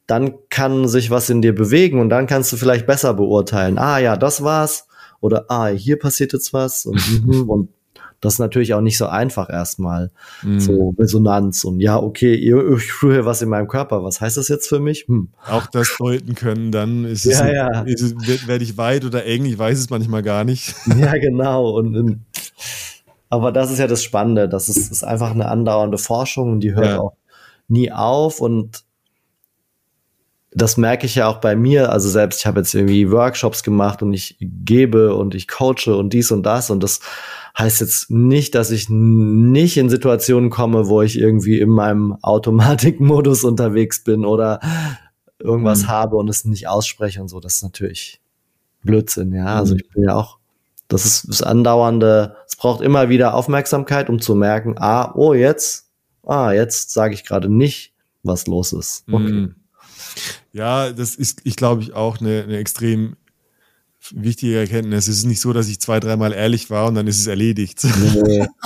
dann 0.08 0.36
kann 0.50 0.88
sich 0.88 1.10
was 1.10 1.30
in 1.30 1.42
dir 1.42 1.56
bewegen 1.56 2.00
und 2.00 2.10
dann 2.10 2.28
kannst 2.28 2.52
du 2.52 2.58
vielleicht 2.58 2.86
besser 2.86 3.14
beurteilen. 3.14 3.78
Ah 3.78 3.98
ja, 3.98 4.18
das 4.18 4.44
war's. 4.44 4.88
Oder 5.22 5.46
ah, 5.48 5.68
hier 5.68 5.98
passiert 5.98 6.34
jetzt 6.34 6.54
was. 6.54 6.86
Und, 6.86 7.24
mhm, 7.26 7.50
und 7.50 7.70
das 8.26 8.34
ist 8.34 8.40
natürlich 8.40 8.74
auch 8.74 8.82
nicht 8.82 8.98
so 8.98 9.06
einfach 9.08 9.50
erstmal. 9.50 10.12
Mhm. 10.42 10.60
So 10.60 10.96
Resonanz 10.98 11.64
und 11.64 11.80
ja, 11.80 11.98
okay, 11.98 12.34
ich 12.34 12.84
spüre 12.84 13.26
was 13.26 13.42
in 13.42 13.50
meinem 13.50 13.68
Körper. 13.68 14.04
Was 14.04 14.20
heißt 14.20 14.38
das 14.38 14.48
jetzt 14.48 14.68
für 14.68 14.80
mich? 14.80 15.06
Hm. 15.08 15.30
Auch 15.48 15.68
das 15.68 15.96
deuten 15.98 16.36
können, 16.36 16.72
dann 16.72 17.06
ist 17.06 17.26
es, 17.26 17.40
Ja, 17.40 17.48
ja. 17.52 17.82
Ist 17.82 18.16
werde 18.48 18.64
ich 18.64 18.78
weit 18.78 19.06
oder 19.06 19.26
eng, 19.26 19.46
ich 19.46 19.58
weiß 19.58 19.78
es 19.80 19.90
manchmal 19.90 20.24
gar 20.24 20.44
nicht. 20.44 20.76
Ja, 20.98 21.18
genau. 21.18 21.70
Und, 21.72 21.96
und 21.96 22.22
aber 23.30 23.52
das 23.52 23.70
ist 23.72 23.80
ja 23.80 23.88
das 23.88 24.04
Spannende. 24.04 24.48
Das 24.48 24.70
ist, 24.70 24.92
ist 24.92 25.04
einfach 25.04 25.32
eine 25.32 25.50
andauernde 25.50 25.98
Forschung 25.98 26.54
und 26.54 26.60
die 26.62 26.74
hört 26.74 26.86
Ja. 26.88 27.00
auch 27.00 27.14
nie 27.68 27.92
auf. 27.92 28.40
Und 28.40 28.84
das 30.52 30.78
merke 30.78 31.06
ich 31.06 31.16
ja 31.16 31.28
auch 31.28 31.38
bei 31.38 31.56
mir. 31.56 31.92
Also 31.92 32.08
selbst 32.10 32.40
ich 32.40 32.46
habe 32.46 32.60
jetzt 32.62 32.74
irgendwie 32.74 33.12
Workshops 33.12 33.62
gemacht 33.62 34.02
und 34.02 34.14
ich 34.14 34.38
gebe 34.40 35.14
und 35.16 35.36
ich 35.36 35.48
coache 35.48 35.96
und 35.96 36.14
dies 36.14 36.32
und 36.32 36.44
das. 36.44 36.70
Und 36.70 36.82
das 36.82 37.02
heißt 37.58 37.82
jetzt 37.82 38.12
nicht, 38.12 38.54
dass 38.56 38.72
ich 38.72 38.90
nicht 38.90 39.78
in 39.78 39.90
Situationen 39.90 40.50
komme, 40.50 40.88
wo 40.88 41.02
ich 41.02 41.18
irgendwie 41.18 41.60
in 41.60 41.70
meinem 41.70 42.18
Automatikmodus 42.22 43.44
unterwegs 43.44 44.04
bin 44.04 44.26
oder 44.26 44.60
irgendwas 45.40 45.84
Mhm. 45.84 45.88
habe 45.88 46.16
und 46.18 46.30
es 46.30 46.46
nicht 46.46 46.68
ausspreche 46.68 47.22
und 47.22 47.28
so. 47.30 47.40
Das 47.40 47.56
ist 47.56 47.64
natürlich 47.64 48.22
Blödsinn, 48.84 49.34
ja. 49.34 49.46
Also 49.46 49.74
Mhm. 49.74 49.80
ich 49.82 49.90
bin 49.90 50.04
ja 50.04 50.16
auch, 50.16 50.38
das 50.88 51.06
ist 51.06 51.28
das 51.30 51.42
andauernde, 51.42 52.36
es 52.48 52.56
braucht 52.56 52.82
immer 52.82 53.10
wieder 53.10 53.34
Aufmerksamkeit, 53.34 54.10
um 54.10 54.20
zu 54.20 54.36
merken, 54.36 54.76
ah, 54.78 55.14
oh, 55.16 55.34
jetzt, 55.34 55.88
ah, 56.26 56.52
jetzt 56.52 56.92
sage 56.92 57.14
ich 57.14 57.24
gerade 57.26 57.50
nicht, 57.50 57.94
was 58.24 58.48
los 58.48 58.74
ist. 58.74 59.04
Okay. 59.12 59.32
Mhm. 59.32 59.56
Ja, 60.54 60.92
das 60.92 61.16
ist, 61.16 61.42
ich 61.44 61.56
glaube 61.56 61.82
ich, 61.82 61.94
auch 61.94 62.20
eine, 62.20 62.44
eine 62.44 62.58
extrem 62.58 63.16
wichtige 64.16 64.58
Erkenntnis. 64.60 65.08
Es 65.08 65.18
ist 65.20 65.26
nicht 65.26 65.42
so, 65.42 65.54
dass 65.54 65.68
ich 65.68 65.80
zwei, 65.80 66.00
dreimal 66.00 66.34
ehrlich 66.34 66.70
war 66.70 66.88
und 66.88 66.96
dann 66.96 67.08
ist 67.08 67.20
es 67.20 67.28
erledigt. 67.28 67.84
Nee. 67.84 68.48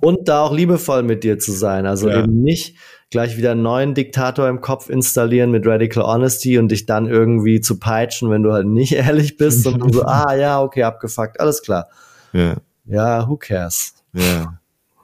Und 0.00 0.26
da 0.28 0.42
auch 0.42 0.52
liebevoll 0.52 1.04
mit 1.04 1.22
dir 1.22 1.38
zu 1.38 1.52
sein. 1.52 1.86
Also 1.86 2.08
Ja. 2.08 2.20
eben 2.24 2.42
nicht 2.42 2.76
gleich 3.10 3.36
wieder 3.36 3.52
einen 3.52 3.62
neuen 3.62 3.94
Diktator 3.94 4.48
im 4.48 4.60
Kopf 4.60 4.88
installieren 4.88 5.52
mit 5.52 5.64
Radical 5.64 6.02
Honesty 6.02 6.58
und 6.58 6.70
dich 6.72 6.86
dann 6.86 7.06
irgendwie 7.06 7.60
zu 7.60 7.78
peitschen, 7.78 8.28
wenn 8.30 8.42
du 8.42 8.52
halt 8.52 8.66
nicht 8.66 8.92
ehrlich 8.94 9.36
bist 9.36 9.64
und 9.66 9.78
du 9.78 9.92
so, 9.92 10.02
ah 10.06 10.34
ja, 10.34 10.60
okay, 10.60 10.82
abgefuckt, 10.82 11.38
alles 11.38 11.62
klar. 11.62 11.88
Ja, 12.32 12.56
Ja, 12.84 13.28
who 13.28 13.36
cares? 13.36 13.94
ja. 14.12 14.58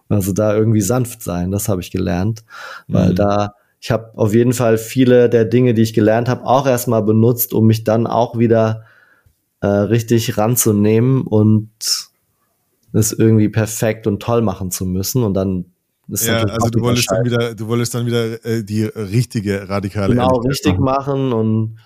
Also 0.09 0.33
da 0.33 0.57
irgendwie 0.57 0.81
sanft 0.81 1.23
sein, 1.23 1.51
das 1.53 1.69
habe 1.69 1.81
ich 1.83 1.91
gelernt, 1.93 2.43
weil 2.89 3.11
Mhm. 3.11 3.17
da 3.17 3.55
ich 3.79 3.91
habe 3.93 4.11
auf 4.17 4.35
jeden 4.35 4.55
Fall 4.55 4.79
viele 4.79 5.29
der 5.29 5.45
Dinge, 5.45 5.75
die 5.75 5.83
ich 5.83 5.93
gelernt 5.93 6.29
habe, 6.29 6.45
auch 6.45 6.67
erstmal 6.67 7.03
benutzt, 7.05 7.53
um 7.53 7.67
mich 7.67 7.85
dann 7.85 8.07
auch 8.09 8.37
wieder 8.39 8.83
äh, 9.61 9.67
richtig 9.67 10.39
ranzunehmen 10.39 11.23
und 11.23 11.71
es 12.93 13.13
irgendwie 13.13 13.49
perfekt 13.49 14.07
und 14.07 14.21
toll 14.21 14.43
machen 14.43 14.71
zu 14.71 14.87
müssen 14.87 15.23
und 15.23 15.35
dann 15.35 15.67
ist 16.09 16.27
Ja, 16.27 16.39
also 16.43 16.71
du 16.71 16.81
wolltest 16.81 17.11
dann 17.11 17.25
wieder, 17.25 17.55
du 17.55 17.69
wolltest 17.69 17.95
dann 17.95 18.07
wieder 18.07 18.45
äh, 18.45 18.65
die 18.65 18.85
richtige 18.85 19.69
radikale 19.69 20.15
genau 20.15 20.39
richtig 20.39 20.79
machen. 20.79 21.29
machen 21.29 21.33
und 21.33 21.79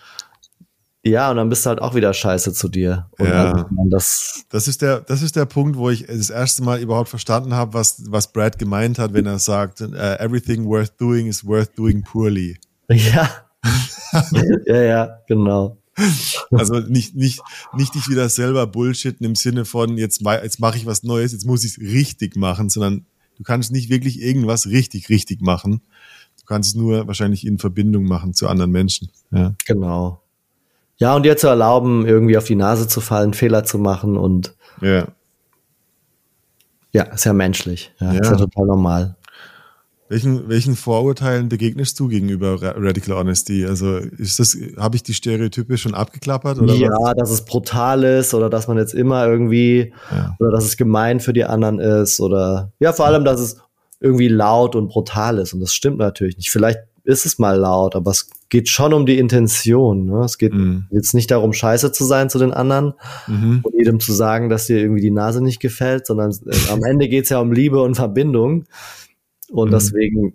ja, 1.05 1.31
und 1.33 1.37
dann 1.37 1.49
bist 1.49 1.67
du 1.67 1.71
halt 1.71 1.83
auch 1.83 1.97
wieder 1.97 2.15
scheiße 2.15 2.53
zu 2.53 2.69
dir. 2.69 3.09
Und 3.19 3.27
Ja. 3.27 3.69
das, 3.91 4.45
Das 4.51 4.69
ist 4.69 4.83
der, 4.83 5.01
das 5.01 5.23
ist 5.23 5.35
der 5.35 5.47
Punkt, 5.47 5.77
wo 5.77 5.91
ich 5.91 6.07
das 6.07 6.31
erste 6.31 6.63
Mal 6.63 6.81
überhaupt 6.81 7.09
verstanden 7.09 7.55
habe, 7.55 7.75
was, 7.75 8.05
was 8.09 8.33
Brad 8.33 8.57
gemeint 8.57 9.01
hat, 9.01 9.13
wenn 9.13 9.27
er 9.27 9.41
sagt, 9.41 9.81
äh, 9.81 10.19
everything 10.21 10.65
worth 10.65 10.93
doing 11.01 11.27
is 11.27 11.45
worth 11.45 11.77
doing 11.77 12.05
poorly. 12.05 12.57
ja. 12.89 13.29
ja, 14.67 14.83
ja, 14.83 15.19
genau. 15.27 15.82
Also 16.51 16.81
nicht, 16.81 17.15
nicht, 17.15 17.41
nicht 17.75 17.95
dich 17.95 18.09
wieder 18.09 18.29
selber 18.29 18.67
bullshitten 18.67 19.25
im 19.25 19.35
Sinne 19.35 19.65
von, 19.65 19.99
jetzt, 19.99 20.23
jetzt 20.23 20.61
mache 20.61 20.77
ich 20.77 20.87
was 20.87 21.03
Neues, 21.03 21.33
jetzt 21.33 21.47
muss 21.47 21.65
ich 21.65 21.73
es 21.73 21.81
richtig 21.81 22.37
machen, 22.37 22.69
sondern 22.69 23.07
du 23.39 23.43
kannst 23.43 23.73
nicht 23.73 23.91
wirklich 23.91 24.21
irgendwas 24.21 24.67
richtig, 24.67 25.09
richtig 25.09 25.41
machen. 25.41 25.83
Du 26.39 26.45
kannst 26.47 26.71
es 26.71 26.75
nur 26.75 27.07
wahrscheinlich 27.07 27.47
in 27.47 27.59
Verbindung 27.59 28.05
machen 28.05 28.35
zu 28.35 28.49
anderen 28.49 28.71
Menschen. 28.71 29.11
Ja. 29.31 29.55
Genau. 29.67 30.23
Ja, 30.99 31.17
und 31.17 31.25
dir 31.25 31.37
zu 31.37 31.49
erlauben, 31.49 32.07
irgendwie 32.07 32.37
auf 32.37 32.45
die 32.45 32.55
Nase 32.55 32.87
zu 32.87 33.01
fallen, 33.01 33.35
Fehler 33.35 33.65
zu 33.65 33.79
machen 33.79 34.17
und 34.17 34.55
ja. 34.81 35.09
ja, 36.93 37.05
ist 37.05 37.25
ja 37.25 37.33
menschlich. 37.33 37.93
Ja, 37.99 38.13
Ja. 38.13 38.21
Ist 38.21 38.31
ja 38.31 38.37
total 38.37 38.67
normal. 38.67 39.17
Welchen, 40.13 40.47
welchen 40.51 40.77
Vorurteilen 40.77 41.49
begegnest 41.49 41.99
du 41.99 42.07
gegenüber 42.07 42.61
Ra- 42.61 42.75
Radical 42.77 43.17
Honesty? 43.17 43.65
Also 43.65 43.97
ist 43.97 44.39
das, 44.39 44.55
habe 44.77 44.97
ich 44.97 45.03
die 45.03 45.15
Stereotype 45.15 45.79
schon 45.79 45.95
abgeklappert 45.95 46.59
oder 46.61 46.75
ja, 46.75 46.91
was? 46.91 47.15
dass 47.17 47.31
es 47.31 47.45
brutal 47.47 48.05
ist 48.05 48.35
oder 48.35 48.51
dass 48.51 48.69
man 48.69 48.77
jetzt 48.77 48.93
immer 48.95 49.27
irgendwie 49.27 49.93
Ja. 50.11 50.37
oder 50.39 50.51
dass 50.51 50.65
es 50.67 50.77
gemein 50.77 51.19
für 51.21 51.33
die 51.33 51.45
anderen 51.45 51.79
ist 51.79 52.21
oder 52.21 52.73
ja, 52.79 52.93
vor 52.93 53.07
allem, 53.07 53.25
dass 53.25 53.41
es 53.41 53.57
irgendwie 54.01 54.29
laut 54.29 54.77
und 54.77 54.89
brutal 54.89 55.39
ist 55.39 55.55
und 55.55 55.61
das 55.61 55.73
stimmt 55.73 55.97
natürlich 55.97 56.37
nicht. 56.37 56.51
Vielleicht 56.51 56.81
ist 57.05 57.25
es 57.25 57.39
mal 57.39 57.57
laut, 57.57 57.97
aber 57.97 58.11
es 58.11 58.29
geht 58.51 58.69
schon 58.69 58.93
um 58.93 59.07
die 59.07 59.19
Intention. 59.19 60.05
Ne? 60.07 60.21
Es 60.25 60.37
geht 60.39 60.53
Mhm. 60.53 60.87
jetzt 60.91 61.15
nicht 61.15 61.31
darum, 61.31 61.53
scheiße 61.55 61.91
zu 61.91 62.05
sein 62.05 62.29
zu 62.29 62.39
den 62.39 62.53
anderen 62.53 62.93
Mhm. 63.27 63.61
und 63.63 63.75
jedem 63.75 63.99
zu 63.99 64.13
sagen, 64.13 64.51
dass 64.51 64.67
dir 64.67 64.77
irgendwie 64.79 65.01
die 65.01 65.11
Nase 65.11 65.43
nicht 65.43 65.59
gefällt, 65.59 66.07
sondern 66.07 66.31
äh, 66.47 66.71
am 66.71 66.85
Ende 66.85 67.09
geht's 67.09 67.31
ja 67.31 67.41
um 67.41 67.51
Liebe 67.51 67.81
und 67.83 67.95
Verbindung. 67.97 68.67
Und 69.53 69.69
Mhm. 69.69 69.73
deswegen 69.73 70.33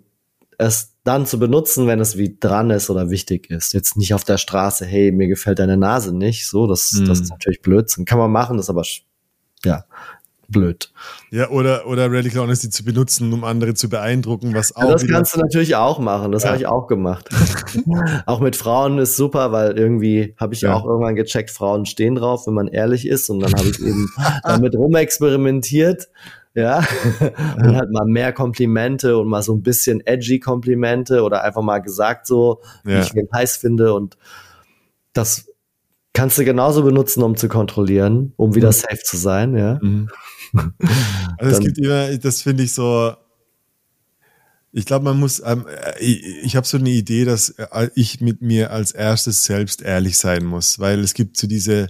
es 0.58 0.94
dann 1.04 1.24
zu 1.26 1.38
benutzen, 1.38 1.86
wenn 1.86 2.00
es 2.00 2.16
wie 2.18 2.36
dran 2.38 2.70
ist 2.70 2.90
oder 2.90 3.10
wichtig 3.10 3.48
ist. 3.50 3.72
Jetzt 3.74 3.96
nicht 3.96 4.12
auf 4.14 4.24
der 4.24 4.38
Straße, 4.38 4.84
hey, 4.84 5.12
mir 5.12 5.28
gefällt 5.28 5.58
deine 5.60 5.76
Nase 5.76 6.14
nicht. 6.16 6.46
So, 6.48 6.66
das, 6.66 6.92
Mhm. 6.92 7.06
das 7.06 7.20
ist 7.20 7.30
natürlich 7.30 7.62
Blödsinn. 7.62 8.04
Kann 8.04 8.18
man 8.18 8.30
machen, 8.32 8.56
das 8.56 8.66
ist 8.66 8.70
aber 8.70 8.82
ja 9.64 9.84
blöd. 10.50 10.90
Ja, 11.30 11.50
oder, 11.50 11.86
oder 11.86 12.10
Radical 12.10 12.40
Honesty 12.42 12.70
zu 12.70 12.82
benutzen, 12.82 13.30
um 13.34 13.44
andere 13.44 13.74
zu 13.74 13.90
beeindrucken, 13.90 14.54
was 14.54 14.74
auch 14.74 14.82
Ja, 14.84 14.92
das 14.92 15.06
kannst 15.06 15.36
du 15.36 15.40
natürlich 15.40 15.76
auch 15.76 15.98
machen. 15.98 16.32
Das 16.32 16.42
Ja. 16.42 16.48
habe 16.50 16.58
ich 16.58 16.66
auch 16.66 16.86
gemacht. 16.86 17.28
auch 18.26 18.40
mit 18.40 18.56
Frauen 18.56 18.98
ist 18.98 19.16
super, 19.16 19.52
weil 19.52 19.78
irgendwie 19.78 20.34
habe 20.38 20.54
ich 20.54 20.62
Ja. 20.62 20.74
auch 20.74 20.86
irgendwann 20.86 21.16
gecheckt, 21.16 21.50
Frauen 21.50 21.84
stehen 21.84 22.14
drauf, 22.14 22.46
wenn 22.46 22.54
man 22.54 22.66
ehrlich 22.68 23.06
ist. 23.06 23.28
Und 23.28 23.40
dann 23.40 23.52
habe 23.52 23.68
ich 23.68 23.78
eben 23.80 24.08
damit 24.42 24.74
rumexperimentiert. 24.74 26.08
Ja, 26.58 26.78
und 27.56 27.76
halt 27.76 27.90
mal 27.92 28.04
mehr 28.04 28.32
Komplimente 28.32 29.16
und 29.16 29.28
mal 29.28 29.42
so 29.42 29.54
ein 29.54 29.62
bisschen 29.62 30.04
edgy 30.04 30.40
Komplimente 30.40 31.22
oder 31.22 31.44
einfach 31.44 31.62
mal 31.62 31.78
gesagt 31.78 32.26
so, 32.26 32.60
wie 32.82 32.94
Ja. 32.94 32.98
ich 32.98 33.14
wen 33.14 33.28
heiß 33.32 33.58
finde. 33.58 33.94
Und 33.94 34.18
das 35.12 35.48
kannst 36.14 36.36
du 36.36 36.44
genauso 36.44 36.82
benutzen, 36.82 37.22
um 37.22 37.36
zu 37.36 37.48
kontrollieren, 37.48 38.32
um 38.36 38.56
wieder 38.56 38.68
Mhm. 38.68 38.72
safe 38.72 38.98
zu 39.04 39.16
sein. 39.16 39.56
Ja, 39.56 39.78
Mhm. 39.80 40.08
Also 41.38 41.56
es 41.58 41.60
gibt 41.60 41.78
immer, 41.78 42.16
das 42.18 42.42
finde 42.42 42.64
ich 42.64 42.72
so, 42.74 43.12
ich 44.72 44.84
glaube, 44.84 45.04
man 45.04 45.18
muss, 45.20 45.40
ähm, 45.44 45.64
äh, 45.68 45.98
ich, 46.00 46.24
ich 46.42 46.56
habe 46.56 46.66
so 46.66 46.76
eine 46.76 46.90
Idee, 46.90 47.24
dass 47.24 47.50
äh, 47.50 47.90
ich 47.94 48.20
mit 48.20 48.42
mir 48.42 48.70
als 48.72 48.92
erstes 48.92 49.44
selbst 49.44 49.82
ehrlich 49.82 50.18
sein 50.18 50.44
muss, 50.44 50.78
weil 50.78 50.98
es 51.00 51.14
gibt 51.14 51.36
so 51.36 51.46
diese, 51.46 51.86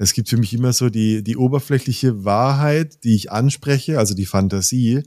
Es 0.00 0.12
gibt 0.12 0.28
für 0.28 0.36
mich 0.36 0.54
immer 0.54 0.72
so 0.72 0.90
die, 0.90 1.24
die 1.24 1.36
oberflächliche 1.36 2.24
Wahrheit, 2.24 3.02
die 3.02 3.16
ich 3.16 3.32
anspreche, 3.32 3.98
also 3.98 4.14
die 4.14 4.26
Fantasie. 4.26 5.02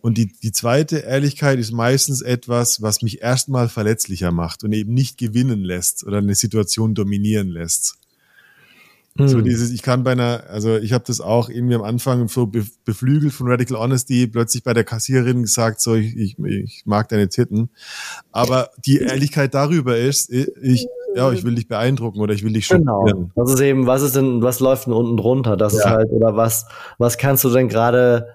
Und 0.00 0.18
die, 0.18 0.32
die 0.42 0.50
zweite 0.50 0.98
Ehrlichkeit 0.98 1.60
ist 1.60 1.70
meistens 1.70 2.22
etwas, 2.22 2.82
was 2.82 3.02
mich 3.02 3.22
erstmal 3.22 3.68
verletzlicher 3.68 4.32
macht 4.32 4.64
und 4.64 4.72
eben 4.72 4.92
nicht 4.92 5.16
gewinnen 5.16 5.62
lässt 5.62 6.04
oder 6.04 6.18
eine 6.18 6.34
Situation 6.34 6.94
dominieren 6.94 7.48
lässt. 7.48 7.98
Mhm. 9.14 9.28
So 9.28 9.40
dieses, 9.42 9.70
ich 9.70 9.82
kann 9.82 10.02
bei 10.02 10.12
einer, 10.12 10.44
also 10.48 10.76
ich 10.76 10.92
habe 10.92 11.04
das 11.06 11.20
auch 11.20 11.48
irgendwie 11.48 11.74
am 11.74 11.82
Anfang 11.82 12.28
so 12.28 12.50
beflügelt 12.84 13.32
von 13.32 13.48
Radical 13.48 13.78
Honesty, 13.78 14.26
plötzlich 14.26 14.64
bei 14.64 14.72
der 14.72 14.84
Kassiererin 14.84 15.42
gesagt, 15.42 15.80
so 15.80 15.94
ich, 15.94 16.16
ich, 16.16 16.38
ich 16.38 16.82
mag 16.86 17.08
deine 17.10 17.28
Titten. 17.28 17.70
Aber 18.32 18.70
die 18.84 18.98
Ehrlichkeit 18.98 19.54
darüber 19.54 19.98
ist, 19.98 20.30
ich, 20.30 20.86
ja, 21.14 21.32
ich 21.32 21.44
will 21.44 21.54
dich 21.54 21.68
beeindrucken 21.68 22.20
oder 22.20 22.34
ich 22.34 22.42
will 22.44 22.52
dich 22.52 22.68
genau. 22.68 23.00
schockieren. 23.00 23.30
Genau. 23.34 23.44
Das 23.44 23.54
ist 23.54 23.60
eben, 23.60 23.86
was 23.86 24.02
ist 24.02 24.16
denn, 24.16 24.42
was 24.42 24.60
läuft 24.60 24.86
denn 24.86 24.92
unten 24.92 25.16
drunter? 25.16 25.56
Das 25.56 25.74
ja. 25.74 25.78
ist 25.78 25.86
halt, 25.86 26.10
oder 26.10 26.36
was, 26.36 26.66
was 26.98 27.18
kannst 27.18 27.44
du 27.44 27.50
denn 27.50 27.68
gerade, 27.68 28.34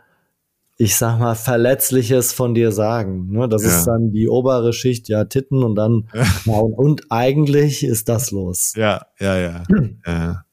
ich 0.77 0.95
sag 0.95 1.19
mal, 1.19 1.35
Verletzliches 1.35 2.33
von 2.33 2.53
dir 2.53 2.71
sagen? 2.71 3.31
Ne? 3.31 3.49
Das 3.49 3.63
ja. 3.63 3.69
ist 3.69 3.85
dann 3.85 4.11
die 4.11 4.29
obere 4.29 4.73
Schicht, 4.73 5.09
ja, 5.09 5.25
Titten 5.25 5.63
und 5.63 5.75
dann, 5.75 6.09
ja. 6.13 6.23
ja 6.45 6.53
und, 6.53 6.73
und, 6.73 7.01
eigentlich 7.09 7.83
ist 7.83 8.09
das 8.09 8.31
los. 8.31 8.73
Ja, 8.75 9.07
ja, 9.19 9.37
ja. 9.37 9.63
ja. 10.05 10.43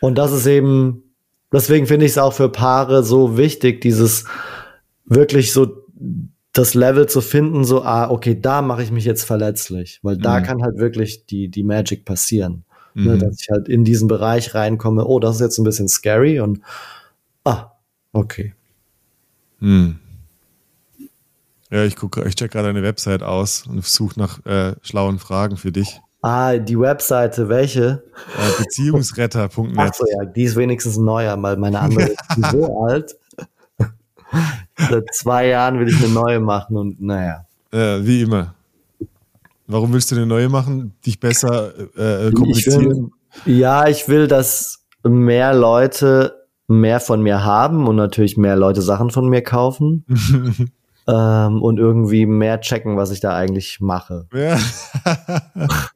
Und 0.00 0.18
das 0.18 0.32
ist 0.32 0.46
eben, 0.46 1.02
deswegen 1.52 1.86
finde 1.86 2.06
ich 2.06 2.12
es 2.12 2.18
auch 2.18 2.32
für 2.32 2.48
Paare 2.48 3.04
so 3.04 3.36
wichtig, 3.36 3.80
dieses 3.80 4.24
wirklich 5.04 5.52
so 5.52 5.82
das 6.52 6.74
Level 6.74 7.08
zu 7.08 7.20
finden, 7.20 7.64
so, 7.64 7.82
ah, 7.82 8.10
okay, 8.10 8.38
da 8.38 8.62
mache 8.62 8.82
ich 8.82 8.90
mich 8.90 9.04
jetzt 9.04 9.24
verletzlich, 9.24 10.00
weil 10.02 10.18
da 10.18 10.40
mhm. 10.40 10.44
kann 10.44 10.62
halt 10.62 10.76
wirklich 10.76 11.26
die, 11.26 11.48
die 11.48 11.62
Magic 11.62 12.04
passieren. 12.04 12.64
Ne, 12.94 13.02
mhm. 13.02 13.08
Ne, 13.08 13.18
dass 13.18 13.40
ich 13.40 13.48
halt 13.50 13.68
in 13.68 13.84
diesen 13.84 14.06
Bereich 14.06 14.54
reinkomme, 14.54 15.06
oh, 15.06 15.18
das 15.18 15.36
ist 15.36 15.40
jetzt 15.40 15.58
ein 15.58 15.64
bisschen 15.64 15.88
scary 15.88 16.40
und 16.40 16.60
ah, 17.44 17.72
okay. 18.12 18.54
Mhm. 19.60 19.98
Ja, 21.70 21.84
ich 21.84 21.96
gucke, 21.96 22.22
ich 22.28 22.34
check 22.34 22.50
gerade 22.50 22.68
eine 22.68 22.82
Website 22.82 23.22
aus 23.22 23.66
und 23.66 23.82
suche 23.82 24.20
nach 24.20 24.44
äh, 24.44 24.74
schlauen 24.82 25.18
Fragen 25.18 25.56
für 25.56 25.72
dich. 25.72 26.02
Ah, 26.20 26.58
die 26.58 26.78
Webseite, 26.78 27.48
welche? 27.48 28.04
Äh, 28.38 28.62
Beziehungsretter.net. 28.62 29.78
Achso, 29.78 30.04
ja, 30.06 30.26
die 30.26 30.44
ist 30.44 30.56
wenigstens 30.56 30.98
neuer, 30.98 31.42
weil 31.42 31.56
meine 31.56 31.80
andere 31.80 32.10
ist 32.10 32.18
so 32.52 32.84
alt. 32.84 33.16
Seit 34.92 35.14
zwei 35.14 35.48
Jahren 35.48 35.80
will 35.80 35.88
ich 35.88 36.04
eine 36.04 36.12
neue 36.12 36.38
machen 36.38 36.76
und 36.76 37.00
naja. 37.00 37.46
Äh, 37.72 38.04
wie 38.04 38.20
immer. 38.20 38.54
Warum 39.66 39.94
willst 39.94 40.10
du 40.10 40.16
eine 40.16 40.26
neue 40.26 40.50
machen? 40.50 40.92
Dich 41.06 41.18
besser 41.18 41.72
äh, 41.96 42.30
kommunizieren? 42.30 43.10
Ich 43.34 43.46
will, 43.46 43.56
ja, 43.56 43.88
ich 43.88 44.06
will, 44.06 44.28
dass 44.28 44.84
mehr 45.02 45.54
Leute 45.54 46.42
mehr 46.68 47.00
von 47.00 47.22
mir 47.22 47.42
haben 47.42 47.88
und 47.88 47.96
natürlich 47.96 48.36
mehr 48.36 48.54
Leute 48.56 48.82
Sachen 48.82 49.10
von 49.10 49.30
mir 49.30 49.42
kaufen. 49.42 50.04
ähm, 51.08 51.62
und 51.62 51.78
irgendwie 51.78 52.26
mehr 52.26 52.60
checken, 52.60 52.98
was 52.98 53.12
ich 53.12 53.20
da 53.20 53.34
eigentlich 53.34 53.80
mache. 53.80 54.26
Ja. 54.34 54.58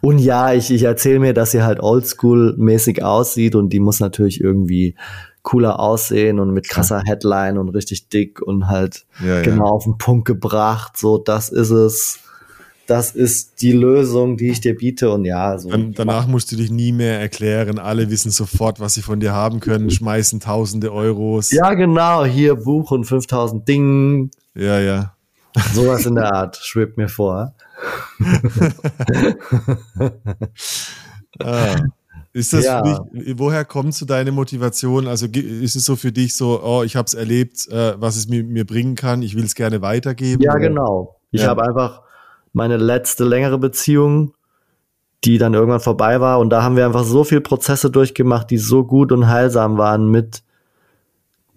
Und 0.00 0.18
ja, 0.18 0.54
ich, 0.54 0.70
ich 0.70 0.82
erzähle 0.82 1.18
mir, 1.18 1.34
dass 1.34 1.50
sie 1.50 1.62
halt 1.62 1.78
oldschool-mäßig 1.78 3.02
aussieht 3.02 3.54
und 3.54 3.68
die 3.68 3.80
muss 3.80 4.00
natürlich 4.00 4.40
irgendwie 4.40 4.96
cooler 5.42 5.80
aussehen 5.80 6.38
und 6.38 6.52
mit 6.52 6.68
krasser 6.68 7.02
Headline 7.04 7.58
und 7.58 7.68
richtig 7.70 8.08
dick 8.08 8.40
und 8.40 8.68
halt 8.68 9.06
ja, 9.24 9.42
genau 9.42 9.66
ja. 9.66 9.70
auf 9.70 9.84
den 9.84 9.98
Punkt 9.98 10.24
gebracht. 10.26 10.96
So, 10.96 11.18
das 11.18 11.48
ist 11.48 11.70
es. 11.70 12.18
Das 12.88 13.12
ist 13.12 13.62
die 13.62 13.70
Lösung, 13.72 14.36
die 14.36 14.50
ich 14.50 14.60
dir 14.60 14.76
biete. 14.76 15.10
Und 15.12 15.24
ja, 15.24 15.56
so. 15.56 15.70
Dann, 15.70 15.92
danach 15.92 16.26
musst 16.26 16.50
du 16.50 16.56
dich 16.56 16.70
nie 16.70 16.90
mehr 16.90 17.20
erklären. 17.20 17.78
Alle 17.78 18.10
wissen 18.10 18.32
sofort, 18.32 18.80
was 18.80 18.94
sie 18.94 19.02
von 19.02 19.20
dir 19.20 19.32
haben 19.32 19.60
können, 19.60 19.88
schmeißen 19.88 20.40
tausende 20.40 20.92
Euros. 20.92 21.52
Ja, 21.52 21.74
genau. 21.74 22.24
Hier 22.24 22.56
Buch 22.56 22.90
und 22.90 23.04
5000 23.04 23.66
Ding. 23.68 24.30
Ja, 24.54 24.80
ja. 24.80 25.14
Sowas 25.72 26.06
in 26.06 26.16
der 26.16 26.32
Art 26.34 26.56
schwebt 26.56 26.96
mir 26.96 27.08
vor. 27.08 27.54
ah. 31.40 31.76
Ist 32.34 32.52
das 32.54 32.64
ja. 32.64 32.82
für 32.82 33.04
dich, 33.14 33.38
woher 33.38 33.64
kommt 33.64 33.94
so 33.94 34.06
deine 34.06 34.32
Motivation? 34.32 35.06
Also 35.06 35.26
ist 35.26 35.76
es 35.76 35.84
so 35.84 35.96
für 35.96 36.12
dich 36.12 36.34
so, 36.34 36.62
oh, 36.62 36.82
ich 36.82 36.96
habe 36.96 37.06
es 37.06 37.12
erlebt, 37.12 37.68
äh, 37.68 37.94
was 38.00 38.16
es 38.16 38.28
mir, 38.28 38.42
mir 38.42 38.64
bringen 38.64 38.94
kann, 38.94 39.22
ich 39.22 39.36
will 39.36 39.44
es 39.44 39.54
gerne 39.54 39.82
weitergeben? 39.82 40.42
Ja, 40.42 40.52
oder? 40.52 40.60
genau. 40.60 41.20
Ich 41.30 41.42
ja. 41.42 41.48
habe 41.48 41.62
einfach 41.62 42.02
meine 42.54 42.78
letzte 42.78 43.24
längere 43.24 43.58
Beziehung, 43.58 44.34
die 45.24 45.36
dann 45.36 45.52
irgendwann 45.52 45.80
vorbei 45.80 46.20
war 46.20 46.38
und 46.38 46.50
da 46.50 46.62
haben 46.62 46.76
wir 46.76 46.86
einfach 46.86 47.04
so 47.04 47.22
viele 47.22 47.42
Prozesse 47.42 47.90
durchgemacht, 47.90 48.50
die 48.50 48.58
so 48.58 48.84
gut 48.84 49.12
und 49.12 49.28
heilsam 49.28 49.76
waren 49.76 50.10
mit 50.10 50.42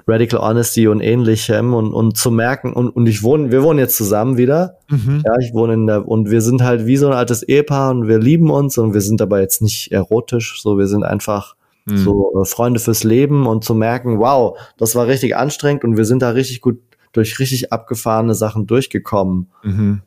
Radical 0.08 0.40
Honesty 0.40 0.88
und 0.88 1.02
ähnlichem 1.02 1.74
und, 1.74 1.94
und 1.94 2.18
zu 2.18 2.30
merken, 2.32 2.74
und, 2.74 2.90
und 2.90 3.08
ich 3.08 3.24
wohne, 3.24 3.52
wir 3.52 3.64
wohnen 3.64 3.80
jetzt 3.80 3.98
zusammen 3.98 4.38
wieder. 4.38 4.78
Mhm. 4.90 5.24
Ja, 5.26 5.34
ich 5.40 5.54
wohne 5.54 5.74
in 5.74 5.88
der, 5.88 6.08
und 6.08 6.30
wir 6.30 6.42
sind 6.42 6.64
halt 6.64 6.86
wie 6.86 6.98
so 6.98 7.08
ein 7.08 7.14
altes 7.14 7.44
Ehepaar 7.44 7.92
und 7.92 8.08
wir 8.08 8.20
lieben 8.20 8.52
uns 8.52 8.78
und 8.78 8.94
wir 8.94 9.02
sind 9.02 9.22
aber 9.22 9.42
jetzt 9.42 9.62
nicht 9.62 9.92
erotisch, 9.92 10.62
so 10.62 10.78
wir 10.78 10.88
sind 10.88 11.04
einfach 11.04 11.56
mhm. 11.86 11.98
so 11.98 12.42
äh, 12.42 12.46
Freunde 12.46 12.80
fürs 12.80 13.04
Leben 13.04 13.48
und 13.48 13.64
zu 13.64 13.74
merken, 13.74 14.20
wow, 14.20 14.58
das 14.78 14.96
war 14.96 15.08
richtig 15.08 15.36
anstrengend 15.36 15.84
und 15.84 15.98
wir 15.98 16.06
sind 16.06 16.22
da 16.22 16.30
richtig 16.30 16.62
gut 16.62 16.80
durch 17.12 17.40
richtig 17.40 17.72
abgefahrene 17.72 18.36
Sachen 18.36 18.68
durchgekommen. 18.68 19.50
Mhm. 19.64 20.02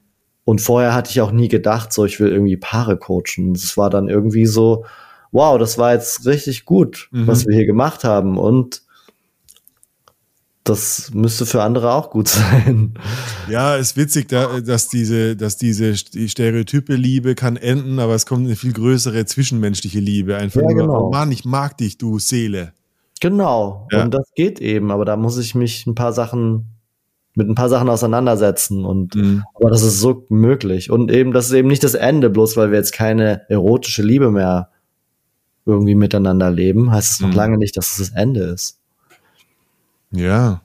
Und 0.45 0.61
vorher 0.61 0.95
hatte 0.95 1.11
ich 1.11 1.21
auch 1.21 1.33
nie 1.33 1.49
gedacht, 1.49 1.93
so 1.93 2.05
ich 2.05 2.21
will 2.21 2.31
irgendwie 2.31 2.57
Paare 2.57 2.97
coachen. 2.97 3.53
Es 3.55 3.77
war 3.77 3.91
dann 3.91 4.09
irgendwie 4.09 4.47
so, 4.47 4.85
wow, 5.33 5.59
das 5.59 5.77
war 5.77 5.93
jetzt 5.93 6.27
richtig 6.27 6.65
gut, 6.65 7.09
mhm. 7.11 7.27
was 7.27 7.47
wir 7.47 7.55
hier 7.55 7.67
gemacht 7.67 8.05
haben 8.05 8.39
und 8.39 8.83
das 10.69 11.11
müsste 11.15 11.47
für 11.47 11.63
andere 11.63 11.93
auch 11.93 12.11
gut 12.11 12.29
sein. 12.29 12.95
Ja, 13.49 13.77
ist 13.77 13.97
witzig, 13.97 14.29
dass 14.29 14.89
diese, 14.89 15.37
dass 15.37 15.57
diese 15.57 15.97
stereotype 15.97 16.95
Liebe 16.95 17.35
kann 17.35 17.57
enden, 17.57 17.99
aber 17.99 18.15
es 18.15 18.27
kommt 18.27 18.47
eine 18.47 18.57
viel 18.57 18.73
größere 18.73 19.25
zwischenmenschliche 19.27 20.01
Liebe. 20.01 20.37
Einfach 20.37 20.63
ja, 20.63 20.69
nur, 20.69 20.77
genau. 20.77 21.07
oh 21.07 21.11
Mann, 21.11 21.33
ich 21.33 21.45
mag 21.45 21.77
dich, 21.79 21.99
du 21.99 22.19
Seele. 22.19 22.73
Genau. 23.21 23.89
Ja. 23.91 24.03
Und 24.03 24.15
das 24.15 24.31
geht 24.35 24.61
eben, 24.61 24.91
aber 24.91 25.05
da 25.05 25.17
muss 25.17 25.39
ich 25.39 25.55
mich 25.55 25.87
ein 25.87 25.95
paar 25.95 26.13
Sachen 26.13 26.67
mit 27.35 27.49
ein 27.49 27.55
paar 27.55 27.69
Sachen 27.69 27.89
auseinandersetzen 27.89 28.85
und 28.85 29.15
mhm. 29.15 29.45
aber 29.55 29.71
das 29.71 29.83
ist 29.83 30.01
so 30.01 30.27
möglich 30.29 30.91
und 30.91 31.09
eben 31.11 31.33
das 31.33 31.47
ist 31.47 31.53
eben 31.53 31.69
nicht 31.69 31.85
das 31.85 31.95
Ende, 31.95 32.31
bloß 32.31 32.57
weil 32.57 32.73
wir 32.73 32.79
jetzt 32.79 32.93
keine 32.93 33.49
erotische 33.49 34.03
Liebe 34.03 34.33
mehr 34.33 34.71
irgendwie 35.65 35.95
miteinander 35.95 36.51
leben, 36.51 36.91
heißt 36.91 37.13
es 37.13 37.21
noch 37.21 37.29
mhm. 37.29 37.35
lange 37.35 37.59
nicht, 37.59 37.77
dass 37.77 37.93
es 37.93 37.99
das 37.99 38.11
Ende 38.11 38.41
ist. 38.41 38.78
Ja. 40.11 40.63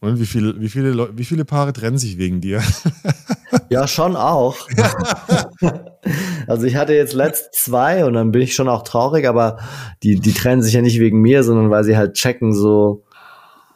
Und 0.00 0.18
wie 0.18 0.26
viele, 0.26 0.60
wie 0.60 0.68
viele, 0.68 0.92
Leute, 0.92 1.18
wie 1.18 1.24
viele 1.24 1.44
Paare 1.44 1.72
trennen 1.72 1.98
sich 1.98 2.18
wegen 2.18 2.40
dir? 2.40 2.62
Ja, 3.68 3.86
schon 3.86 4.16
auch. 4.16 4.56
also 6.48 6.66
ich 6.66 6.74
hatte 6.74 6.92
jetzt 6.92 7.14
letzt 7.14 7.54
zwei 7.54 8.04
und 8.04 8.14
dann 8.14 8.32
bin 8.32 8.42
ich 8.42 8.54
schon 8.54 8.68
auch 8.68 8.82
traurig, 8.82 9.28
aber 9.28 9.58
die, 10.02 10.18
die 10.18 10.32
trennen 10.32 10.60
sich 10.60 10.74
ja 10.74 10.82
nicht 10.82 10.98
wegen 10.98 11.20
mir, 11.20 11.44
sondern 11.44 11.70
weil 11.70 11.84
sie 11.84 11.96
halt 11.96 12.14
checken, 12.14 12.52
so 12.52 13.04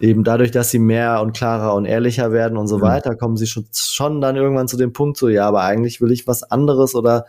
eben 0.00 0.24
dadurch, 0.24 0.50
dass 0.50 0.70
sie 0.70 0.80
mehr 0.80 1.20
und 1.22 1.32
klarer 1.32 1.74
und 1.74 1.84
ehrlicher 1.84 2.32
werden 2.32 2.58
und 2.58 2.66
so 2.66 2.78
mhm. 2.78 2.82
weiter, 2.82 3.14
kommen 3.14 3.36
sie 3.36 3.46
schon, 3.46 3.66
schon 3.72 4.20
dann 4.20 4.34
irgendwann 4.34 4.68
zu 4.68 4.76
dem 4.76 4.92
Punkt 4.92 5.16
so, 5.16 5.28
ja, 5.28 5.46
aber 5.46 5.62
eigentlich 5.62 6.00
will 6.00 6.10
ich 6.10 6.26
was 6.26 6.42
anderes 6.42 6.94
oder 6.94 7.24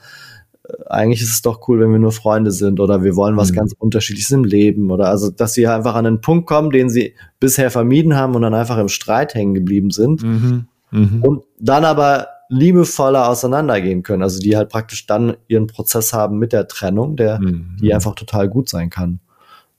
eigentlich 0.87 1.21
ist 1.21 1.33
es 1.33 1.41
doch 1.41 1.67
cool, 1.67 1.79
wenn 1.79 1.91
wir 1.91 1.99
nur 1.99 2.11
Freunde 2.11 2.51
sind 2.51 2.79
oder 2.79 3.03
wir 3.03 3.15
wollen 3.15 3.37
was 3.37 3.51
mhm. 3.51 3.55
ganz 3.55 3.73
Unterschiedliches 3.77 4.31
im 4.31 4.43
Leben 4.43 4.91
oder 4.91 5.09
also, 5.09 5.29
dass 5.29 5.53
sie 5.53 5.67
einfach 5.67 5.95
an 5.95 6.05
einen 6.05 6.21
Punkt 6.21 6.47
kommen, 6.47 6.71
den 6.71 6.89
sie 6.89 7.13
bisher 7.39 7.71
vermieden 7.71 8.15
haben 8.15 8.35
und 8.35 8.41
dann 8.41 8.53
einfach 8.53 8.77
im 8.77 8.87
Streit 8.87 9.35
hängen 9.35 9.53
geblieben 9.53 9.91
sind 9.91 10.23
mhm. 10.23 10.67
Mhm. 10.91 11.23
und 11.23 11.43
dann 11.59 11.85
aber 11.85 12.27
liebevoller 12.49 13.27
auseinandergehen 13.27 14.03
können, 14.03 14.21
also 14.21 14.39
die 14.39 14.55
halt 14.55 14.69
praktisch 14.69 15.07
dann 15.07 15.35
ihren 15.47 15.67
Prozess 15.67 16.13
haben 16.13 16.37
mit 16.37 16.53
der 16.53 16.67
Trennung, 16.67 17.15
der, 17.15 17.39
mhm. 17.39 17.77
die 17.81 17.93
einfach 17.93 18.15
total 18.15 18.49
gut 18.49 18.69
sein 18.69 18.89
kann 18.89 19.19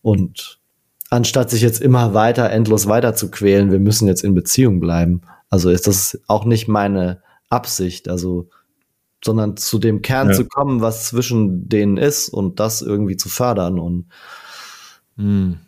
und 0.03 0.59
anstatt 1.11 1.51
sich 1.51 1.62
jetzt 1.62 1.80
immer 1.80 2.14
weiter, 2.14 2.51
endlos 2.51 2.87
weiter 2.87 3.14
zu 3.14 3.30
quälen, 3.30 3.70
wir 3.70 3.78
müssen 3.78 4.09
jetzt 4.09 4.24
in 4.24 4.34
Beziehung 4.34 4.80
bleiben. 4.80 5.22
Also 5.51 5.70
ist 5.70 5.87
das 5.87 6.20
auch 6.26 6.45
nicht 6.45 6.66
meine 6.66 7.22
Absicht, 7.49 8.09
also 8.09 8.49
sondern 9.24 9.56
zu 9.56 9.78
dem 9.78 10.02
Kern 10.02 10.28
ja. 10.28 10.34
zu 10.34 10.44
kommen, 10.46 10.80
was 10.80 11.06
zwischen 11.06 11.68
denen 11.68 11.96
ist 11.96 12.28
und 12.28 12.60
das 12.60 12.82
irgendwie 12.82 13.16
zu 13.16 13.28
fördern 13.28 13.78
und 13.78 14.06
hm. 15.16 15.58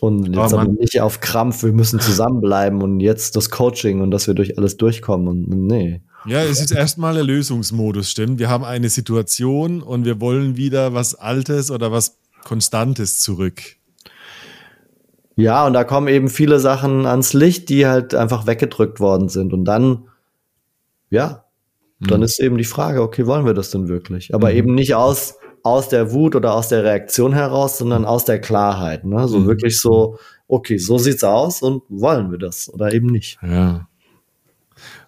und 0.00 0.34
jetzt 0.34 0.52
aber 0.52 0.64
nicht 0.64 1.00
auf 1.00 1.20
Krampf, 1.20 1.62
wir 1.62 1.72
müssen 1.72 2.00
zusammenbleiben 2.00 2.82
und 2.82 3.00
jetzt 3.00 3.36
das 3.36 3.50
Coaching 3.50 4.00
und 4.00 4.10
dass 4.10 4.26
wir 4.26 4.34
durch 4.34 4.58
alles 4.58 4.76
durchkommen 4.76 5.28
und 5.28 5.48
nee. 5.48 6.02
Ja, 6.26 6.42
es 6.42 6.60
ist 6.60 6.72
erstmal 6.72 7.14
der 7.14 7.22
Lösungsmodus, 7.22 8.10
stimmt. 8.10 8.40
Wir 8.40 8.48
haben 8.48 8.64
eine 8.64 8.88
Situation 8.88 9.80
und 9.80 10.04
wir 10.04 10.20
wollen 10.20 10.56
wieder 10.56 10.92
was 10.92 11.14
Altes 11.14 11.70
oder 11.70 11.92
was 11.92 12.18
Konstantes 12.42 13.20
zurück. 13.20 13.62
Ja, 15.36 15.66
und 15.66 15.74
da 15.74 15.84
kommen 15.84 16.08
eben 16.08 16.28
viele 16.28 16.58
Sachen 16.58 17.06
ans 17.06 17.32
Licht, 17.32 17.68
die 17.68 17.86
halt 17.86 18.14
einfach 18.14 18.46
weggedrückt 18.46 19.00
worden 19.00 19.28
sind. 19.28 19.52
Und 19.52 19.66
dann, 19.66 20.08
ja, 21.10 21.45
dann 22.00 22.20
mhm. 22.20 22.24
ist 22.24 22.40
eben 22.40 22.58
die 22.58 22.64
Frage, 22.64 23.02
okay, 23.02 23.26
wollen 23.26 23.46
wir 23.46 23.54
das 23.54 23.70
denn 23.70 23.88
wirklich? 23.88 24.34
Aber 24.34 24.50
mhm. 24.50 24.56
eben 24.56 24.74
nicht 24.74 24.94
aus, 24.94 25.34
aus 25.62 25.88
der 25.88 26.12
Wut 26.12 26.34
oder 26.34 26.54
aus 26.54 26.68
der 26.68 26.84
Reaktion 26.84 27.32
heraus, 27.32 27.78
sondern 27.78 28.04
aus 28.04 28.24
der 28.24 28.40
Klarheit. 28.40 29.04
Ne? 29.04 29.26
So 29.28 29.40
Mhm. 29.40 29.46
wirklich 29.46 29.80
so, 29.80 30.18
okay, 30.48 30.78
so 30.78 30.98
sieht's 30.98 31.24
aus 31.24 31.62
und 31.62 31.82
wollen 31.88 32.30
wir 32.30 32.38
das 32.38 32.72
oder 32.72 32.92
eben 32.92 33.06
nicht. 33.06 33.38
Ja. 33.42 33.88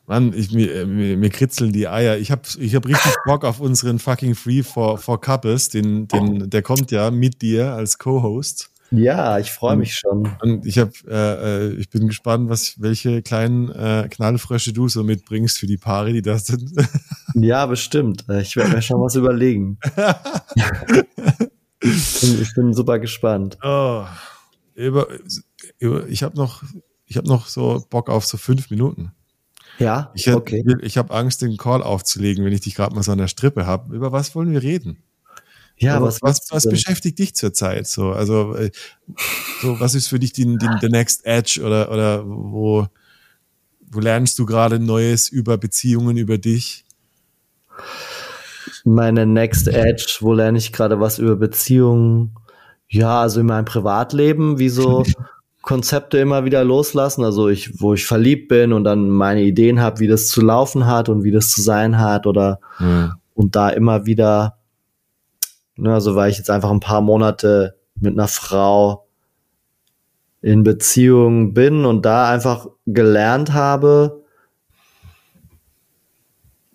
Mann, 0.07 0.33
ich, 0.35 0.53
mir, 0.53 0.75
äh, 0.75 0.87
mir, 0.87 1.19
mir 1.19 1.29
kritzeln 1.29 1.71
die 1.71 1.87
Eier. 1.87 2.17
Ich 2.17 2.31
habe 2.31 2.41
ich 2.59 2.75
hab 2.75 2.87
richtig 2.87 3.13
Bock 3.27 3.45
auf 3.45 3.61
unseren 3.61 3.99
fucking 3.99 4.35
Free 4.35 4.63
for, 4.63 4.97
for 4.97 5.21
Couples. 5.21 5.69
Den, 5.69 6.09
den, 6.09 6.49
der 6.49 6.63
kommt 6.63 6.91
ja 6.91 7.11
mit 7.11 7.43
dir 7.43 7.75
als 7.75 7.99
Co-Host. 7.99 8.71
Ja, 8.91 9.39
ich 9.39 9.53
freue 9.53 9.77
mich 9.77 9.95
schon. 9.95 10.31
Und 10.41 10.65
ich 10.65 10.79
hab, 10.79 10.91
äh, 11.07 11.67
äh, 11.69 11.73
ich 11.75 11.91
bin 11.91 12.07
gespannt, 12.09 12.49
was, 12.49 12.81
welche 12.81 13.21
kleinen 13.23 13.69
äh, 13.71 14.09
Knallfrösche 14.11 14.73
du 14.73 14.89
so 14.89 15.05
mitbringst 15.05 15.59
für 15.59 15.67
die 15.67 15.77
Paare, 15.77 16.13
die 16.13 16.23
das 16.23 16.47
sind. 16.47 16.73
Ja, 17.35 17.67
bestimmt. 17.67 18.25
Äh, 18.31 18.41
Ich 18.41 18.57
werde 18.57 18.71
mir 18.75 18.81
schon 18.83 19.01
was 19.03 19.15
überlegen. 19.15 19.79
ich, 21.81 22.21
bin, 22.21 22.43
ich 22.43 22.55
bin 22.55 22.75
super 22.75 22.99
gespannt. 22.99 23.59
oh, 23.63 24.05
über, 24.75 25.07
über, 25.79 26.07
ich 26.09 26.23
habe 26.23 26.37
noch, 26.37 26.63
ich 27.05 27.17
habe 27.17 27.29
noch 27.29 27.47
so 27.47 27.85
Bock 27.91 28.09
auf 28.09 28.25
so 28.25 28.37
fünf 28.39 28.71
Minuten. 28.71 29.13
Ja, 29.79 30.11
Ich, 30.15 30.27
hätt- 30.27 30.35
okay. 30.37 30.65
ich 30.81 30.99
habe 30.99 31.15
Angst, 31.15 31.43
den 31.43 31.57
Call 31.57 31.83
aufzulegen, 31.83 32.45
wenn 32.45 32.53
ich 32.53 32.63
dich 32.63 32.75
gerade 32.75 32.95
mal 32.95 33.03
so 33.03 33.13
an 33.13 33.19
der 33.19 33.29
Strippe 33.29 33.67
habe. 33.67 33.95
Über 33.95 34.11
was 34.11 34.35
wollen 34.35 34.51
wir 34.53 34.63
reden? 34.63 35.03
Ja, 35.79 35.97
Aber 35.97 36.07
was, 36.07 36.23
was, 36.23 36.47
was 36.51 36.69
beschäftigt 36.69 37.19
dich 37.19 37.35
zurzeit 37.35 37.87
so? 37.87 38.11
Also, 38.11 38.55
äh, 38.55 38.71
so, 39.63 39.79
was 39.81 39.95
ist 39.95 40.09
für 40.09 40.19
dich 40.19 40.33
die, 40.33 40.45
die, 40.45 40.69
der 40.83 40.91
Next 40.91 41.25
Edge 41.25 41.63
oder, 41.65 41.91
oder 41.91 42.25
wo, 42.27 42.87
wo 43.91 44.01
lernst 44.01 44.39
du 44.39 44.47
gerade 44.47 44.79
Neues 44.79 45.29
über 45.29 45.57
Beziehungen, 45.57 46.17
über 46.17 46.39
dich? 46.39 46.85
meine 48.85 49.27
Next 49.27 49.69
Edge, 49.69 50.19
wo 50.21 50.33
lerne 50.33 50.59
ich 50.59 50.73
gerade 50.73 51.01
was 51.01 51.19
über 51.19 51.37
Beziehungen? 51.37 52.35
Ja, 52.89 53.21
also 53.21 53.41
in 53.41 53.47
meinem 53.47 53.65
Privatleben, 53.65 54.59
wie 54.59 54.69
so 54.69 55.05
Konzepte 55.63 56.19
immer 56.19 56.45
wieder 56.45 56.65
loslassen, 56.65 57.25
also 57.25 57.49
ich, 57.49 57.81
wo 57.81 57.93
ich 57.95 58.07
verliebt 58.07 58.49
bin 58.49 58.73
und 58.73 58.85
dann 58.85 59.11
meine 59.11 59.43
Ideen 59.43 59.81
habe, 59.81 60.01
wie 60.01 60.07
das 60.07 60.29
zu 60.29 60.41
laufen 60.41 60.87
hat 60.87 61.09
und 61.09 61.25
wie 61.25 61.31
das 61.31 61.51
zu 61.51 61.61
sein 61.61 61.99
hat 61.99 62.27
oder 62.27 62.61
und 63.35 63.55
da 63.55 63.69
immer 63.69 64.07
wieder, 64.07 64.58
ne, 65.79 65.95
also 65.95 66.15
weil 66.15 66.31
ich 66.31 66.39
jetzt 66.39 66.51
einfach 66.51 66.71
ein 66.71 66.81
paar 66.81 67.01
Monate 67.01 67.77
mit 68.01 68.13
einer 68.13 68.29
Frau 68.29 69.07
in 70.41 70.63
Beziehung 70.63 71.53
bin 71.55 71.85
und 71.85 72.05
da 72.05 72.31
einfach 72.31 72.69
gelernt 72.87 73.53
habe, 73.53 74.23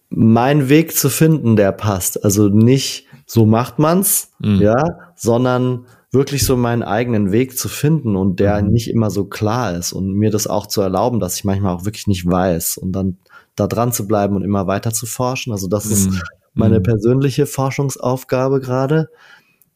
meinen 0.10 0.70
Weg 0.70 0.96
zu 0.96 1.10
finden, 1.10 1.56
der 1.56 1.72
passt. 1.72 2.24
Also 2.24 2.50
nicht 2.50 3.08
so 3.26 3.46
macht 3.46 3.80
man's, 3.80 4.32
Mhm. 4.40 4.62
ja, 4.62 4.84
sondern 5.16 5.86
wirklich 6.12 6.46
so 6.46 6.56
meinen 6.56 6.84
eigenen 6.84 7.32
Weg 7.32 7.58
zu 7.58 7.70
finden 7.70 8.16
und 8.16 8.40
der 8.40 8.62
Mhm. 8.62 8.70
nicht 8.70 8.90
immer 8.90 9.10
so 9.10 9.26
klar 9.26 9.74
ist 9.76 9.94
und 9.94 10.14
mir 10.14 10.30
das 10.30 10.46
auch 10.46 10.68
zu 10.68 10.82
erlauben, 10.82 11.20
dass 11.20 11.36
ich 11.38 11.44
manchmal 11.44 11.74
auch 11.76 11.86
wirklich 11.86 12.06
nicht 12.06 12.26
weiß 12.30 12.78
und 12.78 12.92
dann 12.92 13.18
da 13.56 13.66
dran 13.68 13.92
zu 13.92 14.08
bleiben 14.08 14.36
und 14.36 14.44
immer 14.44 14.68
weiter 14.68 14.92
zu 14.92 15.06
forschen. 15.08 15.52
Also 15.52 15.68
das 15.68 15.86
ist 15.86 16.12
Mhm. 16.12 16.22
Meine 16.54 16.80
Mhm. 16.80 16.84
persönliche 16.84 17.46
Forschungsaufgabe 17.46 18.60
gerade. 18.60 19.10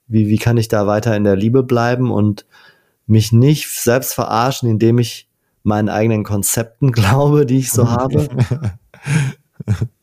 Wie, 0.08 0.28
wie 0.28 0.38
kann 0.38 0.58
ich 0.58 0.68
da 0.68 0.88
weiter 0.88 1.16
in 1.18 1.24
der 1.24 1.36
Liebe 1.36 1.64
bleiben 1.64 2.12
und 2.12 2.46
mich 3.08 3.32
nicht 3.32 3.70
selbst 3.70 4.14
verarschen, 4.14 4.70
indem 4.70 5.00
ich 5.00 5.28
meinen 5.64 5.90
eigenen 5.90 6.24
Konzepten 6.24 6.92
glaube, 6.94 7.46
die 7.46 7.58
ich 7.60 7.72
so 7.72 7.90
habe, 7.90 8.28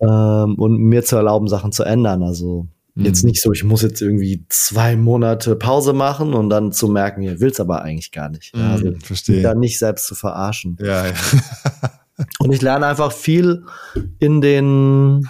ähm, 0.01 0.55
und 0.57 0.79
mir 0.79 1.05
zu 1.05 1.17
erlauben, 1.17 1.49
Sachen 1.49 1.73
zu 1.73 1.85
ändern. 1.85 2.23
Also 2.23 2.67
jetzt 2.97 3.23
Mhm. 3.25 3.31
nicht 3.31 3.43
so, 3.43 3.53
ich 3.53 3.65
muss 3.65 3.83
jetzt 3.83 4.01
irgendwie 4.03 4.45
zwei 4.49 4.97
Monate 4.97 5.57
Pause 5.57 5.93
machen 5.93 6.35
und 6.35 6.51
dann 6.51 6.73
zu 6.73 6.89
merken, 6.89 7.23
ihr 7.23 7.41
will's 7.41 7.61
aber 7.61 7.83
eigentlich 7.83 8.13
gar 8.13 8.29
nicht. 8.29 8.55
Ja, 8.55 8.73
also 8.73 8.87
Mhm, 8.87 9.01
verstehe. 9.01 9.43
da 9.43 9.55
nicht 9.55 9.79
selbst 9.79 10.07
zu 10.07 10.15
verarschen. 10.15 10.77
Ja, 10.81 11.07
ja. 11.07 11.13
Und 12.39 12.53
ich 12.53 12.63
lerne 12.63 12.87
einfach 12.87 13.11
viel 13.11 13.65
in 14.21 14.41
den 14.41 15.27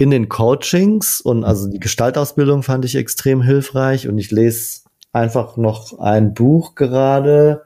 in 0.00 0.10
den 0.10 0.30
Coachings 0.30 1.20
und 1.20 1.44
also 1.44 1.68
die 1.68 1.78
Gestaltausbildung 1.78 2.62
fand 2.62 2.86
ich 2.86 2.96
extrem 2.96 3.42
hilfreich 3.42 4.08
und 4.08 4.16
ich 4.16 4.30
lese 4.30 4.80
einfach 5.12 5.58
noch 5.58 5.98
ein 5.98 6.32
Buch 6.32 6.74
gerade, 6.74 7.64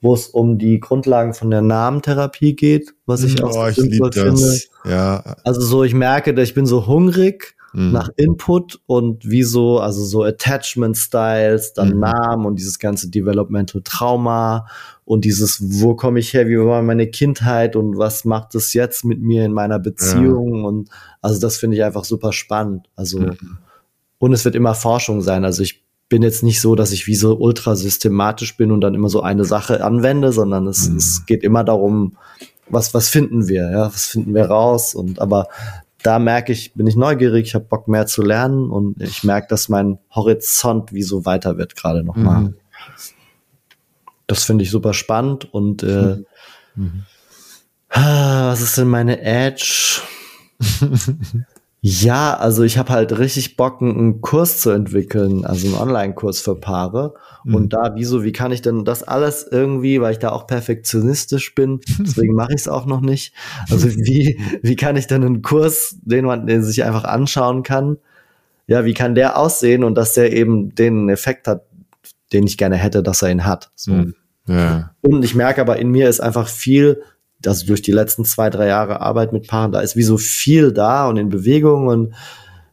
wo 0.00 0.14
es 0.14 0.28
um 0.28 0.56
die 0.56 0.80
Grundlagen 0.80 1.34
von 1.34 1.50
der 1.50 1.60
Namentherapie 1.60 2.56
geht, 2.56 2.94
was 3.04 3.22
ich 3.24 3.44
auch 3.44 3.50
oh, 3.50 3.64
so 3.64 3.68
ich 3.68 3.74
finde. 3.74 4.10
das. 4.10 4.68
Ja. 4.86 5.36
Also 5.44 5.60
so, 5.60 5.84
ich 5.84 5.92
merke, 5.92 6.32
ich 6.40 6.54
bin 6.54 6.64
so 6.64 6.86
hungrig 6.86 7.56
Mhm. 7.72 7.92
nach 7.92 8.08
Input 8.16 8.80
und 8.86 9.28
wie 9.28 9.44
so, 9.44 9.78
also 9.78 10.04
so 10.04 10.24
Attachment 10.24 10.96
Styles, 10.96 11.72
dann 11.72 11.90
Mhm. 11.90 12.00
Namen 12.00 12.46
und 12.46 12.56
dieses 12.56 12.78
ganze 12.78 13.10
Developmental 13.10 13.82
Trauma 13.84 14.66
und 15.10 15.24
dieses, 15.24 15.58
wo 15.82 15.96
komme 15.96 16.20
ich 16.20 16.32
her, 16.34 16.46
wie 16.46 16.56
war 16.56 16.82
meine 16.82 17.08
Kindheit 17.08 17.74
und 17.74 17.98
was 17.98 18.24
macht 18.24 18.54
es 18.54 18.74
jetzt 18.74 19.04
mit 19.04 19.20
mir 19.20 19.44
in 19.44 19.52
meiner 19.52 19.80
Beziehung 19.80 20.62
und 20.64 20.88
also 21.20 21.40
das 21.40 21.56
finde 21.56 21.76
ich 21.76 21.82
einfach 21.82 22.04
super 22.04 22.32
spannend. 22.32 22.86
Also 22.94 23.18
Mhm. 23.18 23.58
und 24.18 24.32
es 24.32 24.44
wird 24.44 24.54
immer 24.54 24.74
Forschung 24.74 25.20
sein. 25.20 25.44
Also 25.44 25.64
ich 25.64 25.82
bin 26.08 26.22
jetzt 26.22 26.44
nicht 26.44 26.60
so, 26.60 26.76
dass 26.76 26.92
ich 26.92 27.08
wie 27.08 27.16
so 27.16 27.36
ultra 27.36 27.74
systematisch 27.74 28.56
bin 28.56 28.70
und 28.70 28.82
dann 28.82 28.94
immer 28.94 29.08
so 29.08 29.20
eine 29.20 29.44
Sache 29.44 29.82
anwende, 29.82 30.30
sondern 30.30 30.68
es, 30.68 30.88
Mhm. 30.88 30.96
es 30.98 31.26
geht 31.26 31.42
immer 31.42 31.64
darum, 31.64 32.16
was, 32.68 32.94
was 32.94 33.08
finden 33.08 33.48
wir, 33.48 33.68
ja, 33.68 33.86
was 33.86 34.06
finden 34.06 34.32
wir 34.32 34.44
raus 34.44 34.94
und 34.94 35.20
aber 35.20 35.48
da 36.04 36.20
merke 36.20 36.52
ich, 36.52 36.72
bin 36.74 36.86
ich 36.86 36.94
neugierig, 36.94 37.48
ich 37.48 37.54
habe 37.56 37.64
Bock 37.64 37.88
mehr 37.88 38.06
zu 38.06 38.22
lernen 38.22 38.70
und 38.70 39.02
ich 39.02 39.24
merke, 39.24 39.48
dass 39.48 39.68
mein 39.68 39.98
Horizont 40.14 40.92
wie 40.92 41.02
so 41.02 41.24
weiter 41.26 41.58
wird 41.58 41.74
gerade 41.74 42.04
noch 42.04 42.14
mal. 42.16 42.40
Mhm. 42.42 42.54
Das 44.30 44.44
finde 44.44 44.62
ich 44.64 44.70
super 44.70 44.94
spannend 44.94 45.52
und 45.52 45.82
äh, 45.82 46.18
Mhm. 46.76 47.02
ah, 47.88 48.50
was 48.52 48.60
ist 48.60 48.78
denn 48.78 48.86
meine 48.88 49.20
Edge? 49.22 50.00
ja, 51.80 52.36
also 52.36 52.62
ich 52.62 52.78
habe 52.78 52.90
halt 52.92 53.18
richtig 53.18 53.56
Bock, 53.56 53.80
einen- 53.82 54.20
Kurs 54.20 54.58
zu 54.58 54.70
entwickeln, 54.70 55.44
also 55.44 55.66
einen 55.66 55.76
Online-Kurs 55.76 56.40
für 56.40 56.54
Paare. 56.54 57.14
Mhm. 57.44 57.54
Und 57.54 57.72
da, 57.72 57.94
wieso, 57.96 58.22
wie 58.22 58.32
kann 58.32 58.52
ich 58.52 58.62
denn 58.62 58.84
das 58.84 59.02
alles 59.02 59.46
irgendwie, 59.50 60.00
weil 60.00 60.12
ich 60.12 60.18
da 60.18 60.30
auch 60.30 60.46
perfektionistisch 60.46 61.54
bin, 61.54 61.80
deswegen 61.98 62.34
mache 62.34 62.52
ich 62.52 62.60
es 62.60 62.68
auch 62.68 62.86
noch 62.86 63.00
nicht. 63.00 63.34
Also 63.70 63.88
wie, 63.96 64.38
wie 64.62 64.76
kann 64.76 64.96
ich 64.96 65.06
denn 65.08 65.24
einen 65.24 65.42
Kurs, 65.42 65.96
den 66.02 66.24
man 66.26 66.46
den 66.46 66.62
sich 66.62 66.84
einfach 66.84 67.04
anschauen 67.04 67.62
kann, 67.64 67.96
ja, 68.68 68.84
wie 68.84 68.94
kann 68.94 69.16
der 69.16 69.36
aussehen 69.38 69.82
und 69.82 69.96
dass 69.96 70.14
der 70.14 70.32
eben 70.32 70.72
den 70.74 71.08
Effekt 71.08 71.48
hat, 71.48 71.64
den 72.32 72.46
ich 72.46 72.56
gerne 72.58 72.76
hätte, 72.76 73.02
dass 73.02 73.22
er 73.22 73.30
ihn 73.30 73.44
hat. 73.44 73.70
So. 73.74 73.92
Mhm. 73.92 74.14
Ja. 74.50 74.90
Und 75.00 75.24
ich 75.24 75.34
merke 75.34 75.60
aber, 75.60 75.78
in 75.78 75.90
mir 75.90 76.08
ist 76.08 76.20
einfach 76.20 76.48
viel, 76.48 77.02
also 77.46 77.66
durch 77.66 77.82
die 77.82 77.92
letzten 77.92 78.24
zwei, 78.24 78.50
drei 78.50 78.66
Jahre 78.66 79.00
Arbeit 79.00 79.32
mit 79.32 79.46
Paaren, 79.46 79.72
da 79.72 79.80
ist 79.80 79.96
wie 79.96 80.02
so 80.02 80.18
viel 80.18 80.72
da 80.72 81.08
und 81.08 81.16
in 81.16 81.28
Bewegung 81.28 81.86
und 81.86 82.14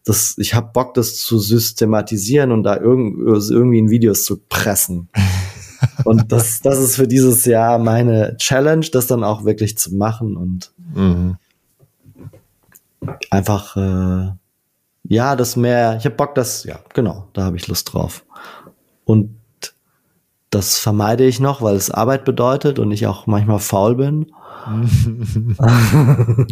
das, 0.03 0.36
ich 0.38 0.53
habe 0.53 0.71
Bock, 0.73 0.93
das 0.93 1.17
zu 1.17 1.38
systematisieren 1.38 2.51
und 2.51 2.63
da 2.63 2.78
irgend, 2.78 3.17
irgendwie 3.51 3.80
in 3.80 3.89
Videos 3.89 4.23
zu 4.23 4.38
pressen. 4.38 5.09
und 6.05 6.32
das, 6.32 6.61
das 6.61 6.80
ist 6.80 6.95
für 6.95 7.07
dieses 7.07 7.45
Jahr 7.45 7.78
meine 7.78 8.38
Challenge, 8.38 8.88
das 8.91 9.07
dann 9.07 9.23
auch 9.23 9.45
wirklich 9.45 9.78
zu 9.78 9.93
machen 9.93 10.36
und 10.36 10.71
Mhm. 10.95 11.38
einfach, 13.30 13.78
äh, 13.78 14.32
ja, 15.03 15.36
das 15.36 15.55
mehr, 15.55 15.97
ich 15.97 16.05
habe 16.05 16.15
Bock, 16.15 16.36
das, 16.36 16.63
ja, 16.63 16.80
genau, 16.93 17.28
da 17.34 17.43
habe 17.43 17.57
ich 17.57 17.67
Lust 17.67 17.93
drauf. 17.93 18.25
Und 19.05 19.36
das 20.49 20.77
vermeide 20.77 21.25
ich 21.25 21.39
noch, 21.39 21.61
weil 21.61 21.75
es 21.75 21.91
Arbeit 21.91 22.25
bedeutet 22.25 22.79
und 22.79 22.91
ich 22.91 23.07
auch 23.07 23.27
manchmal 23.27 23.59
faul 23.59 23.95
bin. 23.95 24.31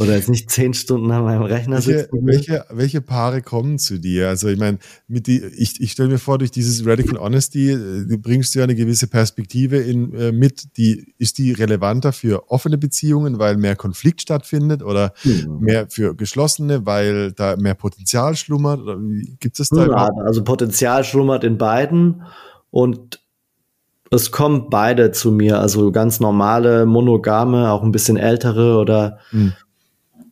Oder 0.00 0.16
jetzt 0.16 0.28
nicht 0.28 0.50
zehn 0.50 0.74
Stunden 0.74 1.10
an 1.12 1.22
meinem 1.22 1.42
Rechner 1.42 1.76
Welche, 1.76 2.00
sitzen. 2.00 2.12
will. 2.12 2.34
welche, 2.34 2.64
welche 2.70 3.00
Paare 3.00 3.40
kommen 3.40 3.78
zu 3.78 3.98
dir? 3.98 4.28
Also 4.28 4.48
ich 4.48 4.58
meine, 4.58 4.78
mit 5.06 5.28
die, 5.28 5.44
ich, 5.44 5.80
ich 5.80 5.92
stelle 5.92 6.08
mir 6.08 6.18
vor, 6.18 6.38
durch 6.38 6.50
dieses 6.50 6.84
Radical 6.84 7.18
Honesty, 7.20 7.70
äh, 7.70 8.04
du 8.04 8.18
bringst 8.18 8.54
ja 8.56 8.64
eine 8.64 8.74
gewisse 8.74 9.06
Perspektive 9.06 9.76
in, 9.78 10.12
äh, 10.14 10.32
mit, 10.32 10.76
die 10.76 11.14
ist 11.18 11.38
die 11.38 11.52
relevanter 11.52 12.12
für 12.12 12.50
offene 12.50 12.78
Beziehungen, 12.78 13.38
weil 13.38 13.56
mehr 13.56 13.76
Konflikt 13.76 14.22
stattfindet 14.22 14.82
oder 14.82 15.12
Hm. 15.22 15.60
mehr 15.60 15.86
für 15.88 16.16
geschlossene, 16.16 16.84
weil 16.84 17.32
da 17.32 17.56
mehr 17.56 17.74
Potenzial 17.74 18.34
schlummert? 18.34 18.80
Gibt 19.38 19.60
es 19.60 19.68
da 19.68 19.86
Ja, 19.86 20.10
also 20.24 20.42
Potenzial 20.42 21.04
schlummert 21.04 21.44
in 21.44 21.58
beiden 21.58 22.22
und 22.74 23.20
es 24.10 24.32
kommen 24.32 24.68
beide 24.68 25.12
zu 25.12 25.30
mir, 25.30 25.60
also 25.60 25.92
ganz 25.92 26.18
normale, 26.18 26.86
monogame, 26.86 27.70
auch 27.70 27.84
ein 27.84 27.92
bisschen 27.92 28.16
ältere 28.16 28.78
oder 28.78 29.18
Hm. 29.30 29.52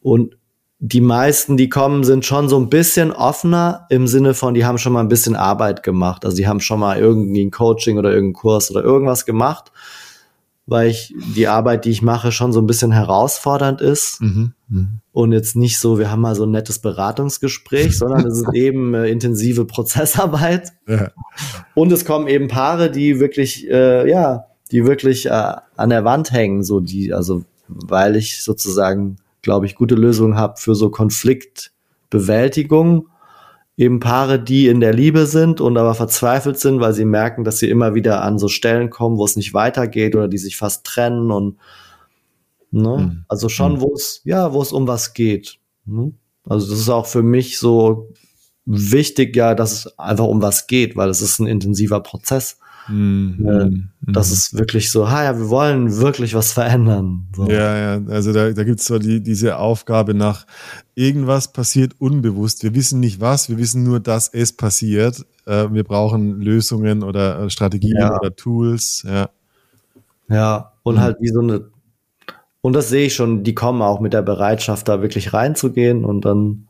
und 0.01 0.37
die 0.81 1.01
meisten, 1.01 1.57
die 1.57 1.69
kommen, 1.69 2.03
sind 2.03 2.25
schon 2.25 2.49
so 2.49 2.59
ein 2.59 2.69
bisschen 2.69 3.13
offener 3.13 3.87
im 3.91 4.09
Sinne 4.09 4.35
von, 4.35 4.55
die 4.55 4.65
haben 4.65 4.79
schon 4.79 4.93
mal 4.93 4.99
ein 4.99 5.09
bisschen 5.09 5.37
Arbeit 5.37 5.85
gemacht. 5.85 6.25
Also 6.25 6.37
die 6.37 6.49
haben 6.49 6.59
schon 6.59 6.81
mal 6.81 6.99
irgendwie 6.99 7.45
ein 7.45 7.53
Coaching 7.53 7.99
oder 7.99 8.11
irgendeinen 8.11 8.33
Kurs 8.33 8.73
oder 8.73 8.83
irgendwas 8.83 9.25
gemacht. 9.25 9.71
Weil 10.67 10.91
ich 10.91 11.15
die 11.35 11.49
Arbeit, 11.49 11.85
die 11.85 11.91
ich 11.91 12.03
mache, 12.03 12.33
schon 12.33 12.53
so 12.53 12.61
ein 12.61 12.67
bisschen 12.67 12.93
herausfordernd 12.93 13.81
ist. 13.81 14.21
Mhm. 14.21 14.53
Mhm. 14.69 15.01
Und 15.11 15.33
jetzt 15.33 15.57
nicht 15.57 15.79
so, 15.79 15.99
wir 15.99 16.11
haben 16.11 16.21
mal 16.21 16.35
so 16.35 16.45
ein 16.45 16.51
nettes 16.51 16.79
Beratungsgespräch, 16.79 17.99
sondern 17.99 18.27
es 18.27 18.39
ist 18.39 18.51
eben 18.55 18.95
äh, 18.95 19.09
intensive 19.09 19.65
Prozessarbeit. 19.65 20.73
Ja. 20.87 21.11
Und 21.75 21.93
es 21.93 22.05
kommen 22.05 22.29
eben 22.29 22.49
Paare, 22.49 22.91
die 22.91 23.19
wirklich, 23.19 23.69
äh, 23.69 24.09
ja, 24.09 24.47
die 24.71 24.87
wirklich 24.87 25.27
äh, 25.27 25.55
an 25.77 25.91
der 25.91 26.05
Wand 26.05 26.33
hängen, 26.33 26.63
so 26.63 26.81
die, 26.81 27.13
also 27.13 27.45
weil 27.69 28.17
ich 28.17 28.43
sozusagen, 28.43 29.17
glaube 29.43 29.67
ich, 29.67 29.75
gute 29.75 29.95
Lösungen 29.95 30.37
habe 30.37 30.55
für 30.59 30.75
so 30.75 30.91
Konfliktbewältigung. 30.91 33.09
Eben 33.77 34.01
Paare, 34.01 34.39
die 34.39 34.69
in 34.69 34.81
der 34.81 34.93
Liebe 34.93 35.27
sind 35.27 35.61
und 35.61 35.79
aber 35.79 35.95
verzweifelt 35.95 36.59
sind, 36.59 36.81
weil 36.81 36.93
sie 36.93 37.07
merken, 37.07 37.43
dass 37.43 37.59
sie 37.59 37.71
immer 37.71 37.95
wieder 37.95 38.23
an 38.23 38.39
so 38.39 38.49
Stellen 38.49 38.91
kommen, 38.91 39.17
wo 39.17 39.25
es 39.25 39.37
nicht 39.37 39.55
weitergeht 39.55 40.15
oder 40.15 40.29
die 40.29 40.39
sich 40.39 40.57
fast 40.57 40.85
trennen 40.85 41.31
und 41.31 41.57
ne? 42.71 42.97
Mhm. 42.99 43.25
also 43.29 43.49
schon, 43.49 43.75
Mhm. 43.75 43.81
wo 43.81 43.95
es, 43.95 44.21
ja, 44.25 44.53
wo 44.53 44.61
es 44.61 44.73
um 44.73 44.87
was 44.87 45.15
geht. 45.15 45.59
Ne? 45.87 46.13
Also 46.49 46.71
das 46.71 46.81
ist 46.81 46.89
auch 46.91 47.07
für 47.07 47.23
mich 47.23 47.59
so 47.59 48.11
wichtig, 48.67 49.35
ja, 49.37 49.55
dass 49.55 49.73
es 49.73 49.99
einfach 49.99 50.27
um 50.27 50.43
was 50.43 50.67
geht, 50.67 50.95
weil 50.97 51.09
es 51.09 51.23
ist 51.23 51.39
ein 51.39 51.47
intensiver 51.47 52.01
Prozess. 52.01 52.59
Mhm. 52.89 53.47
Äh, 53.47 53.65
Mhm. 54.05 54.15
Das 54.15 54.33
ist 54.33 54.59
wirklich 54.59 54.91
so, 54.91 55.09
ha 55.09 55.23
ja, 55.23 55.39
wir 55.39 55.49
wollen 55.49 55.97
wirklich 55.99 56.35
was 56.35 56.51
verändern. 56.53 57.29
So. 57.37 57.49
Ja, 57.49 57.77
ja, 57.99 58.07
also 58.09 58.33
da, 58.33 58.51
da 58.51 58.65
gibt 58.65 58.81
es 58.81 58.87
so 58.87 58.99
die, 58.99 59.23
diese 59.23 59.59
Aufgabe 59.59 60.13
nach, 60.13 60.45
irgendwas 60.97 61.53
passiert 61.53 61.93
unbewusst. 62.01 62.65
Wir 62.65 62.75
wissen 62.75 62.99
nicht 62.99 63.21
was, 63.21 63.49
wir 63.49 63.59
wissen 63.59 63.85
nur, 63.85 64.01
dass 64.01 64.29
es 64.29 64.53
passiert. 64.53 65.25
Äh, 65.47 65.69
wir 65.71 65.85
brauchen 65.85 66.41
Lösungen 66.41 67.05
oder 67.05 67.45
äh, 67.45 67.51
Strategien 67.51 67.97
Ja. 67.99 68.19
oder 68.19 68.35
Tools. 68.35 69.05
Ja. 69.07 69.31
Ja, 70.29 70.73
und 70.83 70.97
Mhm. 70.97 71.01
halt 71.01 71.17
wie 71.21 71.29
so 71.29 71.41
eine, 71.41 71.67
und 72.61 72.73
das 72.73 72.89
sehe 72.89 73.07
ich 73.07 73.15
schon, 73.15 73.45
die 73.45 73.55
kommen 73.55 73.83
auch 73.83 74.01
mit 74.01 74.13
der 74.15 74.23
Bereitschaft, 74.23 74.89
da 74.89 75.01
wirklich 75.01 75.33
reinzugehen 75.33 76.05
und 76.05 76.25
dann, 76.25 76.67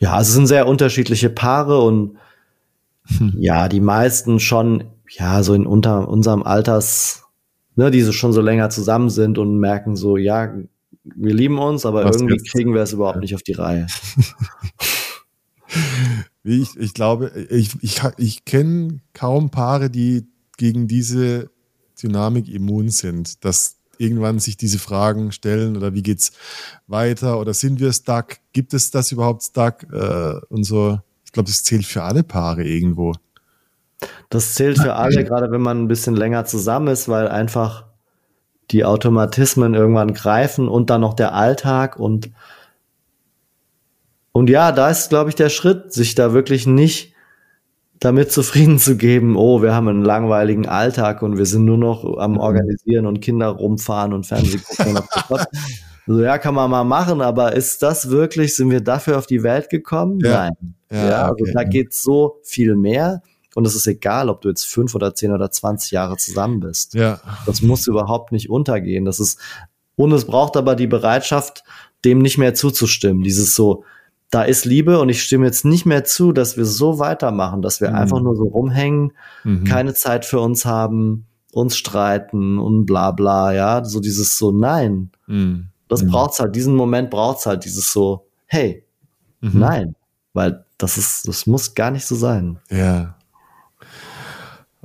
ja, 0.00 0.14
also 0.14 0.28
es 0.30 0.34
sind 0.34 0.46
sehr 0.48 0.66
unterschiedliche 0.66 1.30
Paare 1.30 1.80
und 1.82 2.16
Hm. 3.18 3.34
ja, 3.38 3.68
die 3.68 3.80
meisten 3.80 4.40
schon, 4.40 4.84
ja, 5.10 5.42
so 5.42 5.54
in 5.54 5.66
unter 5.66 6.08
unserem 6.08 6.42
Alters, 6.42 7.24
ne, 7.74 7.90
die 7.90 8.02
so 8.02 8.12
schon 8.12 8.32
so 8.32 8.40
länger 8.40 8.70
zusammen 8.70 9.10
sind 9.10 9.38
und 9.38 9.58
merken 9.58 9.96
so, 9.96 10.16
ja, 10.16 10.54
wir 11.04 11.34
lieben 11.34 11.58
uns, 11.58 11.86
aber 11.86 12.04
Was 12.04 12.16
irgendwie 12.16 12.36
kriegen 12.38 12.74
wir 12.74 12.82
es 12.82 12.92
überhaupt 12.92 13.20
nicht 13.20 13.34
auf 13.34 13.42
die 13.42 13.52
Reihe. 13.52 13.86
Ich, 16.48 16.76
ich 16.76 16.94
glaube, 16.94 17.32
ich, 17.50 17.72
ich, 17.82 18.00
ich 18.18 18.44
kenne 18.44 19.00
kaum 19.14 19.50
Paare, 19.50 19.90
die 19.90 20.28
gegen 20.56 20.86
diese 20.86 21.50
Dynamik 22.00 22.48
immun 22.48 22.88
sind, 22.88 23.44
dass 23.44 23.78
irgendwann 23.98 24.38
sich 24.38 24.56
diese 24.56 24.78
Fragen 24.78 25.32
stellen 25.32 25.76
oder 25.76 25.94
wie 25.94 26.04
geht's 26.04 26.30
weiter 26.86 27.40
oder 27.40 27.52
sind 27.52 27.80
wir 27.80 27.92
stuck? 27.92 28.36
Gibt 28.52 28.74
es 28.74 28.92
das 28.92 29.10
überhaupt 29.10 29.42
stuck? 29.42 29.82
Äh, 29.92 30.34
und 30.48 30.62
so. 30.62 31.00
Ich 31.24 31.32
glaube, 31.32 31.48
das 31.48 31.64
zählt 31.64 31.84
für 31.84 32.04
alle 32.04 32.22
Paare 32.22 32.62
irgendwo. 32.62 33.12
Das 34.30 34.54
zählt 34.54 34.78
für 34.78 34.94
alle, 34.94 35.24
gerade 35.24 35.50
wenn 35.50 35.60
man 35.60 35.82
ein 35.82 35.88
bisschen 35.88 36.16
länger 36.16 36.44
zusammen 36.44 36.88
ist, 36.88 37.08
weil 37.08 37.28
einfach 37.28 37.84
die 38.70 38.84
Automatismen 38.84 39.74
irgendwann 39.74 40.14
greifen 40.14 40.68
und 40.68 40.90
dann 40.90 41.00
noch 41.00 41.14
der 41.14 41.34
Alltag 41.34 41.98
und 41.98 42.30
und 44.32 44.50
ja, 44.50 44.70
da 44.70 44.90
ist, 44.90 45.08
glaube 45.08 45.30
ich, 45.30 45.34
der 45.34 45.48
Schritt, 45.48 45.94
sich 45.94 46.14
da 46.14 46.34
wirklich 46.34 46.66
nicht 46.66 47.14
damit 48.00 48.30
zufrieden 48.30 48.78
zu 48.78 48.98
geben, 48.98 49.34
oh, 49.34 49.62
wir 49.62 49.74
haben 49.74 49.88
einen 49.88 50.04
langweiligen 50.04 50.68
Alltag 50.68 51.22
und 51.22 51.38
wir 51.38 51.46
sind 51.46 51.64
nur 51.64 51.78
noch 51.78 52.18
am 52.18 52.36
Organisieren 52.36 53.06
und 53.06 53.20
Kinder 53.20 53.48
rumfahren 53.48 54.12
und 54.12 54.26
Fernsehen 54.26 54.62
gucken. 54.62 54.98
so, 56.06 56.20
ja, 56.20 56.36
kann 56.36 56.54
man 56.54 56.70
mal 56.70 56.84
machen, 56.84 57.22
aber 57.22 57.54
ist 57.54 57.82
das 57.82 58.10
wirklich, 58.10 58.54
sind 58.54 58.70
wir 58.70 58.82
dafür 58.82 59.16
auf 59.16 59.26
die 59.26 59.42
Welt 59.42 59.70
gekommen? 59.70 60.20
Ja. 60.20 60.50
Nein. 60.50 60.74
Ja, 60.90 61.08
Ja, 61.08 61.22
also 61.22 61.36
okay. 61.40 61.52
da 61.54 61.64
geht 61.64 61.94
so 61.94 62.40
viel 62.44 62.76
mehr. 62.76 63.22
Und 63.56 63.66
es 63.66 63.74
ist 63.74 63.86
egal, 63.86 64.28
ob 64.28 64.42
du 64.42 64.48
jetzt 64.50 64.66
fünf 64.66 64.94
oder 64.94 65.14
zehn 65.14 65.32
oder 65.32 65.50
zwanzig 65.50 65.92
Jahre 65.92 66.18
zusammen 66.18 66.60
bist. 66.60 66.92
Ja, 66.92 67.20
Das 67.46 67.62
muss 67.62 67.86
überhaupt 67.86 68.30
nicht 68.30 68.50
untergehen. 68.50 69.06
Das 69.06 69.18
ist, 69.18 69.40
und 69.96 70.12
es 70.12 70.26
braucht 70.26 70.58
aber 70.58 70.76
die 70.76 70.86
Bereitschaft, 70.86 71.64
dem 72.04 72.18
nicht 72.18 72.36
mehr 72.36 72.52
zuzustimmen. 72.54 73.22
Dieses 73.22 73.54
so, 73.54 73.84
da 74.30 74.42
ist 74.42 74.66
Liebe 74.66 75.00
und 75.00 75.08
ich 75.08 75.22
stimme 75.22 75.46
jetzt 75.46 75.64
nicht 75.64 75.86
mehr 75.86 76.04
zu, 76.04 76.32
dass 76.32 76.58
wir 76.58 76.66
so 76.66 76.98
weitermachen, 76.98 77.62
dass 77.62 77.80
wir 77.80 77.88
Mhm. 77.90 77.94
einfach 77.96 78.20
nur 78.20 78.36
so 78.36 78.44
rumhängen, 78.44 79.12
Mhm. 79.44 79.64
keine 79.64 79.94
Zeit 79.94 80.26
für 80.26 80.40
uns 80.40 80.66
haben, 80.66 81.26
uns 81.52 81.78
streiten 81.78 82.58
und 82.58 82.84
bla 82.84 83.10
bla, 83.12 83.54
ja. 83.54 83.82
So 83.84 84.00
dieses 84.00 84.36
so, 84.36 84.52
nein. 84.52 85.10
Mhm. 85.26 85.68
Das 85.88 86.02
Mhm. 86.02 86.08
braucht's 86.10 86.40
halt, 86.40 86.54
diesen 86.54 86.74
Moment 86.76 87.08
braucht's 87.10 87.46
halt, 87.46 87.64
dieses 87.64 87.90
so, 87.90 88.26
hey, 88.44 88.84
Mhm. 89.40 89.58
nein. 89.60 89.96
Weil 90.34 90.66
das 90.76 90.98
ist, 90.98 91.26
das 91.26 91.46
muss 91.46 91.74
gar 91.74 91.90
nicht 91.90 92.04
so 92.04 92.14
sein. 92.16 92.58
Ja. 92.70 93.15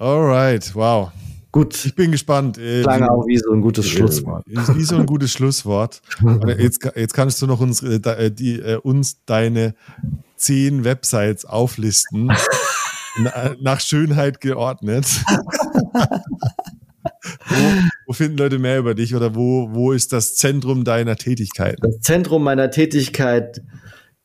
Alright, 0.02 0.74
wow. 0.74 1.12
Gut, 1.52 1.86
Ich 1.86 1.93
bin 1.93 2.12
gespannt. 2.12 2.58
Äh, 2.58 2.82
klang 2.82 3.04
auch 3.04 3.28
wie 3.28 3.38
so 3.38 3.52
ein 3.52 3.62
gutes 3.62 3.88
Schlusswort. 3.88 4.47
Ist 4.47 4.76
wie 4.76 4.84
so 4.84 4.95
ein 4.95 5.06
gutes 5.06 5.32
Schlusswort. 5.32 6.02
Jetzt, 6.58 6.89
jetzt 6.95 7.14
kannst 7.14 7.39
du 7.39 7.45
noch 7.45 7.60
uns, 7.60 7.84
äh, 7.84 7.97
äh, 7.97 8.32
die, 8.32 8.60
äh, 8.60 8.78
uns 8.78 9.24
deine 9.26 9.76
zehn 10.38 10.84
Websites 10.84 11.45
auflisten, 11.45 12.32
na, 13.20 13.56
nach 13.62 13.80
Schönheit 13.80 14.41
geordnet. 14.41 15.06
wo, 17.47 17.56
wo 18.08 18.14
finden 18.14 18.39
Leute 18.39 18.58
mehr 18.58 18.80
über 18.80 18.95
dich 18.95 19.14
oder 19.14 19.36
wo, 19.36 19.70
wo 19.72 19.91
ist 19.91 20.14
das 20.14 20.34
Zentrum 20.34 20.84
deiner 20.84 21.16
Tätigkeit? 21.16 21.78
Das 21.80 21.99
Zentrum 21.99 22.43
meiner 22.43 22.72
Tätigkeit 22.72 23.62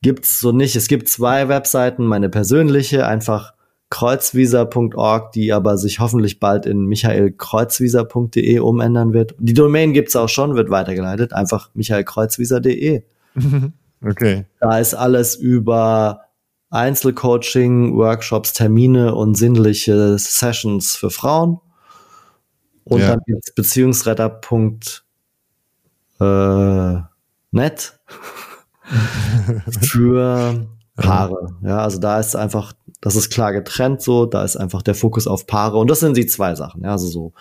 gibt's 0.00 0.40
so 0.40 0.52
nicht. 0.52 0.74
Es 0.74 0.88
gibt 0.88 1.06
zwei 1.10 1.48
Webseiten, 1.48 2.06
meine 2.06 2.30
persönliche, 2.30 3.06
einfach 3.06 3.55
kreuzvisa.org, 3.90 5.32
die 5.32 5.52
aber 5.52 5.78
sich 5.78 6.00
hoffentlich 6.00 6.40
bald 6.40 6.66
in 6.66 6.86
michaelkreuzvisa.de 6.86 8.58
umändern 8.58 9.12
wird. 9.12 9.34
Die 9.38 9.54
Domain 9.54 9.92
gibt's 9.92 10.16
auch 10.16 10.28
schon, 10.28 10.56
wird 10.56 10.70
weitergeleitet, 10.70 11.32
einfach 11.32 11.70
michaelkreuzvisa.de. 11.74 13.02
Okay. 14.04 14.44
Da 14.60 14.78
ist 14.78 14.92
alles 14.92 15.36
über 15.36 16.26
Einzelcoaching, 16.68 17.96
Workshops, 17.96 18.52
Termine 18.52 19.14
und 19.14 19.36
sinnliche 19.36 20.18
Sessions 20.18 20.94
für 20.96 21.08
Frauen. 21.10 21.58
Und 22.84 23.00
Ja. 23.00 23.08
dann 23.08 23.20
gibt's 23.26 23.54
beziehungsretter.net 23.54 25.02
äh, 26.20 27.00
für 29.80 30.66
Paare. 30.96 31.56
Ja, 31.62 31.78
also 31.78 31.98
da 31.98 32.18
ist 32.18 32.34
einfach, 32.34 32.72
das 33.00 33.16
ist 33.16 33.30
klar 33.30 33.52
getrennt 33.52 34.00
so, 34.02 34.26
da 34.26 34.44
ist 34.44 34.56
einfach 34.56 34.82
der 34.82 34.94
Fokus 34.94 35.26
auf 35.26 35.46
Paare. 35.46 35.78
Und 35.78 35.90
das 35.90 36.00
sind 36.00 36.16
die 36.16 36.26
zwei 36.26 36.54
Sachen. 36.54 36.82
Ja, 36.82 36.92
also 36.92 37.06
so 37.06 37.32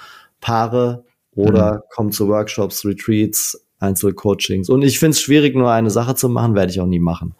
Paare 0.41 1.05
oder 1.35 1.83
kommen 1.93 2.11
zu 2.11 2.27
Workshops, 2.27 2.85
Retreats, 2.85 3.65
Einzelcoachings. 3.79 4.69
Und 4.69 4.83
ich 4.83 4.99
finde 4.99 5.11
es 5.11 5.21
schwierig, 5.21 5.55
nur 5.55 5.71
eine 5.71 5.89
Sache 5.89 6.15
zu 6.15 6.29
machen, 6.29 6.55
werde 6.55 6.71
ich 6.71 6.79
auch 6.79 6.85
nie 6.85 6.99
machen. 6.99 7.35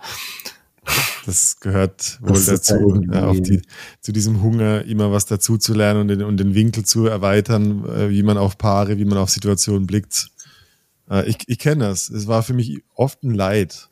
Das 1.26 1.60
gehört 1.60 2.20
wohl 2.22 2.34
Das 2.34 2.46
dazu, 2.46 3.02
ja, 3.12 3.28
auf 3.28 3.42
die, 3.42 3.62
zu 4.00 4.12
diesem 4.12 4.44
Hunger, 4.44 4.86
immer 4.86 5.12
was 5.12 5.26
dazu 5.26 5.58
zu 5.58 5.74
lernen 5.74 6.02
und 6.02 6.08
den, 6.10 6.22
und 6.22 6.38
den 6.38 6.54
Winkel 6.54 6.86
zu 6.86 7.08
erweitern, 7.08 7.84
äh, 7.86 8.10
wie 8.10 8.22
man 8.22 8.38
auf 8.38 8.60
Paare, 8.60 9.00
wie 9.00 9.06
man 9.06 9.18
auf 9.18 9.32
Situationen 9.32 9.88
blickt. 9.88 10.30
Äh, 11.10 11.28
ich 11.28 11.38
ich 11.48 11.58
kenne 11.58 11.86
das. 11.86 12.10
Es 12.10 12.28
war 12.28 12.44
für 12.44 12.54
mich 12.54 12.84
oft 12.94 13.24
ein 13.24 13.34
Leid. 13.34 13.90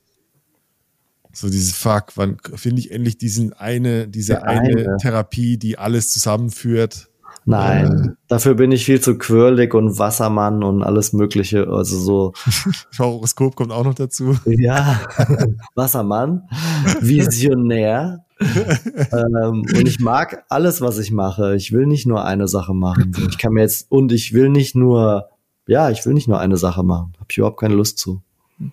So 1.33 1.49
dieses 1.49 1.73
Fuck, 1.73 2.15
wann 2.15 2.37
finde 2.55 2.79
ich 2.79 2.91
endlich 2.91 3.17
diesen 3.17 3.53
eine, 3.53 4.07
diese 4.07 4.33
Der 4.33 4.47
eine, 4.47 4.69
eine. 4.69 4.97
Therapie, 4.97 5.57
die 5.57 5.79
alles 5.79 6.11
zusammenführt. 6.11 7.09
Nein, 7.45 8.15
dafür 8.29 8.53
bin 8.53 8.71
ich 8.71 8.85
viel 8.85 9.01
zu 9.01 9.17
quirlig 9.17 9.73
und 9.73 9.99
Wassermann 9.99 10.63
und 10.63 10.81
alles 10.81 11.11
Mögliche. 11.11 11.67
Also 11.67 11.97
so, 11.99 12.33
Horoskop 12.97 13.55
kommt 13.55 13.71
auch 13.71 13.83
noch 13.83 13.95
dazu. 13.95 14.37
ja, 14.45 15.01
Wassermann, 15.75 16.43
Visionär. 17.01 18.25
ähm, 18.39 19.61
und 19.61 19.87
ich 19.87 19.99
mag 19.99 20.45
alles, 20.49 20.81
was 20.81 20.99
ich 20.99 21.11
mache. 21.11 21.55
Ich 21.55 21.71
will 21.71 21.85
nicht 21.85 22.05
nur 22.05 22.25
eine 22.25 22.47
Sache 22.47 22.73
machen. 22.73 23.13
Ich 23.29 23.37
kann 23.37 23.53
mir 23.53 23.61
jetzt, 23.61 23.91
und 23.91 24.11
ich 24.11 24.33
will 24.33 24.49
nicht 24.49 24.75
nur, 24.75 25.29
ja, 25.67 25.89
ich 25.89 26.05
will 26.05 26.13
nicht 26.13 26.27
nur 26.27 26.39
eine 26.39 26.57
Sache 26.57 26.83
machen. 26.83 27.13
Habe 27.15 27.27
ich 27.29 27.37
überhaupt 27.37 27.59
keine 27.59 27.75
Lust 27.75 27.97
zu. 27.97 28.21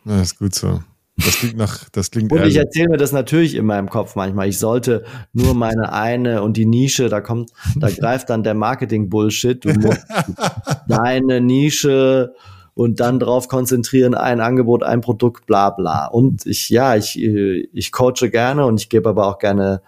Ja, 0.05 0.21
ist 0.21 0.39
gut 0.39 0.55
so. 0.55 0.81
Das 1.17 1.37
klingt 1.37 1.57
nach, 1.57 1.89
das 1.91 2.11
klingt 2.11 2.33
Und 2.33 2.45
ich 2.45 2.57
erzähle 2.57 2.91
mir 2.91 2.97
das 2.97 3.13
natürlich 3.13 3.55
in 3.55 3.67
meinem 3.67 3.91
Kopf 3.91 4.17
manchmal. 4.17 4.49
Ich 4.49 4.59
sollte 4.59 5.05
nur 5.33 5.55
meine 5.55 5.93
eine 5.93 6.43
und 6.43 6.57
die 6.57 6.65
Nische, 6.67 7.09
da 7.09 7.21
kommt, 7.21 7.51
da 7.77 7.89
greift 7.99 8.31
dann 8.31 8.43
der 8.43 8.55
Marketing-Bullshit. 8.55 9.63
Du 9.65 9.71
musst 9.75 10.01
deine 10.89 11.41
Nische 11.41 12.35
und 12.75 13.01
dann 13.01 13.19
drauf 13.21 13.49
konzentrieren, 13.49 14.15
ein 14.15 14.41
Angebot, 14.41 14.83
ein 14.83 15.03
Produkt, 15.03 15.45
bla 15.47 15.69
bla. 15.71 16.07
Und 16.07 16.47
ich, 16.47 16.71
ja, 16.71 16.97
ich, 16.97 17.19
äh, 17.19 17.69
ich 17.73 17.93
coache 17.93 18.31
gerne 18.31 18.65
und 18.65 18.81
ich 18.81 18.89
gebe 18.89 19.11
aber 19.11 19.27
auch 19.27 19.39
gerne 19.39 19.83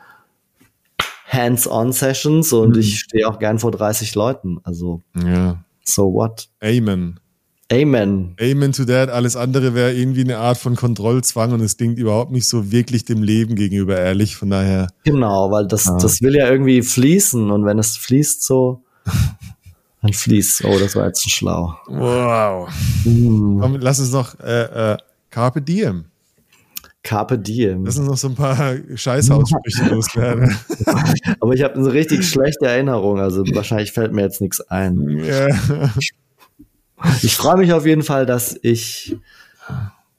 Hands-on-Sessions 1.29 2.53
und 2.53 2.75
Mhm. 2.75 2.81
ich 2.81 3.01
stehe 3.01 3.27
auch 3.27 3.39
gern 3.39 3.59
vor 3.59 3.71
30 3.71 4.15
Leuten. 4.15 4.59
Also 4.65 5.01
Ja. 5.15 5.65
So 5.85 6.13
what? 6.13 6.49
Amen. 6.63 7.19
Amen. 7.71 8.35
Amen 8.41 8.73
to 8.73 8.85
that. 8.85 9.09
Alles 9.09 9.35
andere 9.37 9.75
wäre 9.75 9.93
irgendwie 9.95 10.23
eine 10.23 10.39
Art 10.39 10.59
von 10.59 10.77
Kontrollzwang 10.77 11.53
und 11.53 11.61
es 11.61 11.77
klingt 11.77 11.99
überhaupt 11.99 12.31
nicht 12.31 12.47
so 12.47 12.71
wirklich 12.71 13.05
dem 13.05 13.23
Leben 13.23 13.55
gegenüber 13.55 13.97
ehrlich. 13.99 14.37
Von 14.37 14.51
daher. 14.51 14.89
Genau, 15.05 15.51
weil 15.51 15.67
das, 15.67 15.87
Ah. 15.89 15.99
das 16.01 16.21
will 16.21 16.35
ja 16.37 16.51
irgendwie 16.51 16.83
fließen 16.83 17.51
und 17.51 17.65
wenn 17.65 17.79
es 17.79 17.97
fließt 17.97 18.43
so, 18.45 18.83
dann 20.03 20.13
fließt. 20.13 20.65
Oh, 20.65 20.79
das 20.79 20.97
war 20.97 21.07
jetzt 21.07 21.29
schlau. 21.31 21.75
Wow. 21.87 22.69
Hm. 23.05 23.59
Komm, 23.61 23.77
lass 23.81 24.01
uns 24.01 24.13
noch 24.13 24.39
äh, 24.41 24.93
äh, 24.93 24.97
Carpe 25.31 25.63
Diem. 25.63 26.05
Carpe 27.05 27.37
diem. 27.37 27.85
Lass 27.85 27.99
uns 27.99 28.07
noch 28.07 28.17
so 28.17 28.29
ein 28.29 28.37
paar 28.37 28.75
Scheißaussprüche 28.95 29.89
loswerden. 29.91 30.57
Aber 31.41 31.53
ich 31.53 31.63
habe 31.65 31.75
eine 31.75 31.93
richtig 31.93 32.29
schlechte 32.29 32.67
Erinnerung, 32.67 33.19
also 33.19 33.43
wahrscheinlich 33.55 33.91
fällt 33.91 34.13
mir 34.13 34.23
jetzt 34.23 34.41
nichts 34.41 34.61
ein. 34.61 35.19
ja. 35.25 35.49
Ich 37.23 37.37
freue 37.37 37.57
mich 37.57 37.73
auf 37.73 37.87
jeden 37.87 38.03
Fall, 38.03 38.27
dass 38.27 38.57
ich 38.63 39.17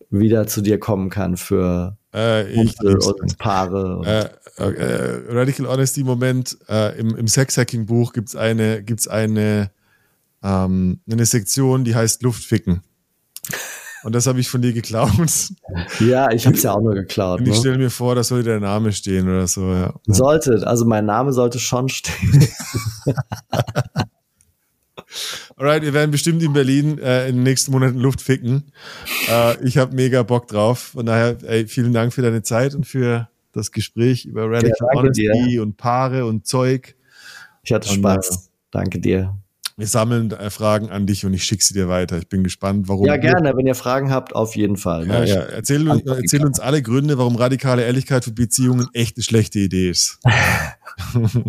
wieder 0.10 0.48
zu 0.48 0.62
dir 0.62 0.80
kommen 0.80 1.10
kann 1.10 1.38
für 1.38 1.98
äh, 2.14 2.48
ich, 2.52 2.80
und 2.80 3.38
Paare. 3.38 3.98
Und 3.98 4.06
äh, 4.06 4.30
äh, 4.58 5.24
Radical 5.30 5.68
Honesty 5.68 6.04
Moment 6.04 6.58
äh, 6.70 6.98
im, 7.00 7.16
im 7.16 7.28
Sexhacking 7.28 7.86
Buch 7.86 8.14
gibt's 8.14 8.36
eine 8.36 8.84
gibt's 8.84 9.08
eine 9.08 9.72
ähm, 10.44 11.00
eine 11.10 11.26
Sektion, 11.26 11.84
die 11.84 11.96
heißt 11.96 12.22
Luftficken. 12.22 12.82
Und 14.04 14.14
das 14.14 14.28
habe 14.28 14.40
ich 14.42 14.50
von 14.50 14.62
dir 14.62 14.74
geklaut. 14.74 15.10
ja, 16.02 16.30
ich 16.32 16.46
habe 16.46 16.58
es 16.58 16.64
ja 16.64 16.74
auch 16.74 16.82
nur 16.82 16.94
geklaut. 16.94 17.40
Und 17.40 17.48
ich 17.48 17.54
Ne? 17.54 17.60
stelle 17.60 17.78
mir 17.78 17.90
vor, 17.90 18.16
da 18.16 18.24
sollte 18.24 18.50
der 18.50 18.60
Name 18.60 18.92
stehen 18.92 19.30
oder 19.30 19.48
so. 19.48 19.72
Ja. 19.72 19.94
Sollte, 20.08 20.68
also 20.68 20.84
mein 20.86 21.06
Name 21.06 21.32
sollte 21.32 21.58
schon 21.60 21.88
stehen. 21.88 22.48
Alright, 25.58 25.82
wir 25.84 25.94
werden 25.94 26.12
bestimmt 26.12 26.42
in 26.44 26.54
Berlin 26.54 26.98
äh, 27.00 27.28
in 27.30 27.36
den 27.38 27.44
nächsten 27.44 27.72
Monaten 27.72 27.98
Luft 28.00 28.22
ficken. 28.22 28.72
Äh, 29.30 29.64
ich 29.66 29.78
habe 29.78 29.96
mega 29.96 30.24
Bock 30.24 30.48
drauf. 30.48 30.92
Von 30.94 31.06
daher, 31.06 31.38
ey, 31.44 31.68
vielen 31.68 31.94
Dank 31.94 32.14
für 32.14 32.22
deine 32.22 32.42
Zeit 32.44 32.74
und 32.76 32.86
für 32.86 33.30
das 33.52 33.72
Gespräch 33.72 34.26
über 34.26 34.50
Radical 34.50 34.88
Ja, 34.94 35.00
Honesty 35.00 35.30
dir. 35.50 35.62
und 35.62 35.78
Paare 35.78 36.26
und 36.26 36.48
Zeug. 36.48 36.96
Ich 37.64 37.72
hatte 37.72 37.90
Und, 37.90 37.98
Spaß. 37.98 38.50
Danke 38.72 39.00
dir. 39.00 39.38
Wir 39.78 39.88
sammeln 39.88 40.30
äh, 40.32 40.50
Fragen 40.52 40.90
an 40.92 41.08
dich 41.08 41.26
und 41.26 41.34
ich 41.34 41.44
schicke 41.46 41.64
sie 41.64 41.74
dir 41.74 41.88
weiter. 41.90 42.18
Ich 42.20 42.28
bin 42.30 42.44
gespannt, 42.44 42.88
warum. 42.90 43.06
Ja, 43.08 43.18
gerne. 43.18 43.54
Wenn 43.56 43.66
ihr 43.66 43.74
Fragen 43.74 44.12
habt, 44.12 44.36
auf 44.36 44.56
jeden 44.56 44.78
Fall. 44.78 45.08
Ja, 45.08 45.20
ne? 45.22 45.28
ja. 45.30 45.36
Erzähl, 45.42 45.88
uns- 45.90 46.04
erzähl 46.06 46.46
uns 46.46 46.60
alle 46.60 46.82
Gründe, 46.84 47.18
warum 47.18 47.36
radikale 47.36 47.84
Ehrlichkeit 47.84 48.24
für 48.24 48.32
Beziehungen 48.32 48.88
echt 48.94 49.18
eine 49.18 49.24
schlechte 49.24 49.58
Idee 49.60 49.90
ist. 49.90 50.20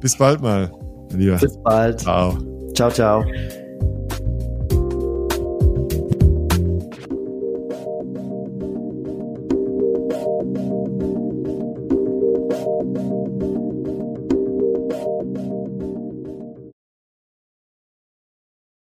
Bis 0.00 0.16
bald 0.16 0.40
mal, 0.40 0.72
Lieber. 1.14 1.36
Bis 1.38 1.56
bald. 1.62 2.00
Ciao. 2.00 2.38
Ciao, 2.74 2.90
ciao. 2.90 3.24